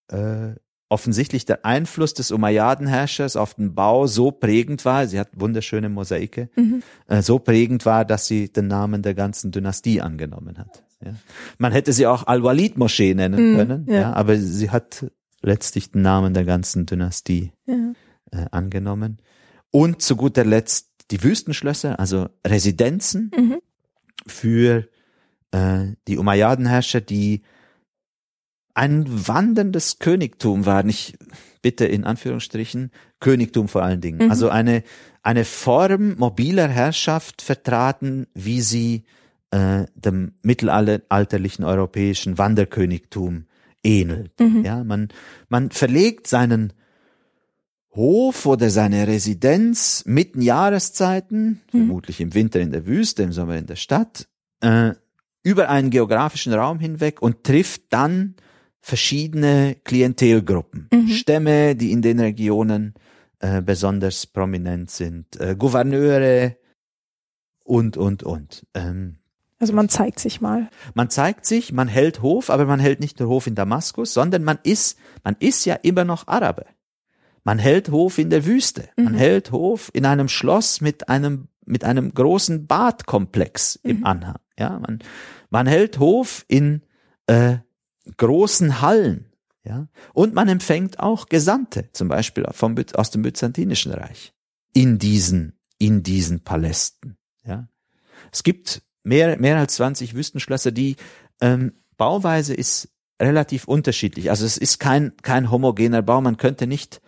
[0.09, 0.55] äh,
[0.89, 6.51] offensichtlich der Einfluss des Umayyaden-Herrschers auf den Bau so prägend war, sie hat wunderschöne Mosaike,
[6.55, 6.83] mhm.
[7.07, 10.85] äh, so prägend war, dass sie den Namen der ganzen Dynastie angenommen hat.
[11.05, 11.15] Ja.
[11.59, 13.95] Man hätte sie auch Al-Walid-Moschee nennen Mhm, können, ja.
[13.95, 14.13] ja.
[14.13, 15.07] aber sie hat
[15.41, 19.19] letztlich den Namen der ganzen Dynastie äh, angenommen.
[19.73, 23.59] Und zu guter Letzt die Wüstenschlösser, also Residenzen Mhm.
[24.27, 24.89] für
[25.51, 27.43] äh, die Umayyadenherrscher, die
[28.75, 30.89] ein wanderndes Königtum waren.
[30.89, 31.19] Ich
[31.61, 32.91] bitte in Anführungsstrichen
[33.21, 34.25] Königtum vor allen Dingen.
[34.25, 34.31] Mhm.
[34.31, 34.83] Also eine
[35.23, 39.05] eine Form mobiler Herrschaft vertraten, wie sie
[39.51, 43.47] äh, dem mittelalterlichen europäischen Wanderkönigtum
[43.85, 44.33] ähnelt.
[44.41, 44.65] Mhm.
[44.65, 45.09] Ja, man
[45.49, 46.73] man verlegt seinen
[47.95, 51.79] Hof oder seine Residenz mitten Jahreszeiten, Mhm.
[51.79, 54.29] vermutlich im Winter in der Wüste, im Sommer in der Stadt,
[54.61, 54.93] äh,
[55.43, 58.37] über einen geografischen Raum hinweg und trifft dann
[58.81, 61.09] verschiedene Klientelgruppen, Mhm.
[61.09, 62.95] Stämme, die in den Regionen
[63.41, 66.57] äh, besonders prominent sind, äh, Gouverneure
[67.65, 68.67] und, und, und.
[68.75, 69.17] Ähm,
[69.59, 70.71] Also man zeigt sich mal.
[70.95, 74.45] man zeigt sich, man hält Hof, aber man hält nicht nur Hof in Damaskus, sondern
[74.45, 76.67] man ist, man ist ja immer noch Araber.
[77.45, 78.89] Man hält Hof in der Wüste.
[78.97, 79.19] Man Mhm.
[79.19, 84.05] hält Hof in einem Schloss mit einem, mit einem großen Badkomplex im Mhm.
[84.07, 84.39] Anhang.
[84.59, 85.01] Ja, man,
[85.51, 86.83] man hält Hof in
[87.27, 87.59] äh,
[88.17, 89.27] großen Hallen.
[89.65, 94.33] Ja, und man empfängt auch Gesandte, zum Beispiel vom, aus dem Byzantinischen Reich,
[94.75, 97.17] in diesen, in diesen Palästen.
[97.47, 97.69] Ja,
[98.33, 100.97] es gibt mehr, mehr als 20 Wüstenschlösser, die
[101.41, 102.89] ähm, Bauweise ist
[103.21, 104.31] relativ unterschiedlich.
[104.31, 106.21] Also es ist kein, kein homogener Bau.
[106.21, 107.01] Man könnte nicht,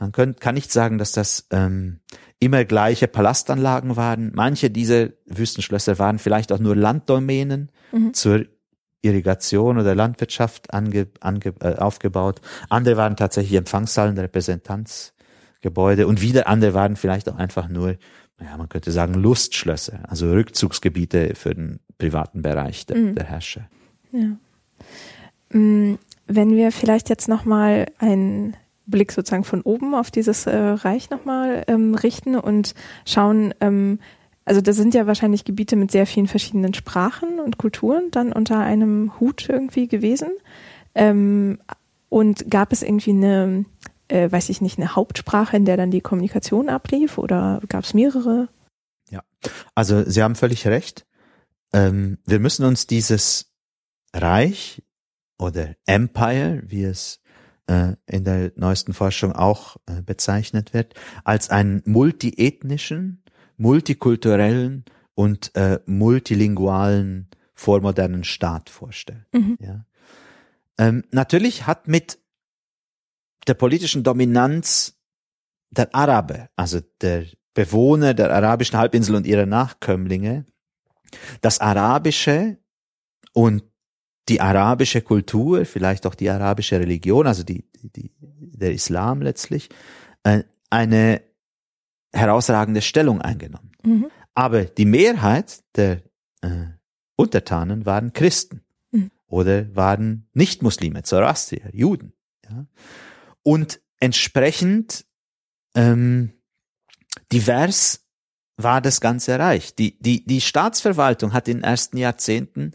[0.00, 2.00] man könnt, kann nicht sagen, dass das ähm,
[2.40, 4.32] immer gleiche Palastanlagen waren.
[4.34, 8.14] Manche dieser Wüstenschlösser waren vielleicht auch nur Landdomänen Mhm.
[8.14, 8.46] zur
[9.02, 12.40] Irrigation oder Landwirtschaft ange, ange, äh, aufgebaut.
[12.68, 17.96] Andere waren tatsächlich Empfangshallen, Repräsentanzgebäude und wieder andere waren vielleicht auch einfach nur,
[18.40, 23.14] ja, man könnte sagen Lustschlösser, also Rückzugsgebiete für den privaten Bereich der, Mhm.
[23.14, 23.68] der Herrscher.
[24.12, 24.36] Ja.
[25.58, 25.98] Mm,
[26.32, 28.56] Wenn wir vielleicht jetzt nochmal einen
[28.90, 32.74] Blick sozusagen von oben auf dieses äh, Reich nochmal ähm, richten und
[33.06, 33.98] schauen, ähm,
[34.44, 38.58] also das sind ja wahrscheinlich Gebiete mit sehr vielen verschiedenen Sprachen und Kulturen dann unter
[38.58, 40.30] einem Hut irgendwie gewesen.
[40.94, 41.58] Ähm,
[42.08, 43.64] und gab es irgendwie eine,
[44.08, 47.94] äh, weiß ich nicht, eine Hauptsprache, in der dann die Kommunikation ablief oder gab es
[47.94, 48.48] mehrere?
[49.74, 51.06] Also Sie haben völlig recht.
[51.72, 53.52] Ähm, wir müssen uns dieses
[54.12, 54.82] Reich
[55.38, 57.19] oder Empire, wie es
[58.06, 60.94] in der neuesten Forschung auch äh, bezeichnet wird,
[61.24, 63.22] als einen multiethnischen,
[63.56, 64.84] multikulturellen
[65.14, 69.26] und äh, multilingualen vormodernen Staat vorstellen.
[69.32, 69.58] Mhm.
[69.60, 69.84] Ja.
[70.78, 72.18] Ähm, natürlich hat mit
[73.46, 74.98] der politischen Dominanz
[75.70, 80.46] der Araber, also der Bewohner der arabischen Halbinsel und ihrer Nachkömmlinge,
[81.40, 82.58] das Arabische
[83.32, 83.64] und
[84.30, 89.68] die arabische Kultur, vielleicht auch die arabische Religion, also die, die, der Islam letztlich,
[90.22, 91.22] äh, eine
[92.12, 93.72] herausragende Stellung eingenommen.
[93.84, 94.10] Mhm.
[94.34, 96.02] Aber die Mehrheit der
[96.40, 96.66] äh,
[97.16, 98.62] Untertanen waren Christen
[98.92, 99.10] Mhm.
[99.26, 102.12] oder waren Nicht-Muslime, Zoroastrier, Juden.
[102.48, 102.66] Ja?
[103.42, 105.04] Und entsprechend
[105.74, 106.32] ähm,
[107.32, 108.06] divers
[108.56, 109.74] war das ganze Reich.
[109.74, 112.72] Die, die, die Staatsverwaltung hat in den ersten Jahrzehnten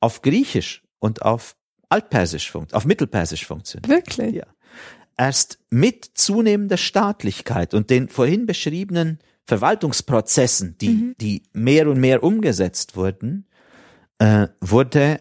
[0.00, 1.54] auf Griechisch und auf
[1.90, 3.88] Altpersisch, funkt, auf Mittelpersisch funktioniert.
[3.88, 4.34] Wirklich?
[4.34, 4.46] Ja.
[5.16, 11.14] Erst mit zunehmender Staatlichkeit und den vorhin beschriebenen Verwaltungsprozessen, die, Mhm.
[11.20, 13.46] die mehr und mehr umgesetzt wurden,
[14.18, 15.20] äh, wurde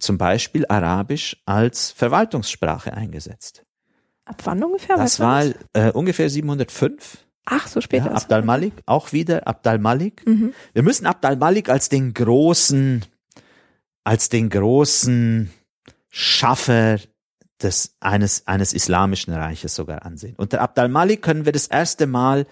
[0.00, 3.64] zum Beispiel Arabisch als Verwaltungssprache eingesetzt.
[4.24, 4.96] Ab wann ungefähr?
[4.96, 5.44] Das war
[5.74, 7.18] äh, ungefähr 705.
[7.44, 8.24] Ach, so spät Ja, erst.
[8.24, 10.26] Abd al-Malik, auch wieder Abd al-Malik.
[10.26, 10.52] Mhm.
[10.72, 13.04] Wir müssen Abd al-Malik als den großen,
[14.06, 15.50] als den großen
[16.10, 17.00] Schaffer
[17.60, 20.36] des, eines, eines islamischen Reiches sogar ansehen.
[20.36, 22.46] Unter Abd al-Malik können wir das erste Mal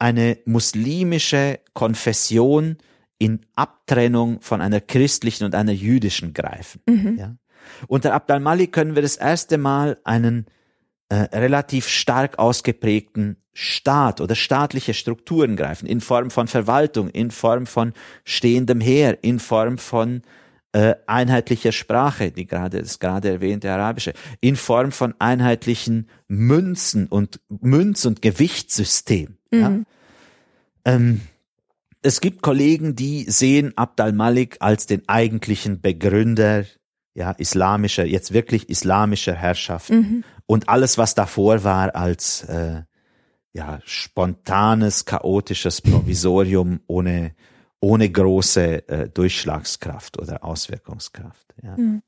[0.00, 2.78] eine muslimische Konfession
[3.16, 6.80] in Abtrennung von einer christlichen und einer jüdischen greifen.
[6.86, 7.16] Mhm.
[7.16, 7.36] Ja.
[7.86, 10.46] Unter Abd al-Malik können wir das erste Mal einen
[11.10, 17.66] äh, relativ stark ausgeprägten Staat oder staatliche Strukturen greifen, in Form von Verwaltung, in Form
[17.66, 17.92] von
[18.24, 20.22] stehendem Heer, in Form von
[20.78, 27.40] äh, einheitlicher Sprache, die gerade das gerade erwähnte arabische, in Form von einheitlichen Münzen und
[27.48, 29.38] Münz- und Gewichtssystem.
[29.52, 29.70] Ja?
[29.70, 29.86] Mhm.
[30.84, 31.20] Ähm,
[32.00, 36.64] es gibt Kollegen, die sehen Abd al-Malik als den eigentlichen Begründer
[37.12, 40.22] ja, islamischer, jetzt wirklich islamischer Herrschaft Mhm.
[40.46, 42.82] und alles, was davor war, als äh,
[43.52, 47.34] ja, spontanes, chaotisches Provisorium ohne,
[47.80, 51.54] ohne große äh, Durchschlagskraft oder Auswirkungskraft.
[51.62, 51.76] Ja.
[51.76, 52.02] Mhm.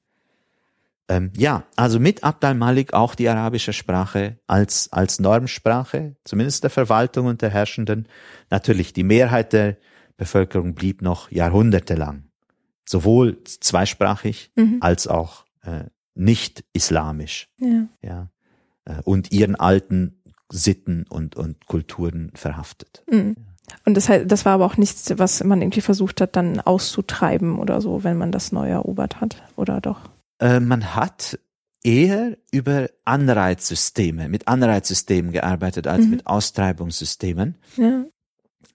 [1.08, 6.70] Ähm, ja, also mit Abd al-Malik auch die arabische Sprache als, als Normsprache, zumindest der
[6.70, 8.06] Verwaltung und der Herrschenden.
[8.48, 9.76] Natürlich, die Mehrheit der
[10.16, 12.30] Bevölkerung blieb noch jahrhundertelang
[12.90, 14.78] sowohl zweisprachig mhm.
[14.80, 15.84] als auch äh,
[16.14, 17.48] nicht islamisch.
[17.58, 17.88] Ja.
[18.02, 18.30] ja
[18.84, 20.20] äh, und ihren alten
[20.52, 23.04] Sitten und, und Kulturen verhaftet.
[23.10, 23.36] Mhm.
[23.84, 27.80] Und das, das war aber auch nichts, was man irgendwie versucht hat, dann auszutreiben oder
[27.80, 30.00] so, wenn man das neu erobert hat, oder doch?
[30.38, 31.38] Äh, man hat
[31.82, 36.10] eher über Anreizsysteme, mit Anreizsystemen gearbeitet als mhm.
[36.10, 37.56] mit Austreibungssystemen.
[37.76, 38.04] Ja.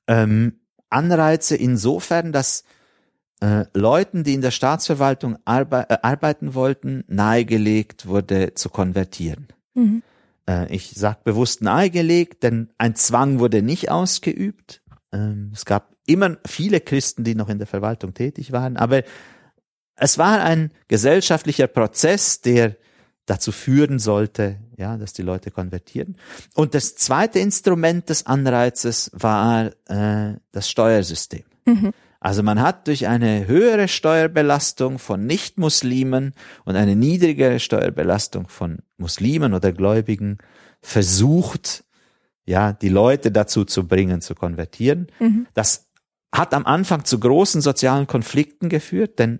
[0.07, 0.59] Ähm,
[0.89, 2.63] Anreize insofern, dass
[3.41, 9.47] äh, Leuten, die in der Staatsverwaltung arbe äh, arbeiten wollten, nahegelegt wurde zu konvertieren.
[9.73, 10.03] Mhm.
[10.47, 14.81] Äh, ich sag bewusst nahegelegt, denn ein Zwang wurde nicht ausgeübt.
[15.15, 19.03] Ähm, es gab immer viele Christen, die noch in der Verwaltung tätig waren, aber
[19.95, 22.75] es war ein gesellschaftlicher Prozess, der
[23.25, 26.17] dazu führen sollte, ja, dass die Leute konvertieren.
[26.53, 31.43] Und das zweite Instrument des Anreizes war äh, das Steuersystem.
[31.65, 31.91] Mhm.
[32.19, 36.33] Also man hat durch eine höhere Steuerbelastung von Nichtmuslimen
[36.65, 40.39] und eine niedrigere Steuerbelastung von Muslimen oder Gläubigen
[40.81, 41.84] versucht,
[42.45, 45.07] ja, die Leute dazu zu bringen, zu konvertieren.
[45.19, 45.47] Mhm.
[45.53, 45.87] Das
[46.33, 49.39] hat am Anfang zu großen sozialen Konflikten geführt, denn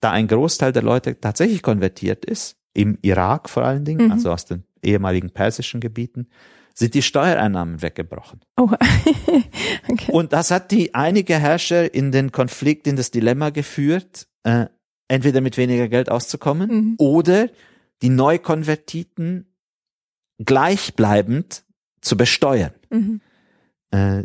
[0.00, 4.12] da ein Großteil der Leute tatsächlich konvertiert ist, im Irak vor allen Dingen, mhm.
[4.12, 6.28] also aus den ehemaligen persischen Gebieten,
[6.74, 8.40] sind die Steuereinnahmen weggebrochen.
[8.58, 8.68] Oh.
[9.88, 10.12] okay.
[10.12, 14.66] Und das hat die einige Herrscher in den Konflikt, in das Dilemma geführt, äh,
[15.08, 16.94] entweder mit weniger Geld auszukommen mhm.
[16.98, 17.48] oder
[18.02, 19.46] die Neukonvertiten
[20.44, 21.64] gleichbleibend
[22.06, 22.72] zu besteuern.
[22.90, 23.20] Mhm.
[23.90, 24.24] Äh,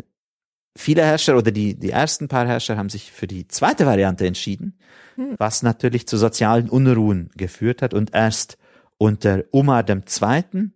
[0.76, 4.78] viele Herrscher oder die, die ersten paar Herrscher haben sich für die zweite Variante entschieden,
[5.16, 5.34] mhm.
[5.38, 8.58] was natürlich zu sozialen Unruhen geführt hat und erst
[8.98, 10.70] unter Umar II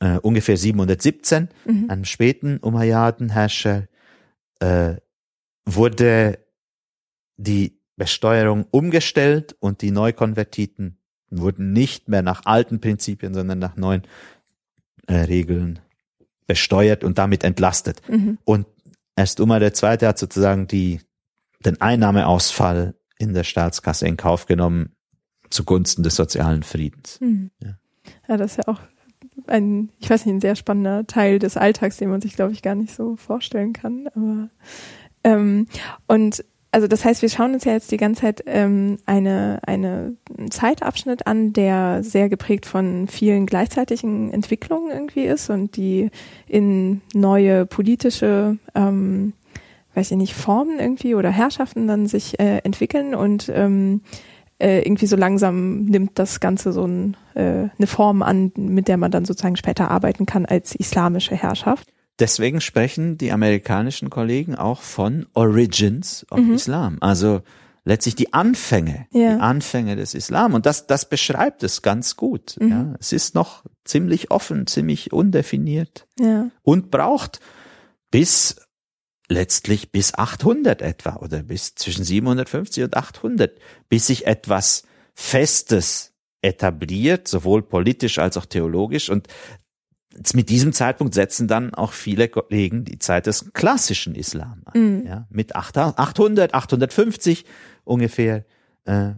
[0.00, 1.86] äh, ungefähr 717, mhm.
[1.88, 3.86] einem späten Umayyaden-Herrscher,
[4.58, 4.96] äh,
[5.64, 6.38] wurde
[7.36, 10.98] die Besteuerung umgestellt und die Neukonvertiten
[11.30, 14.02] wurden nicht mehr nach alten Prinzipien, sondern nach neuen
[15.06, 15.78] äh, Regeln
[16.52, 18.02] besteuert und damit entlastet.
[18.10, 18.36] Mhm.
[18.44, 18.66] Und
[19.16, 21.00] erst Umar der Zweite hat sozusagen die,
[21.64, 24.94] den Einnahmeausfall in der Staatskasse in Kauf genommen
[25.48, 27.18] zugunsten des sozialen Friedens.
[27.22, 27.52] Mhm.
[27.62, 27.78] Ja.
[28.28, 28.80] ja, das ist ja auch
[29.46, 32.60] ein, ich weiß nicht, ein sehr spannender Teil des Alltags, den man sich, glaube ich,
[32.60, 34.08] gar nicht so vorstellen kann.
[34.08, 34.50] Aber
[35.24, 35.68] ähm,
[36.06, 40.16] und also das heißt, wir schauen uns ja jetzt die ganze Zeit ähm, eine, eine
[40.50, 46.10] Zeitabschnitt an, der sehr geprägt von vielen gleichzeitigen Entwicklungen irgendwie ist und die
[46.48, 49.34] in neue politische ähm,
[49.94, 54.00] weiß ich nicht, Formen irgendwie oder Herrschaften dann sich äh, entwickeln und ähm,
[54.58, 58.96] äh, irgendwie so langsam nimmt das Ganze so ein, äh, eine Form an, mit der
[58.96, 61.92] man dann sozusagen später arbeiten kann als islamische Herrschaft.
[62.22, 66.54] Deswegen sprechen die amerikanischen Kollegen auch von Origins of mhm.
[66.54, 66.98] Islam.
[67.00, 67.42] Also
[67.84, 69.34] letztlich die Anfänge, ja.
[69.34, 70.54] die Anfänge des Islam.
[70.54, 72.58] Und das, das beschreibt es ganz gut.
[72.60, 72.68] Mhm.
[72.68, 72.94] Ja.
[73.00, 76.48] Es ist noch ziemlich offen, ziemlich undefiniert ja.
[76.62, 77.40] und braucht
[78.12, 78.54] bis
[79.28, 83.58] letztlich bis 800 etwa oder bis zwischen 750 und 800,
[83.88, 89.10] bis sich etwas Festes etabliert, sowohl politisch als auch theologisch.
[89.10, 89.26] Und
[90.34, 95.00] mit diesem Zeitpunkt setzen dann auch viele Kollegen die Zeit des klassischen Islam an.
[95.00, 95.06] Mhm.
[95.06, 97.44] Ja, mit 800, 850
[97.84, 98.44] ungefähr.
[98.84, 99.12] Äh,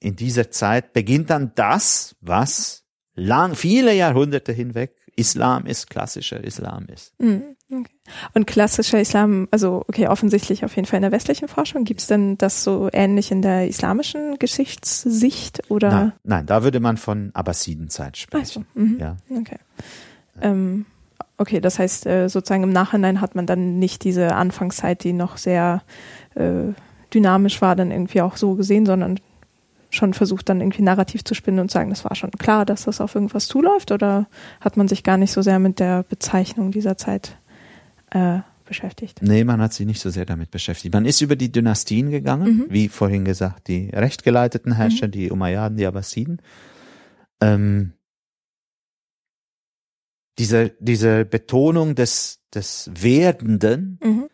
[0.00, 2.84] in dieser Zeit beginnt dann das, was
[3.14, 7.12] lang, viele Jahrhunderte hinweg Islam ist, klassischer Islam ist.
[7.18, 7.56] Mhm.
[7.70, 7.84] Okay.
[8.32, 11.84] Und klassischer Islam, also okay, offensichtlich auf jeden Fall in der westlichen Forschung.
[11.84, 15.90] Gibt es denn das so ähnlich in der islamischen Geschichtssicht oder?
[15.90, 18.64] Nein, nein da würde man von Abbasidenzeit sprechen.
[18.70, 18.98] Ach so, mhm.
[18.98, 19.16] ja.
[19.28, 19.58] Okay.
[20.42, 20.86] Ähm,
[21.36, 25.36] okay, das heißt äh, sozusagen im Nachhinein hat man dann nicht diese Anfangszeit, die noch
[25.36, 25.82] sehr
[26.34, 26.72] äh,
[27.12, 29.18] dynamisch war, dann irgendwie auch so gesehen, sondern
[29.90, 33.00] schon versucht, dann irgendwie narrativ zu spinnen und sagen, das war schon klar, dass das
[33.00, 33.90] auf irgendwas zuläuft?
[33.90, 34.26] Oder
[34.60, 37.38] hat man sich gar nicht so sehr mit der Bezeichnung dieser Zeit
[38.10, 39.20] äh, beschäftigt?
[39.22, 40.92] Nee, man hat sich nicht so sehr damit beschäftigt.
[40.92, 42.66] Man ist über die Dynastien gegangen, mhm.
[42.68, 45.12] wie vorhin gesagt, die rechtgeleiteten Herrscher, mhm.
[45.12, 46.42] die Umayyaden, die Abbasiden.
[47.40, 47.92] Ähm,
[50.38, 54.28] diese, diese Betonung des, des Werdenden mhm.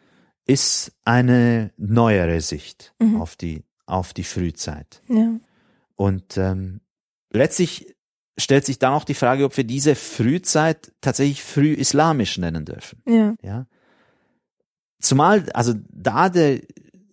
[0.46, 3.20] ist eine neuere Sicht mhm.
[3.20, 5.02] auf die, auf die Frühzeit.
[5.08, 5.40] Ja.
[5.96, 6.80] Und ähm,
[7.30, 7.96] letztlich
[8.38, 13.02] stellt sich dann auch die Frage, ob wir diese Frühzeit tatsächlich früh islamisch nennen dürfen.
[13.06, 13.34] Ja.
[13.42, 13.66] ja?
[15.04, 16.60] zumal, also da der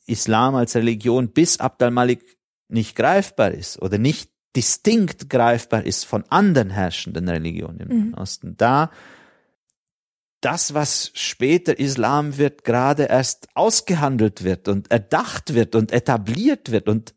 [0.08, 2.38] Islam als Religion bis Abd al-Malik
[2.68, 8.14] nicht greifbar ist oder nicht distinkt greifbar ist von anderen herrschenden Religionen im mhm.
[8.14, 8.92] Osten, da
[10.42, 16.90] das, was später Islam wird, gerade erst ausgehandelt wird und erdacht wird und etabliert wird
[16.90, 17.14] und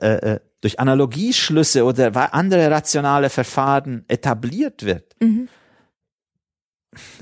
[0.00, 5.50] äh, äh durch Analogieschlüsse oder andere rationale Verfahren etabliert wird, mhm.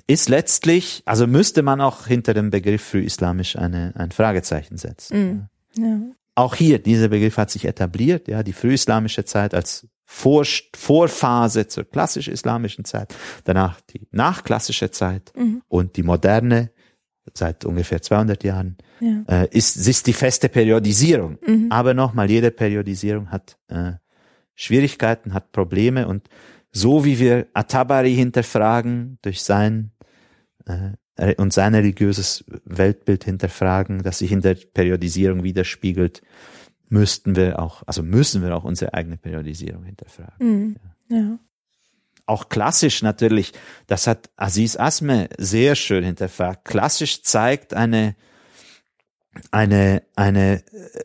[0.06, 5.48] ist letztlich, also müsste man auch hinter dem Begriff frühislamisch eine, ein Fragezeichen setzen.
[5.76, 5.82] Mhm.
[5.82, 6.14] Ja.
[6.34, 10.44] Auch hier, dieser Begriff hat sich etabliert, ja, die frühislamische Zeit als vor,
[10.74, 13.14] Vorphase zur klassisch-islamischen Zeit,
[13.44, 15.62] danach die nachklassische Zeit mhm.
[15.68, 16.70] und die moderne
[17.34, 19.22] seit ungefähr 200 Jahren, ja.
[19.28, 21.38] äh, ist, ist die feste Periodisierung.
[21.46, 21.66] Mhm.
[21.70, 23.92] Aber nochmal, jede Periodisierung hat äh,
[24.54, 26.28] Schwierigkeiten, hat Probleme und
[26.72, 29.92] so wie wir Atabari hinterfragen durch sein
[30.66, 30.92] äh,
[31.36, 36.22] und sein religiöses Weltbild hinterfragen, das sich in der Periodisierung widerspiegelt,
[36.88, 40.36] müssten wir auch, also müssen wir auch unsere eigene Periodisierung hinterfragen.
[40.38, 40.76] Mhm.
[41.08, 41.16] Ja.
[41.16, 41.38] ja.
[42.26, 43.52] Auch klassisch natürlich,
[43.88, 46.64] das hat Aziz Asme sehr schön hinterfragt.
[46.64, 48.14] Klassisch zeigt eine,
[49.50, 50.62] eine, eine,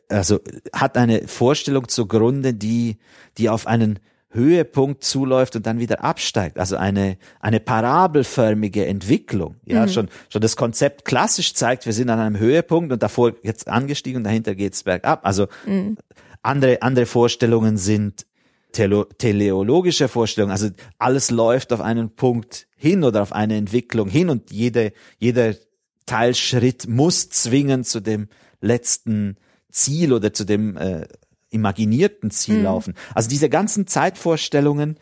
[0.10, 0.40] also
[0.74, 2.98] hat eine Vorstellung zugrunde, die,
[3.38, 6.60] die auf einen Höhepunkt zuläuft und dann wieder absteigt.
[6.60, 9.56] Also eine, eine parabelförmige Entwicklung.
[9.66, 9.90] Ja, mhm.
[9.90, 14.18] schon, schon das Konzept klassisch zeigt, wir sind an einem Höhepunkt und davor jetzt angestiegen
[14.18, 15.26] und dahinter geht's bergab.
[15.26, 15.98] Also mhm.
[16.44, 18.26] andere, andere Vorstellungen sind
[18.74, 20.52] teleologische Vorstellungen.
[20.52, 25.56] Also alles läuft auf einen Punkt hin oder auf eine Entwicklung hin und jede, jeder
[26.06, 28.28] Teilschritt muss zwingend zu dem
[28.62, 29.38] letzten
[29.72, 31.08] Ziel oder zu dem äh,
[31.50, 32.64] imaginierten Ziel mhm.
[32.64, 32.94] laufen.
[33.14, 34.98] Also diese ganzen Zeitvorstellungen,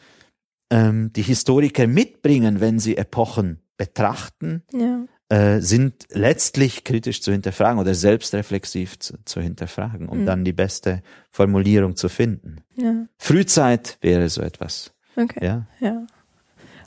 [0.69, 5.05] ähm, die Historiker mitbringen, wenn sie Epochen betrachten, ja.
[5.29, 10.25] äh, sind letztlich kritisch zu hinterfragen oder selbstreflexiv zu, zu hinterfragen, um mhm.
[10.25, 11.01] dann die beste
[11.31, 12.57] Formulierung zu finden.
[12.75, 13.05] Ja.
[13.17, 14.93] Frühzeit wäre so etwas.
[15.15, 15.45] Okay.
[15.45, 15.67] Ja.
[15.79, 16.05] ja.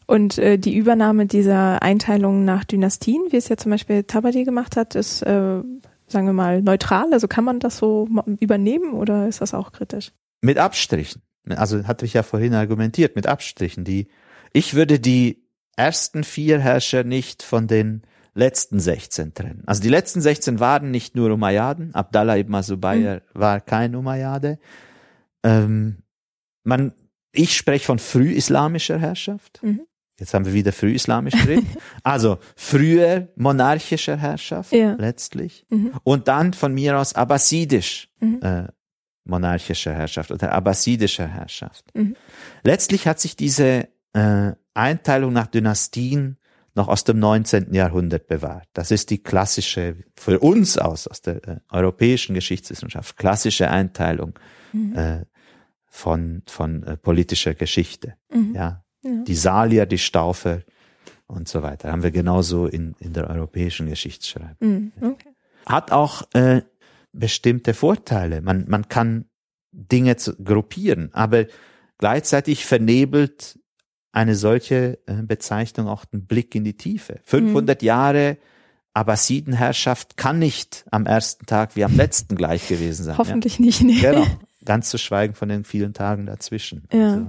[0.06, 4.76] Und äh, die Übernahme dieser Einteilung nach Dynastien, wie es ja zum Beispiel Tabadi gemacht
[4.76, 5.60] hat, ist äh,
[6.09, 7.12] sagen wir mal, neutral?
[7.12, 8.09] Also kann man das so
[8.40, 10.12] übernehmen oder ist das auch kritisch?
[10.40, 11.22] Mit Abstrichen.
[11.48, 13.85] Also hatte ich ja vorhin argumentiert, mit Abstrichen.
[13.85, 14.09] Die,
[14.52, 15.44] ich würde die
[15.76, 18.02] ersten vier Herrscher nicht von den
[18.35, 19.62] letzten 16 trennen.
[19.66, 21.94] Also die letzten 16 waren nicht nur Umayyaden.
[21.94, 23.40] Abdallah ibn Zubayr mhm.
[23.40, 24.59] war kein Umayyade.
[25.43, 25.98] Ähm,
[26.62, 26.93] man,
[27.32, 29.60] ich spreche von frühislamischer Herrschaft.
[29.62, 29.88] Mhm.
[30.19, 31.65] Jetzt haben wir wieder frühislamisch geredet.
[32.03, 34.95] also früher monarchischer Herrschaft ja.
[34.95, 35.93] letztlich mhm.
[36.03, 38.40] und dann von mir aus abbasidisch mhm.
[38.43, 38.65] äh,
[39.24, 41.85] monarchischer Herrschaft oder abbasidischer Herrschaft.
[41.95, 42.16] Mhm.
[42.65, 46.39] Letztlich hat sich diese äh, Einteilung nach Dynastien
[46.74, 47.74] noch aus dem 19.
[47.74, 48.69] Jahrhundert bewahrt.
[48.73, 54.39] Das ist die klassische, für uns aus, aus der äh, europäischen Geschichtswissenschaft, klassische Einteilung
[54.73, 54.97] mhm.
[54.97, 55.24] äh,
[55.86, 58.15] von, von äh, politischer Geschichte.
[58.32, 58.55] Mhm.
[59.03, 60.62] Ja, die Salier, die Staufer
[61.27, 61.93] und so weiter.
[61.93, 64.57] Haben wir genauso in, in der europäischen Geschichtsschreibung.
[64.61, 64.93] Mhm.
[65.01, 65.29] Okay.
[65.66, 66.62] Hat auch äh,
[67.12, 68.41] bestimmte Vorteile.
[68.41, 69.27] Man, man kann
[69.70, 71.47] Dinge zu, gruppieren, aber
[71.99, 73.59] gleichzeitig vernebelt
[74.12, 77.20] eine solche äh, Bezeichnung auch den Blick in die Tiefe.
[77.25, 77.87] 500 mhm.
[77.87, 78.39] Jahre
[78.95, 83.19] Abbasidenherrschaft kann nicht am ersten Tag wie am letzten gleich gewesen sein.
[83.19, 83.65] Hoffentlich ja.
[83.65, 83.83] nicht.
[83.83, 84.01] Nee.
[84.01, 84.27] Genau.
[84.65, 86.89] Ganz zu schweigen von den vielen Tagen dazwischen.
[86.93, 87.12] Ja.
[87.12, 87.27] Also.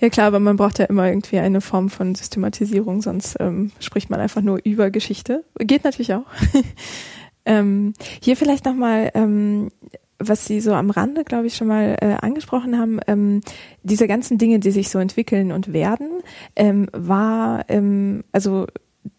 [0.00, 4.10] Ja klar, aber man braucht ja immer irgendwie eine Form von Systematisierung, sonst ähm, spricht
[4.10, 5.44] man einfach nur über Geschichte.
[5.58, 6.26] Geht natürlich auch.
[7.44, 9.70] ähm, hier vielleicht nochmal, ähm,
[10.18, 13.40] was Sie so am Rande, glaube ich, schon mal äh, angesprochen haben, ähm,
[13.82, 16.08] diese ganzen Dinge, die sich so entwickeln und werden,
[16.56, 18.66] ähm, war, ähm, also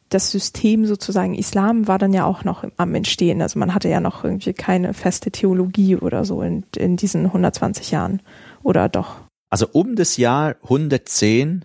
[0.10, 3.42] das System sozusagen Islam war dann ja auch noch am Entstehen.
[3.42, 7.92] Also man hatte ja noch irgendwie keine feste Theologie oder so in, in diesen 120
[7.92, 8.22] Jahren.
[8.64, 9.25] Oder doch?
[9.56, 11.64] Also um das Jahr 110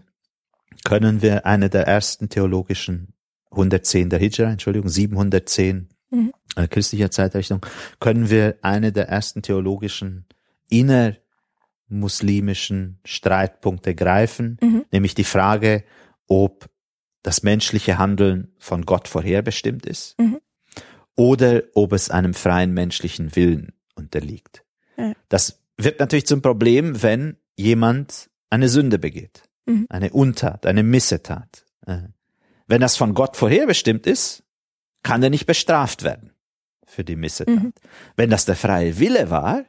[0.84, 3.14] können wir eine der ersten theologischen
[3.50, 6.32] 110 der Hijra, Entschuldigung, 710 mhm.
[6.54, 7.66] äh, christlicher Zeitrechnung,
[7.98, 10.24] können wir eine der ersten theologischen
[10.68, 14.84] innermuslimischen Streitpunkte greifen, mhm.
[14.92, 15.82] nämlich die Frage,
[16.28, 16.70] ob
[17.24, 20.38] das menschliche Handeln von Gott vorherbestimmt ist mhm.
[21.16, 24.64] oder ob es einem freien menschlichen Willen unterliegt.
[25.28, 29.86] Das wird natürlich zum Problem, wenn jemand eine Sünde begeht, mhm.
[29.88, 31.64] eine Untat, eine Missetat.
[31.86, 32.08] Äh,
[32.66, 34.42] wenn das von Gott vorherbestimmt ist,
[35.02, 36.32] kann er nicht bestraft werden
[36.86, 37.54] für die Missetat.
[37.54, 37.72] Mhm.
[38.16, 39.64] Wenn das der freie Wille war,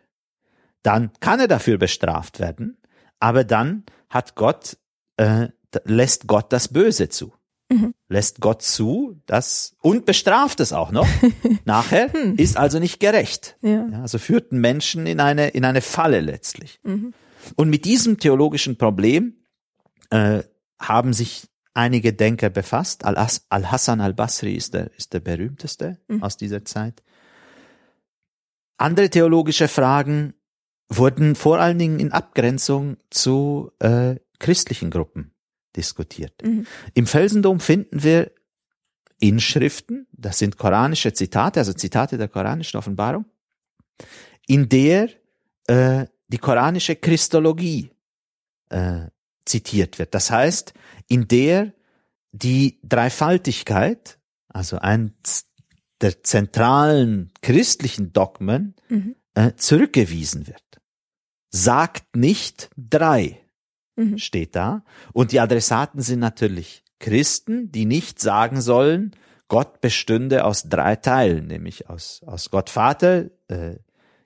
[0.84, 2.78] dann kann er dafür bestraft werden,
[3.20, 4.78] aber dann hat Gott,
[5.18, 5.50] äh,
[5.86, 7.34] lässt Gott das Böse zu.
[7.72, 7.94] Mhm.
[8.10, 11.08] Lässt Gott zu, das und bestraft es auch noch.
[11.66, 12.36] Nachher hm.
[12.36, 13.56] ist also nicht gerecht.
[13.62, 13.88] Ja.
[13.90, 14.02] ja.
[14.02, 16.80] also führten Menschen in eine in eine Falle letztlich.
[16.84, 17.14] Mhm.
[17.56, 19.36] Und mit diesem theologischen Problem
[20.10, 20.44] äh,
[20.80, 23.06] haben sich einige Denker befasst.
[23.06, 26.24] Al-Hassan al-Basri ist der, ist der berühmteste mhm.
[26.24, 27.02] aus dieser Zeit.
[28.78, 30.34] Andere theologische Fragen
[30.90, 35.34] wurden vor allen Dingen in Abgrenzung zu äh, christlichen Gruppen
[35.76, 36.34] diskutiert.
[36.44, 36.66] Mhm.
[36.94, 38.32] Im Felsendom finden wir
[39.20, 43.26] Inschriften, das sind koranische Zitate, also Zitate der koranischen Offenbarung,
[44.48, 45.10] in der
[45.68, 47.92] äh, die koranische Christologie
[48.70, 49.08] äh,
[49.46, 50.14] zitiert wird.
[50.14, 50.74] Das heißt,
[51.08, 51.74] in der
[52.32, 54.18] die Dreifaltigkeit,
[54.48, 55.48] also eins
[56.00, 59.16] der zentralen christlichen Dogmen, mhm.
[59.34, 60.64] äh, zurückgewiesen wird.
[61.50, 63.42] Sagt nicht drei,
[63.98, 64.18] mhm.
[64.18, 64.86] steht da.
[65.12, 69.16] Und die Adressaten sind natürlich Christen, die nicht sagen sollen,
[69.50, 73.76] Gott bestünde aus drei Teilen, nämlich aus, aus Gott Vater, äh,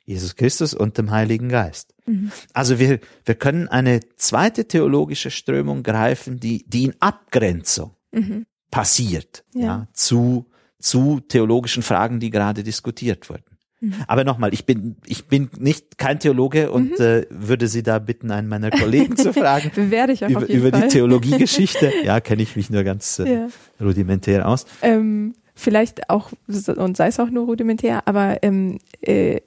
[0.05, 1.93] Jesus Christus und dem Heiligen Geist.
[2.05, 2.31] Mhm.
[2.53, 8.45] Also wir, wir können eine zweite theologische Strömung greifen, die, die in Abgrenzung mhm.
[8.71, 9.61] passiert, ja.
[9.61, 10.45] ja, zu,
[10.79, 13.43] zu theologischen Fragen, die gerade diskutiert wurden.
[13.81, 13.93] Mhm.
[14.07, 17.05] Aber nochmal, ich bin, ich bin nicht kein Theologe und mhm.
[17.05, 19.71] äh, würde Sie da bitten, einen meiner Kollegen zu fragen.
[19.91, 20.81] Werde ich auch über, über Fall.
[20.81, 21.91] die Theologiegeschichte.
[22.03, 23.47] ja, kenne ich mich nur ganz äh, ja.
[23.81, 24.65] rudimentär aus.
[24.81, 29.41] Ähm, vielleicht auch, und sei es auch nur rudimentär, aber ähm, äh,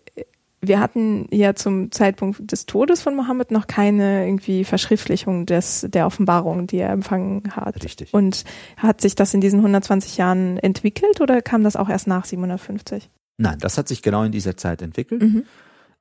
[0.60, 6.06] wir hatten ja zum Zeitpunkt des Todes von Mohammed noch keine irgendwie Verschriftlichung des, der
[6.06, 7.84] Offenbarung, die er empfangen hat.
[7.84, 8.12] Richtig.
[8.12, 8.44] Und
[8.76, 13.08] hat sich das in diesen 120 Jahren entwickelt oder kam das auch erst nach 750?
[13.36, 15.22] Nein, das hat sich genau in dieser Zeit entwickelt.
[15.22, 15.44] Mhm.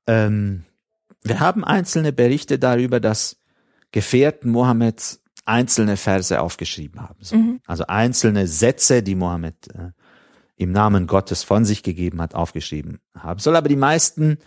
[0.07, 0.63] Ähm,
[1.23, 3.37] wir haben einzelne Berichte darüber, dass
[3.91, 7.19] Gefährten Mohammeds einzelne Verse aufgeschrieben haben.
[7.21, 7.35] So.
[7.35, 7.59] Mhm.
[7.65, 9.91] Also einzelne Sätze, die Mohammed äh,
[10.57, 13.55] im Namen Gottes von sich gegeben hat, aufgeschrieben haben soll.
[13.55, 14.39] Aber die meisten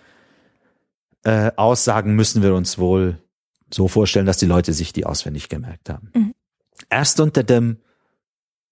[1.24, 3.19] äh, Aussagen müssen wir uns wohl
[3.73, 6.11] so vorstellen, dass die Leute sich die auswendig gemerkt haben.
[6.15, 6.35] Mhm.
[6.89, 7.78] Erst unter dem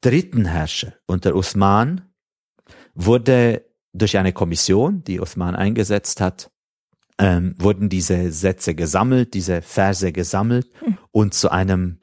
[0.00, 2.02] dritten Herrscher, unter Uthman,
[2.94, 6.50] wurde durch eine Kommission, die Uthman eingesetzt hat,
[7.18, 10.98] ähm, wurden diese Sätze gesammelt, diese Verse gesammelt mhm.
[11.12, 12.00] und zu einem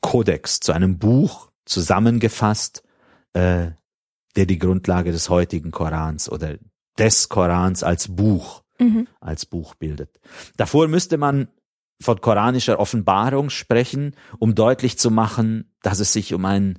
[0.00, 2.82] Kodex, zu einem Buch zusammengefasst,
[3.34, 3.72] äh,
[4.38, 6.58] der die Grundlage des heutigen Korans oder
[6.96, 9.08] des Korans als Buch, mhm.
[9.18, 10.20] als Buch bildet.
[10.56, 11.48] Davor müsste man
[12.00, 16.78] von koranischer Offenbarung sprechen, um deutlich zu machen, dass es sich um ein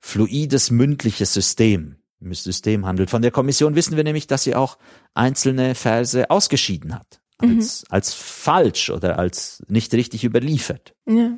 [0.00, 1.98] fluides mündliches System,
[2.32, 3.10] System handelt.
[3.10, 4.76] Von der Kommission wissen wir nämlich, dass sie auch
[5.14, 7.86] einzelne Verse ausgeschieden hat, als, mhm.
[7.90, 10.96] als falsch oder als nicht richtig überliefert.
[11.06, 11.36] Ja.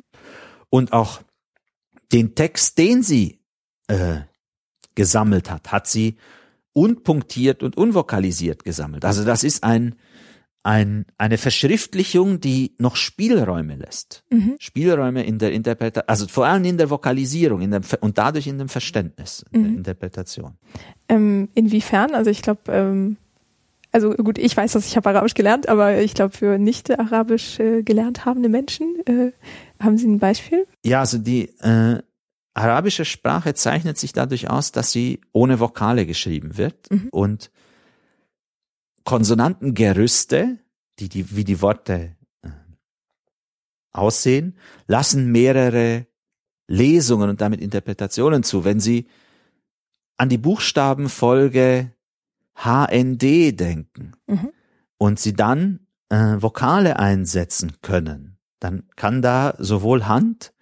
[0.71, 1.21] Und auch
[2.11, 3.43] den Text, den sie
[3.85, 4.21] äh,
[4.95, 6.17] gesammelt hat, hat sie
[6.73, 9.05] unpunktiert und unvokalisiert gesammelt.
[9.05, 9.95] Also das ist ein,
[10.63, 14.23] ein, eine Verschriftlichung, die noch Spielräume lässt.
[14.29, 14.55] Mhm.
[14.59, 18.57] Spielräume in der Interpretation, also vor allem in der Vokalisierung in dem, und dadurch in
[18.57, 19.65] dem Verständnis, in mhm.
[19.65, 20.57] der Interpretation.
[21.09, 22.13] Ähm, inwiefern?
[22.13, 23.17] Also ich glaube, ähm,
[23.91, 27.59] also gut, ich weiß, dass ich habe Arabisch gelernt, aber ich glaube, für nicht Arabisch
[27.59, 29.31] äh, gelernt habende Menschen, äh,
[29.83, 30.65] haben Sie ein Beispiel?
[30.85, 32.01] Ja, also die, äh,
[32.53, 37.09] arabische Sprache zeichnet sich dadurch aus, dass sie ohne Vokale geschrieben wird mhm.
[37.11, 37.51] und
[39.03, 40.59] Konsonantengerüste,
[40.99, 42.49] die, die, wie die Worte äh,
[43.91, 44.57] aussehen,
[44.87, 46.07] lassen mehrere
[46.67, 48.63] Lesungen und damit Interpretationen zu.
[48.63, 49.07] Wenn Sie
[50.17, 51.91] an die Buchstabenfolge
[52.55, 54.51] HND denken mhm.
[54.97, 60.53] und Sie dann äh, Vokale einsetzen können, dann kann da sowohl Hand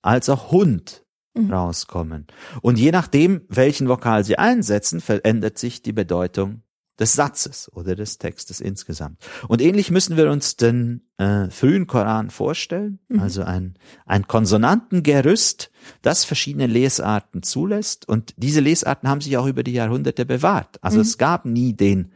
[0.00, 1.04] als auch Hund
[1.44, 1.52] mhm.
[1.52, 2.26] rauskommen.
[2.62, 6.62] Und je nachdem, welchen Vokal sie einsetzen, verändert sich die Bedeutung
[6.98, 9.20] des Satzes oder des Textes insgesamt.
[9.46, 13.20] Und ähnlich müssen wir uns den äh, frühen Koran vorstellen, mhm.
[13.20, 13.74] also ein,
[14.04, 15.70] ein Konsonantengerüst,
[16.02, 18.08] das verschiedene Lesarten zulässt.
[18.08, 20.82] Und diese Lesarten haben sich auch über die Jahrhunderte bewahrt.
[20.82, 21.02] Also mhm.
[21.02, 22.12] es gab nie den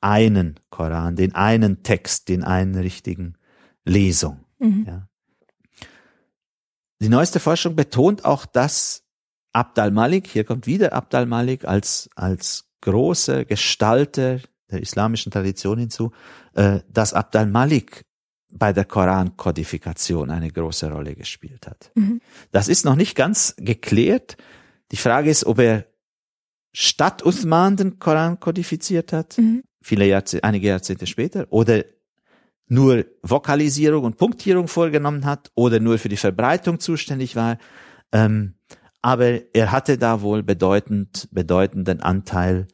[0.00, 3.34] einen Koran, den einen Text, den einen richtigen
[3.84, 4.40] Lesung.
[4.58, 4.84] Mhm.
[4.86, 5.08] Ja.
[7.00, 9.04] Die neueste Forschung betont auch, dass
[9.52, 14.40] Abd al-Malik, hier kommt wieder Abd al-Malik als, als große Gestalter
[14.70, 16.12] der islamischen Tradition hinzu,
[16.54, 18.04] äh, dass Abd al-Malik
[18.52, 21.90] bei der Koran-Kodifikation eine große Rolle gespielt hat.
[21.94, 22.20] Mhm.
[22.52, 24.36] Das ist noch nicht ganz geklärt.
[24.92, 25.86] Die Frage ist, ob er
[26.72, 29.62] statt Uthman den Koran kodifiziert hat, mhm.
[29.82, 31.84] viele Jahrzehnte, einige Jahrzehnte später, oder
[32.66, 37.58] nur Vokalisierung und Punktierung vorgenommen hat oder nur für die Verbreitung zuständig war.
[38.12, 38.54] Ähm,
[39.02, 42.68] aber er hatte da wohl bedeutend, bedeutenden Anteil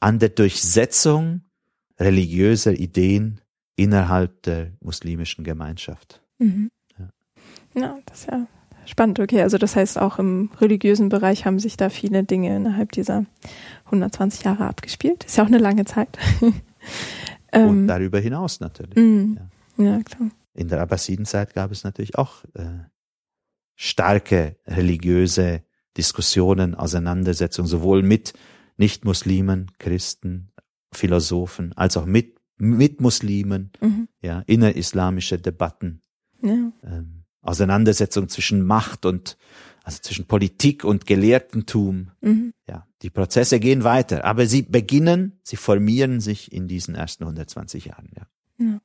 [0.00, 1.42] an der Durchsetzung
[1.98, 3.40] religiöser Ideen
[3.76, 6.22] innerhalb der muslimischen Gemeinschaft.
[6.38, 6.70] Mhm.
[6.98, 7.08] Ja.
[7.74, 8.46] ja, das ist ja
[8.86, 9.20] spannend.
[9.20, 13.24] Okay, also das heißt auch im religiösen Bereich haben sich da viele Dinge innerhalb dieser
[13.86, 15.24] 120 Jahre abgespielt.
[15.24, 16.18] Ist ja auch eine lange Zeit.
[17.54, 18.96] Und ähm, darüber hinaus natürlich.
[18.96, 19.38] Mm,
[19.78, 19.84] ja.
[19.84, 20.02] ja.
[20.02, 20.30] klar.
[20.54, 22.84] In der Abbasidenzeit gab es natürlich auch äh,
[23.74, 25.62] starke religiöse
[25.96, 28.32] Diskussionen, Auseinandersetzungen, sowohl mit
[28.76, 30.52] Nicht-Muslimen, Christen,
[30.92, 34.08] Philosophen, als auch mit, mit Muslimen, mhm.
[34.20, 36.02] ja, innerislamische Debatten,
[36.42, 36.72] ja.
[36.82, 39.36] ähm, Auseinandersetzungen zwischen Macht und,
[39.84, 42.10] also zwischen Politik und Gelehrtentum.
[42.22, 42.52] Mhm.
[42.68, 47.84] Ja, die Prozesse gehen weiter, aber sie beginnen, sie formieren sich in diesen ersten 120
[47.84, 48.26] Jahren, ja.
[48.58, 48.80] ja.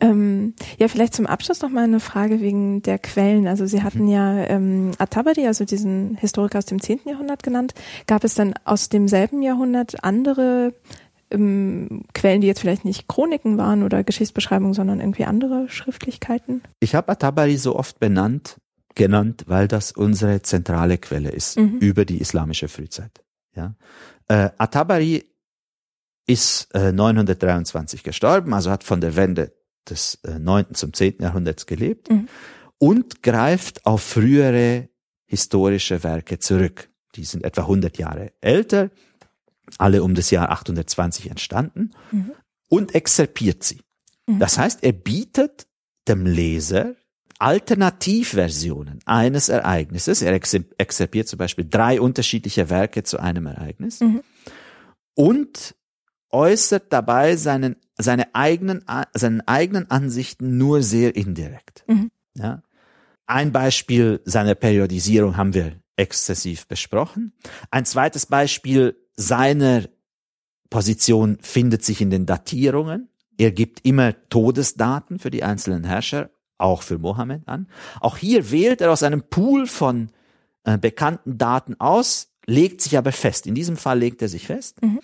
[0.00, 3.46] Ähm, ja, vielleicht zum Abschluss noch mal eine Frage wegen der Quellen.
[3.46, 7.00] Also Sie hatten ja ähm, At-Tabari, also diesen Historiker aus dem 10.
[7.06, 7.72] Jahrhundert genannt.
[8.06, 10.74] Gab es dann aus demselben Jahrhundert andere
[11.30, 16.62] ähm, Quellen, die jetzt vielleicht nicht Chroniken waren oder Geschichtsbeschreibungen, sondern irgendwie andere Schriftlichkeiten?
[16.80, 18.56] Ich habe At-Tabari so oft benannt,
[18.94, 21.78] genannt, weil das unsere zentrale Quelle ist mhm.
[21.78, 23.22] über die islamische Frühzeit.
[23.54, 23.74] Ja,
[24.28, 25.24] äh, At-Tabari
[26.26, 29.52] ist äh, 923 gestorben, also hat von der Wende
[29.88, 30.74] des äh, 9.
[30.74, 31.16] zum 10.
[31.20, 32.28] Jahrhunderts gelebt mhm.
[32.78, 34.88] und greift auf frühere
[35.26, 36.90] historische Werke zurück.
[37.14, 38.90] Die sind etwa 100 Jahre älter,
[39.78, 42.32] alle um das Jahr 820 entstanden mhm.
[42.68, 43.80] und exerpiert sie.
[44.26, 44.38] Mhm.
[44.38, 45.66] Das heißt, er bietet
[46.08, 46.94] dem Leser
[47.42, 50.22] Alternativversionen eines Ereignisses.
[50.22, 54.22] Er exerpiert zum Beispiel drei unterschiedliche Werke zu einem Ereignis mhm.
[55.14, 55.74] und
[56.30, 61.82] äußert dabei seinen, seine eigenen, seinen eigenen Ansichten nur sehr indirekt.
[61.88, 62.12] Mhm.
[62.36, 62.62] Ja?
[63.26, 67.32] Ein Beispiel seiner Periodisierung haben wir exzessiv besprochen.
[67.72, 69.88] Ein zweites Beispiel seiner
[70.70, 73.08] Position findet sich in den Datierungen.
[73.36, 76.30] Er gibt immer Todesdaten für die einzelnen Herrscher,
[76.62, 77.66] auch für Mohammed an.
[78.00, 80.10] Auch hier wählt er aus einem Pool von
[80.64, 83.46] äh, bekannten Daten aus, legt sich aber fest.
[83.46, 84.82] In diesem Fall legt er sich fest.
[84.82, 85.00] Mhm.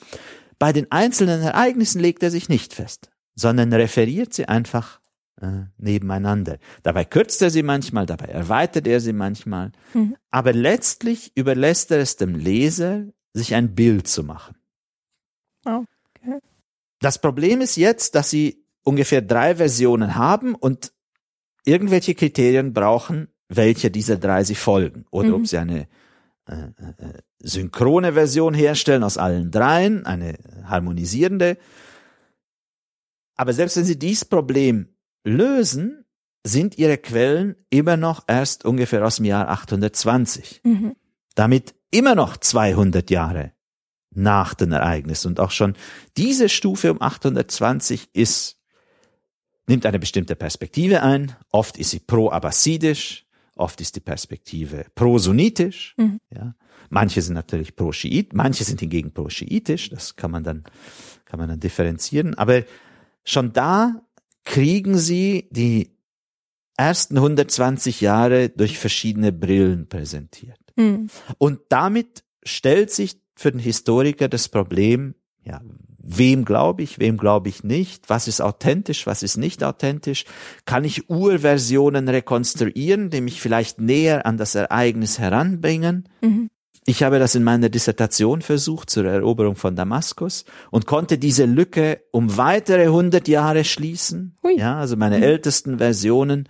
[0.58, 5.00] Bei den einzelnen Ereignissen legt er sich nicht fest, sondern referiert sie einfach
[5.40, 6.58] äh, nebeneinander.
[6.82, 10.16] Dabei kürzt er sie manchmal, dabei erweitert er sie manchmal, mhm.
[10.30, 13.04] aber letztlich überlässt er es dem Leser,
[13.34, 14.56] sich ein Bild zu machen.
[15.64, 16.40] Okay.
[17.00, 20.92] Das Problem ist jetzt, dass sie ungefähr drei Versionen haben und
[21.68, 25.34] irgendwelche Kriterien brauchen, welche dieser drei sie folgen oder mhm.
[25.34, 25.86] ob sie eine
[26.48, 31.58] äh, äh, synchrone Version herstellen aus allen dreien, eine harmonisierende.
[33.36, 34.88] Aber selbst wenn Sie dies Problem
[35.24, 36.04] lösen,
[36.44, 40.62] sind Ihre Quellen immer noch erst ungefähr aus dem Jahr 820.
[40.64, 40.96] Mhm.
[41.34, 43.52] Damit immer noch 200 Jahre
[44.10, 45.28] nach den Ereignissen.
[45.28, 45.74] Und auch schon
[46.16, 48.57] diese Stufe um 820 ist,
[49.68, 51.34] nimmt eine bestimmte Perspektive ein.
[51.50, 55.94] Oft ist sie pro-abbasidisch, oft ist die Perspektive pro-sunnitisch.
[55.96, 56.20] Mhm.
[56.34, 56.54] Ja.
[56.90, 59.90] Manche sind natürlich pro-Schiit, manche sind hingegen pro-Schiitisch.
[59.90, 60.64] Das kann man dann,
[61.24, 62.34] kann man dann differenzieren.
[62.34, 62.64] Aber
[63.24, 64.02] schon da
[64.44, 65.98] kriegen sie die
[66.76, 70.60] ersten 120 Jahre durch verschiedene Brillen präsentiert.
[70.76, 71.08] Mhm.
[71.36, 75.60] Und damit stellt sich für den Historiker das Problem, ja,
[76.08, 80.24] wem glaube ich, wem glaube ich nicht, was ist authentisch, was ist nicht authentisch,
[80.64, 86.08] kann ich Urversionen rekonstruieren, die mich vielleicht näher an das Ereignis heranbringen.
[86.22, 86.48] Mhm.
[86.86, 92.00] Ich habe das in meiner Dissertation versucht zur Eroberung von Damaskus und konnte diese Lücke
[92.12, 94.38] um weitere 100 Jahre schließen.
[94.42, 94.58] Hui.
[94.58, 95.24] Ja, also meine mhm.
[95.24, 96.48] ältesten Versionen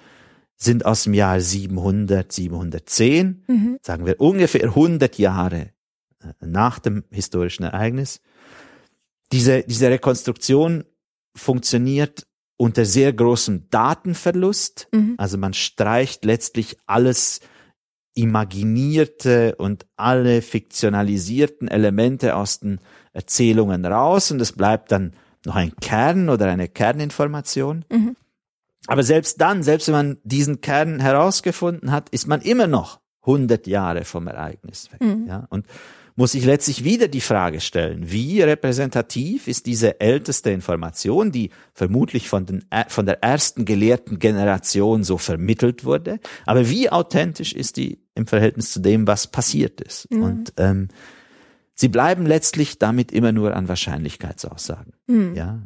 [0.55, 3.78] sind aus dem Jahr 700, 710, mhm.
[3.82, 5.70] sagen wir ungefähr 100 Jahre
[6.20, 8.20] äh, nach dem historischen Ereignis.
[9.32, 10.84] Diese, diese Rekonstruktion
[11.36, 12.26] funktioniert
[12.56, 14.88] unter sehr großem Datenverlust.
[14.92, 15.14] Mhm.
[15.16, 17.40] Also man streicht letztlich alles
[18.14, 22.80] imaginierte und alle fiktionalisierten Elemente aus den
[23.12, 25.12] Erzählungen raus und es bleibt dann
[25.46, 27.84] noch ein Kern oder eine Kerninformation.
[27.90, 28.16] Mhm.
[28.88, 33.66] Aber selbst dann, selbst wenn man diesen Kern herausgefunden hat, ist man immer noch 100
[33.66, 35.00] Jahre vom Ereignis weg.
[35.00, 35.26] Mhm.
[35.28, 35.46] Ja?
[35.50, 35.66] Und
[36.18, 42.28] muss ich letztlich wieder die Frage stellen, wie repräsentativ ist diese älteste Information, die vermutlich
[42.28, 48.00] von, den, von der ersten gelehrten Generation so vermittelt wurde, aber wie authentisch ist die
[48.16, 50.10] im Verhältnis zu dem, was passiert ist?
[50.10, 50.22] Mhm.
[50.24, 50.88] Und ähm,
[51.74, 54.94] sie bleiben letztlich damit immer nur an Wahrscheinlichkeitsaussagen.
[55.06, 55.36] Mhm.
[55.36, 55.62] Ja?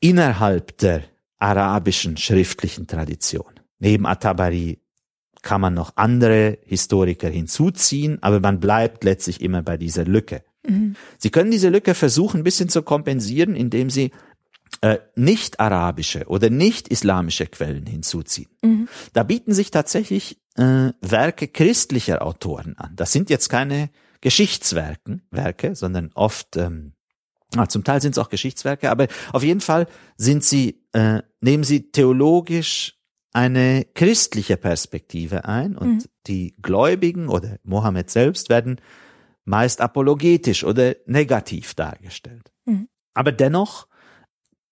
[0.00, 1.02] Innerhalb der
[1.38, 4.80] arabischen schriftlichen Tradition, neben Atabari
[5.46, 10.42] kann man noch andere Historiker hinzuziehen, aber man bleibt letztlich immer bei dieser Lücke.
[10.66, 10.96] Mhm.
[11.18, 14.10] Sie können diese Lücke versuchen, ein bisschen zu kompensieren, indem Sie
[14.80, 18.50] äh, nicht arabische oder nicht islamische Quellen hinzuziehen.
[18.62, 18.88] Mhm.
[19.12, 22.96] Da bieten sich tatsächlich äh, Werke christlicher Autoren an.
[22.96, 23.90] Das sind jetzt keine
[24.22, 26.94] Geschichtswerke, Werke, sondern oft ähm,
[27.54, 29.86] Ah, zum Teil sind es auch Geschichtswerke, aber auf jeden Fall
[30.16, 32.96] sind sie, äh, nehmen sie theologisch
[33.36, 36.04] eine christliche Perspektive ein und mhm.
[36.26, 38.80] die Gläubigen oder Mohammed selbst werden
[39.44, 42.50] meist apologetisch oder negativ dargestellt.
[42.64, 42.88] Mhm.
[43.12, 43.88] Aber dennoch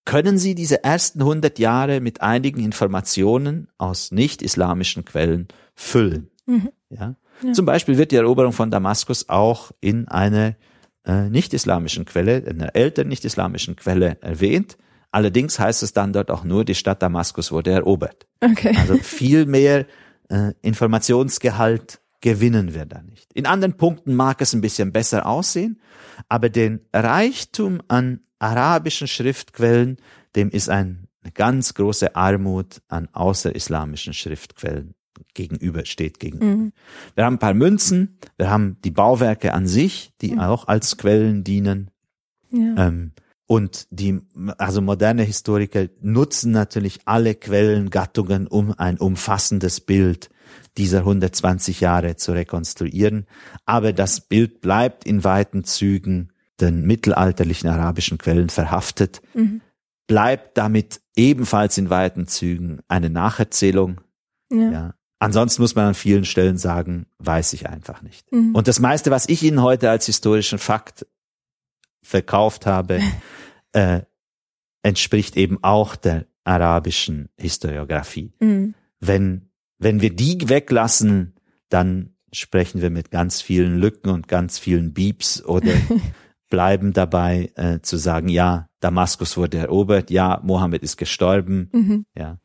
[0.07, 6.31] können Sie diese ersten 100 Jahre mit einigen Informationen aus nicht-islamischen Quellen füllen.
[6.47, 6.70] Mhm.
[6.89, 7.16] Ja?
[7.43, 7.53] ja?
[7.53, 10.57] Zum Beispiel wird die Eroberung von Damaskus auch in einer
[11.05, 14.78] äh, nicht-islamischen Quelle, in einer älteren nicht-islamischen Quelle erwähnt.
[15.15, 18.27] Allerdings heißt es dann dort auch nur, die Stadt Damaskus wurde erobert.
[18.41, 18.77] Okay.
[18.77, 19.86] Also viel mehr
[20.28, 23.32] äh, Informationsgehalt gewinnen wir da nicht.
[23.32, 25.81] In anderen Punkten mag es ein bisschen besser aussehen,
[26.28, 29.99] aber den Reichtum an arabischen Schriftquellen,
[30.35, 34.95] dem ist ein, eine ganz große Armut an außerislamischen Schriftquellen
[35.35, 36.57] gegenüber steht gegenüber.
[36.57, 36.73] Mhm.
[37.15, 40.41] Wir haben ein paar Münzen, wir haben die Bauwerke an sich, die mhm.
[40.41, 41.93] auch als Quellen dienen.
[42.51, 42.89] Ja.
[42.89, 43.12] Ähm,
[43.47, 44.21] und die,
[44.59, 50.31] also moderne Historiker nutzen natürlich alle Quellengattungen, um ein umfassendes Bild
[50.79, 53.27] dieser 120 Jahre zu rekonstruieren.
[53.66, 59.61] Aber das Bild bleibt in weiten Zügen den mittelalterlichen arabischen Quellen verhaftet, mhm.
[60.07, 64.01] bleibt damit ebenfalls in weiten Zügen eine Nacherzählung.
[64.51, 64.71] Ja.
[64.71, 64.95] ja.
[65.19, 68.31] Ansonsten muss man an vielen Stellen sagen, weiß ich einfach nicht.
[68.33, 68.55] Mhm.
[68.55, 71.07] Und das meiste, was ich Ihnen heute als historischen Fakt
[72.05, 73.01] verkauft habe,
[73.72, 74.02] äh,
[74.82, 78.35] entspricht eben auch der arabischen Historiografie.
[78.39, 78.74] Mhm.
[79.01, 81.35] Wenn, wenn wir die weglassen,
[81.68, 85.72] dann sprechen wir mit ganz vielen Lücken und ganz vielen Beeps oder
[86.51, 92.06] bleiben dabei äh, zu sagen, ja, Damaskus wurde erobert, ja, Mohammed ist gestorben, mhm.
[92.16, 92.39] ja.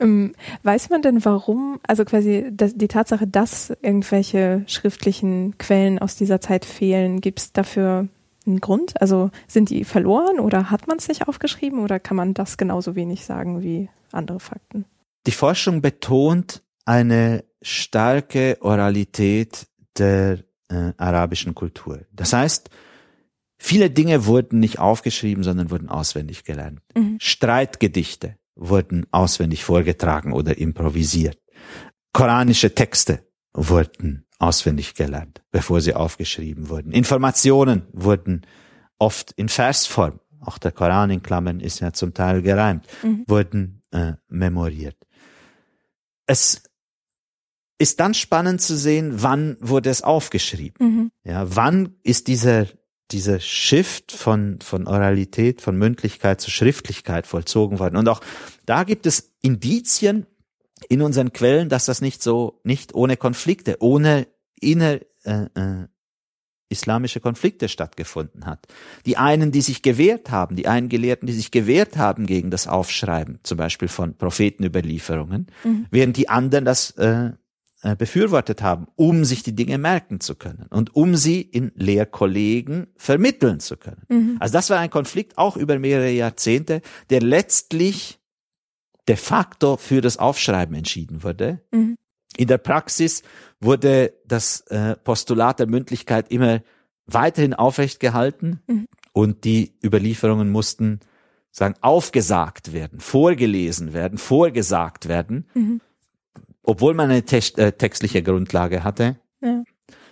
[0.00, 0.34] Ähm,
[0.64, 6.40] weiß man denn warum, also quasi das, die Tatsache, dass irgendwelche schriftlichen Quellen aus dieser
[6.40, 8.08] Zeit fehlen, gibt es dafür
[8.46, 9.00] einen Grund?
[9.00, 12.94] Also sind die verloren oder hat man es nicht aufgeschrieben oder kann man das genauso
[12.94, 14.84] wenig sagen wie andere Fakten?
[15.26, 19.66] Die Forschung betont eine starke Oralität
[19.98, 20.38] der
[20.68, 22.00] äh, arabischen Kultur.
[22.12, 22.70] Das heißt,
[23.58, 26.80] viele Dinge wurden nicht aufgeschrieben, sondern wurden auswendig gelernt.
[26.96, 27.18] Mhm.
[27.20, 31.38] Streitgedichte wurden auswendig vorgetragen oder improvisiert.
[32.12, 36.92] Koranische Texte wurden auswendig gelernt, bevor sie aufgeschrieben wurden.
[36.92, 38.42] Informationen wurden
[38.98, 43.24] oft in Versform, auch der Koran in Klammern ist ja zum Teil gereimt, mhm.
[43.28, 44.96] wurden äh, memoriert.
[46.26, 46.62] Es
[47.78, 50.86] ist dann spannend zu sehen, wann wurde es aufgeschrieben.
[50.86, 51.10] Mhm.
[51.24, 52.66] Ja, wann ist dieser
[53.12, 57.96] dieser Shift von, von Oralität, von Mündlichkeit zu Schriftlichkeit vollzogen worden.
[57.96, 58.20] Und auch
[58.64, 60.26] da gibt es Indizien
[60.92, 64.26] in unseren Quellen, dass das nicht so, nicht ohne Konflikte, ohne
[64.60, 65.86] inner, äh, äh,
[66.68, 68.66] islamische Konflikte stattgefunden hat.
[69.06, 72.66] Die einen, die sich gewehrt haben, die einen Gelehrten, die sich gewehrt haben gegen das
[72.66, 75.86] Aufschreiben, zum Beispiel von Prophetenüberlieferungen, mhm.
[75.90, 77.30] während die anderen das äh,
[77.80, 82.88] äh, befürwortet haben, um sich die Dinge merken zu können und um sie in Lehrkollegen
[82.98, 84.02] vermitteln zu können.
[84.10, 84.36] Mhm.
[84.40, 88.21] Also das war ein Konflikt auch über mehrere Jahrzehnte, der letztlich
[89.08, 91.60] de facto für das Aufschreiben entschieden wurde.
[91.72, 91.96] Mhm.
[92.36, 93.22] In der Praxis
[93.60, 96.62] wurde das äh, Postulat der Mündlichkeit immer
[97.06, 98.86] weiterhin aufrecht gehalten mhm.
[99.12, 101.00] und die Überlieferungen mussten
[101.50, 105.46] sagen aufgesagt werden, vorgelesen werden, vorgesagt werden.
[105.52, 105.80] Mhm
[106.62, 109.16] obwohl man eine text, äh, textliche Grundlage hatte.
[109.40, 109.62] Ja.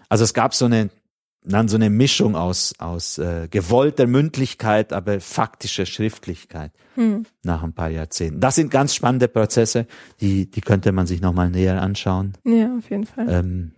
[0.09, 0.91] Also es gab so eine
[1.43, 7.25] dann so eine Mischung aus aus äh, gewollter Mündlichkeit, aber faktischer Schriftlichkeit hm.
[7.43, 8.41] nach ein paar Jahrzehnten.
[8.41, 9.87] Das sind ganz spannende Prozesse,
[10.21, 12.35] die die könnte man sich noch mal näher anschauen.
[12.45, 13.27] Ja, auf jeden Fall.
[13.29, 13.73] Ähm,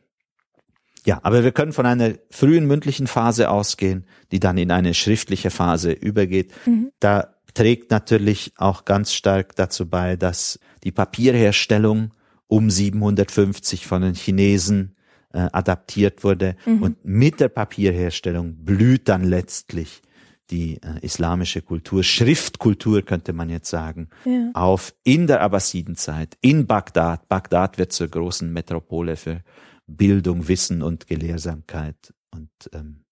[1.04, 5.50] ja, aber wir können von einer frühen mündlichen Phase ausgehen, die dann in eine schriftliche
[5.50, 6.52] Phase übergeht.
[6.64, 6.92] Mhm.
[7.00, 12.12] Da trägt natürlich auch ganz stark dazu bei, dass die Papierherstellung
[12.46, 14.96] um 750 von den Chinesen
[15.32, 16.56] äh, adaptiert wurde.
[16.66, 16.82] Mhm.
[16.82, 20.02] Und mit der Papierherstellung blüht dann letztlich
[20.50, 24.50] die äh, islamische Kultur, Schriftkultur könnte man jetzt sagen, ja.
[24.54, 27.28] auf in der Abbasidenzeit, in Bagdad.
[27.28, 29.42] Bagdad wird zur großen Metropole für
[29.86, 32.14] Bildung, Wissen und Gelehrsamkeit.
[32.30, 33.04] Und ähm,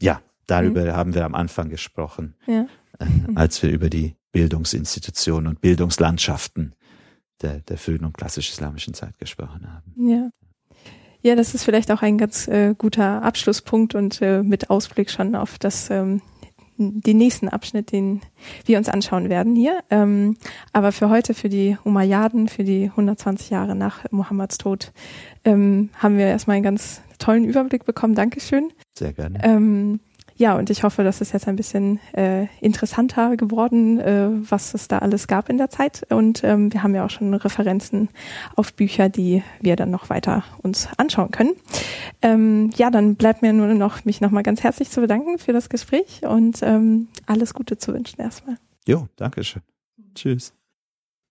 [0.00, 0.92] ja, darüber mhm.
[0.92, 2.66] haben wir am Anfang gesprochen, ja.
[2.98, 6.74] äh, als wir über die Bildungsinstitutionen und Bildungslandschaften
[7.40, 9.94] der, der frühen und klassisch-islamischen Zeit gesprochen haben.
[9.96, 10.30] Ja.
[11.26, 15.34] Ja, das ist vielleicht auch ein ganz äh, guter Abschlusspunkt und äh, mit Ausblick schon
[15.34, 16.22] auf das ähm,
[16.76, 18.20] den nächsten Abschnitt, den
[18.64, 19.80] wir uns anschauen werden hier.
[19.90, 20.36] Ähm,
[20.72, 24.92] aber für heute, für die Umayyaden, für die 120 Jahre nach Mohammeds Tod,
[25.44, 28.14] ähm, haben wir erstmal einen ganz tollen Überblick bekommen.
[28.14, 28.72] Dankeschön.
[28.96, 29.40] Sehr gerne.
[29.42, 29.98] Ähm,
[30.36, 34.86] ja, und ich hoffe, dass es jetzt ein bisschen äh, interessanter geworden, äh, was es
[34.86, 36.06] da alles gab in der Zeit.
[36.10, 38.08] Und ähm, wir haben ja auch schon Referenzen
[38.54, 41.52] auf Bücher, die wir dann noch weiter uns anschauen können.
[42.20, 45.68] Ähm, ja, dann bleibt mir nur noch, mich nochmal ganz herzlich zu bedanken für das
[45.68, 48.56] Gespräch und ähm, alles Gute zu wünschen erstmal.
[48.86, 49.62] Jo, danke schön.
[50.14, 50.55] Tschüss.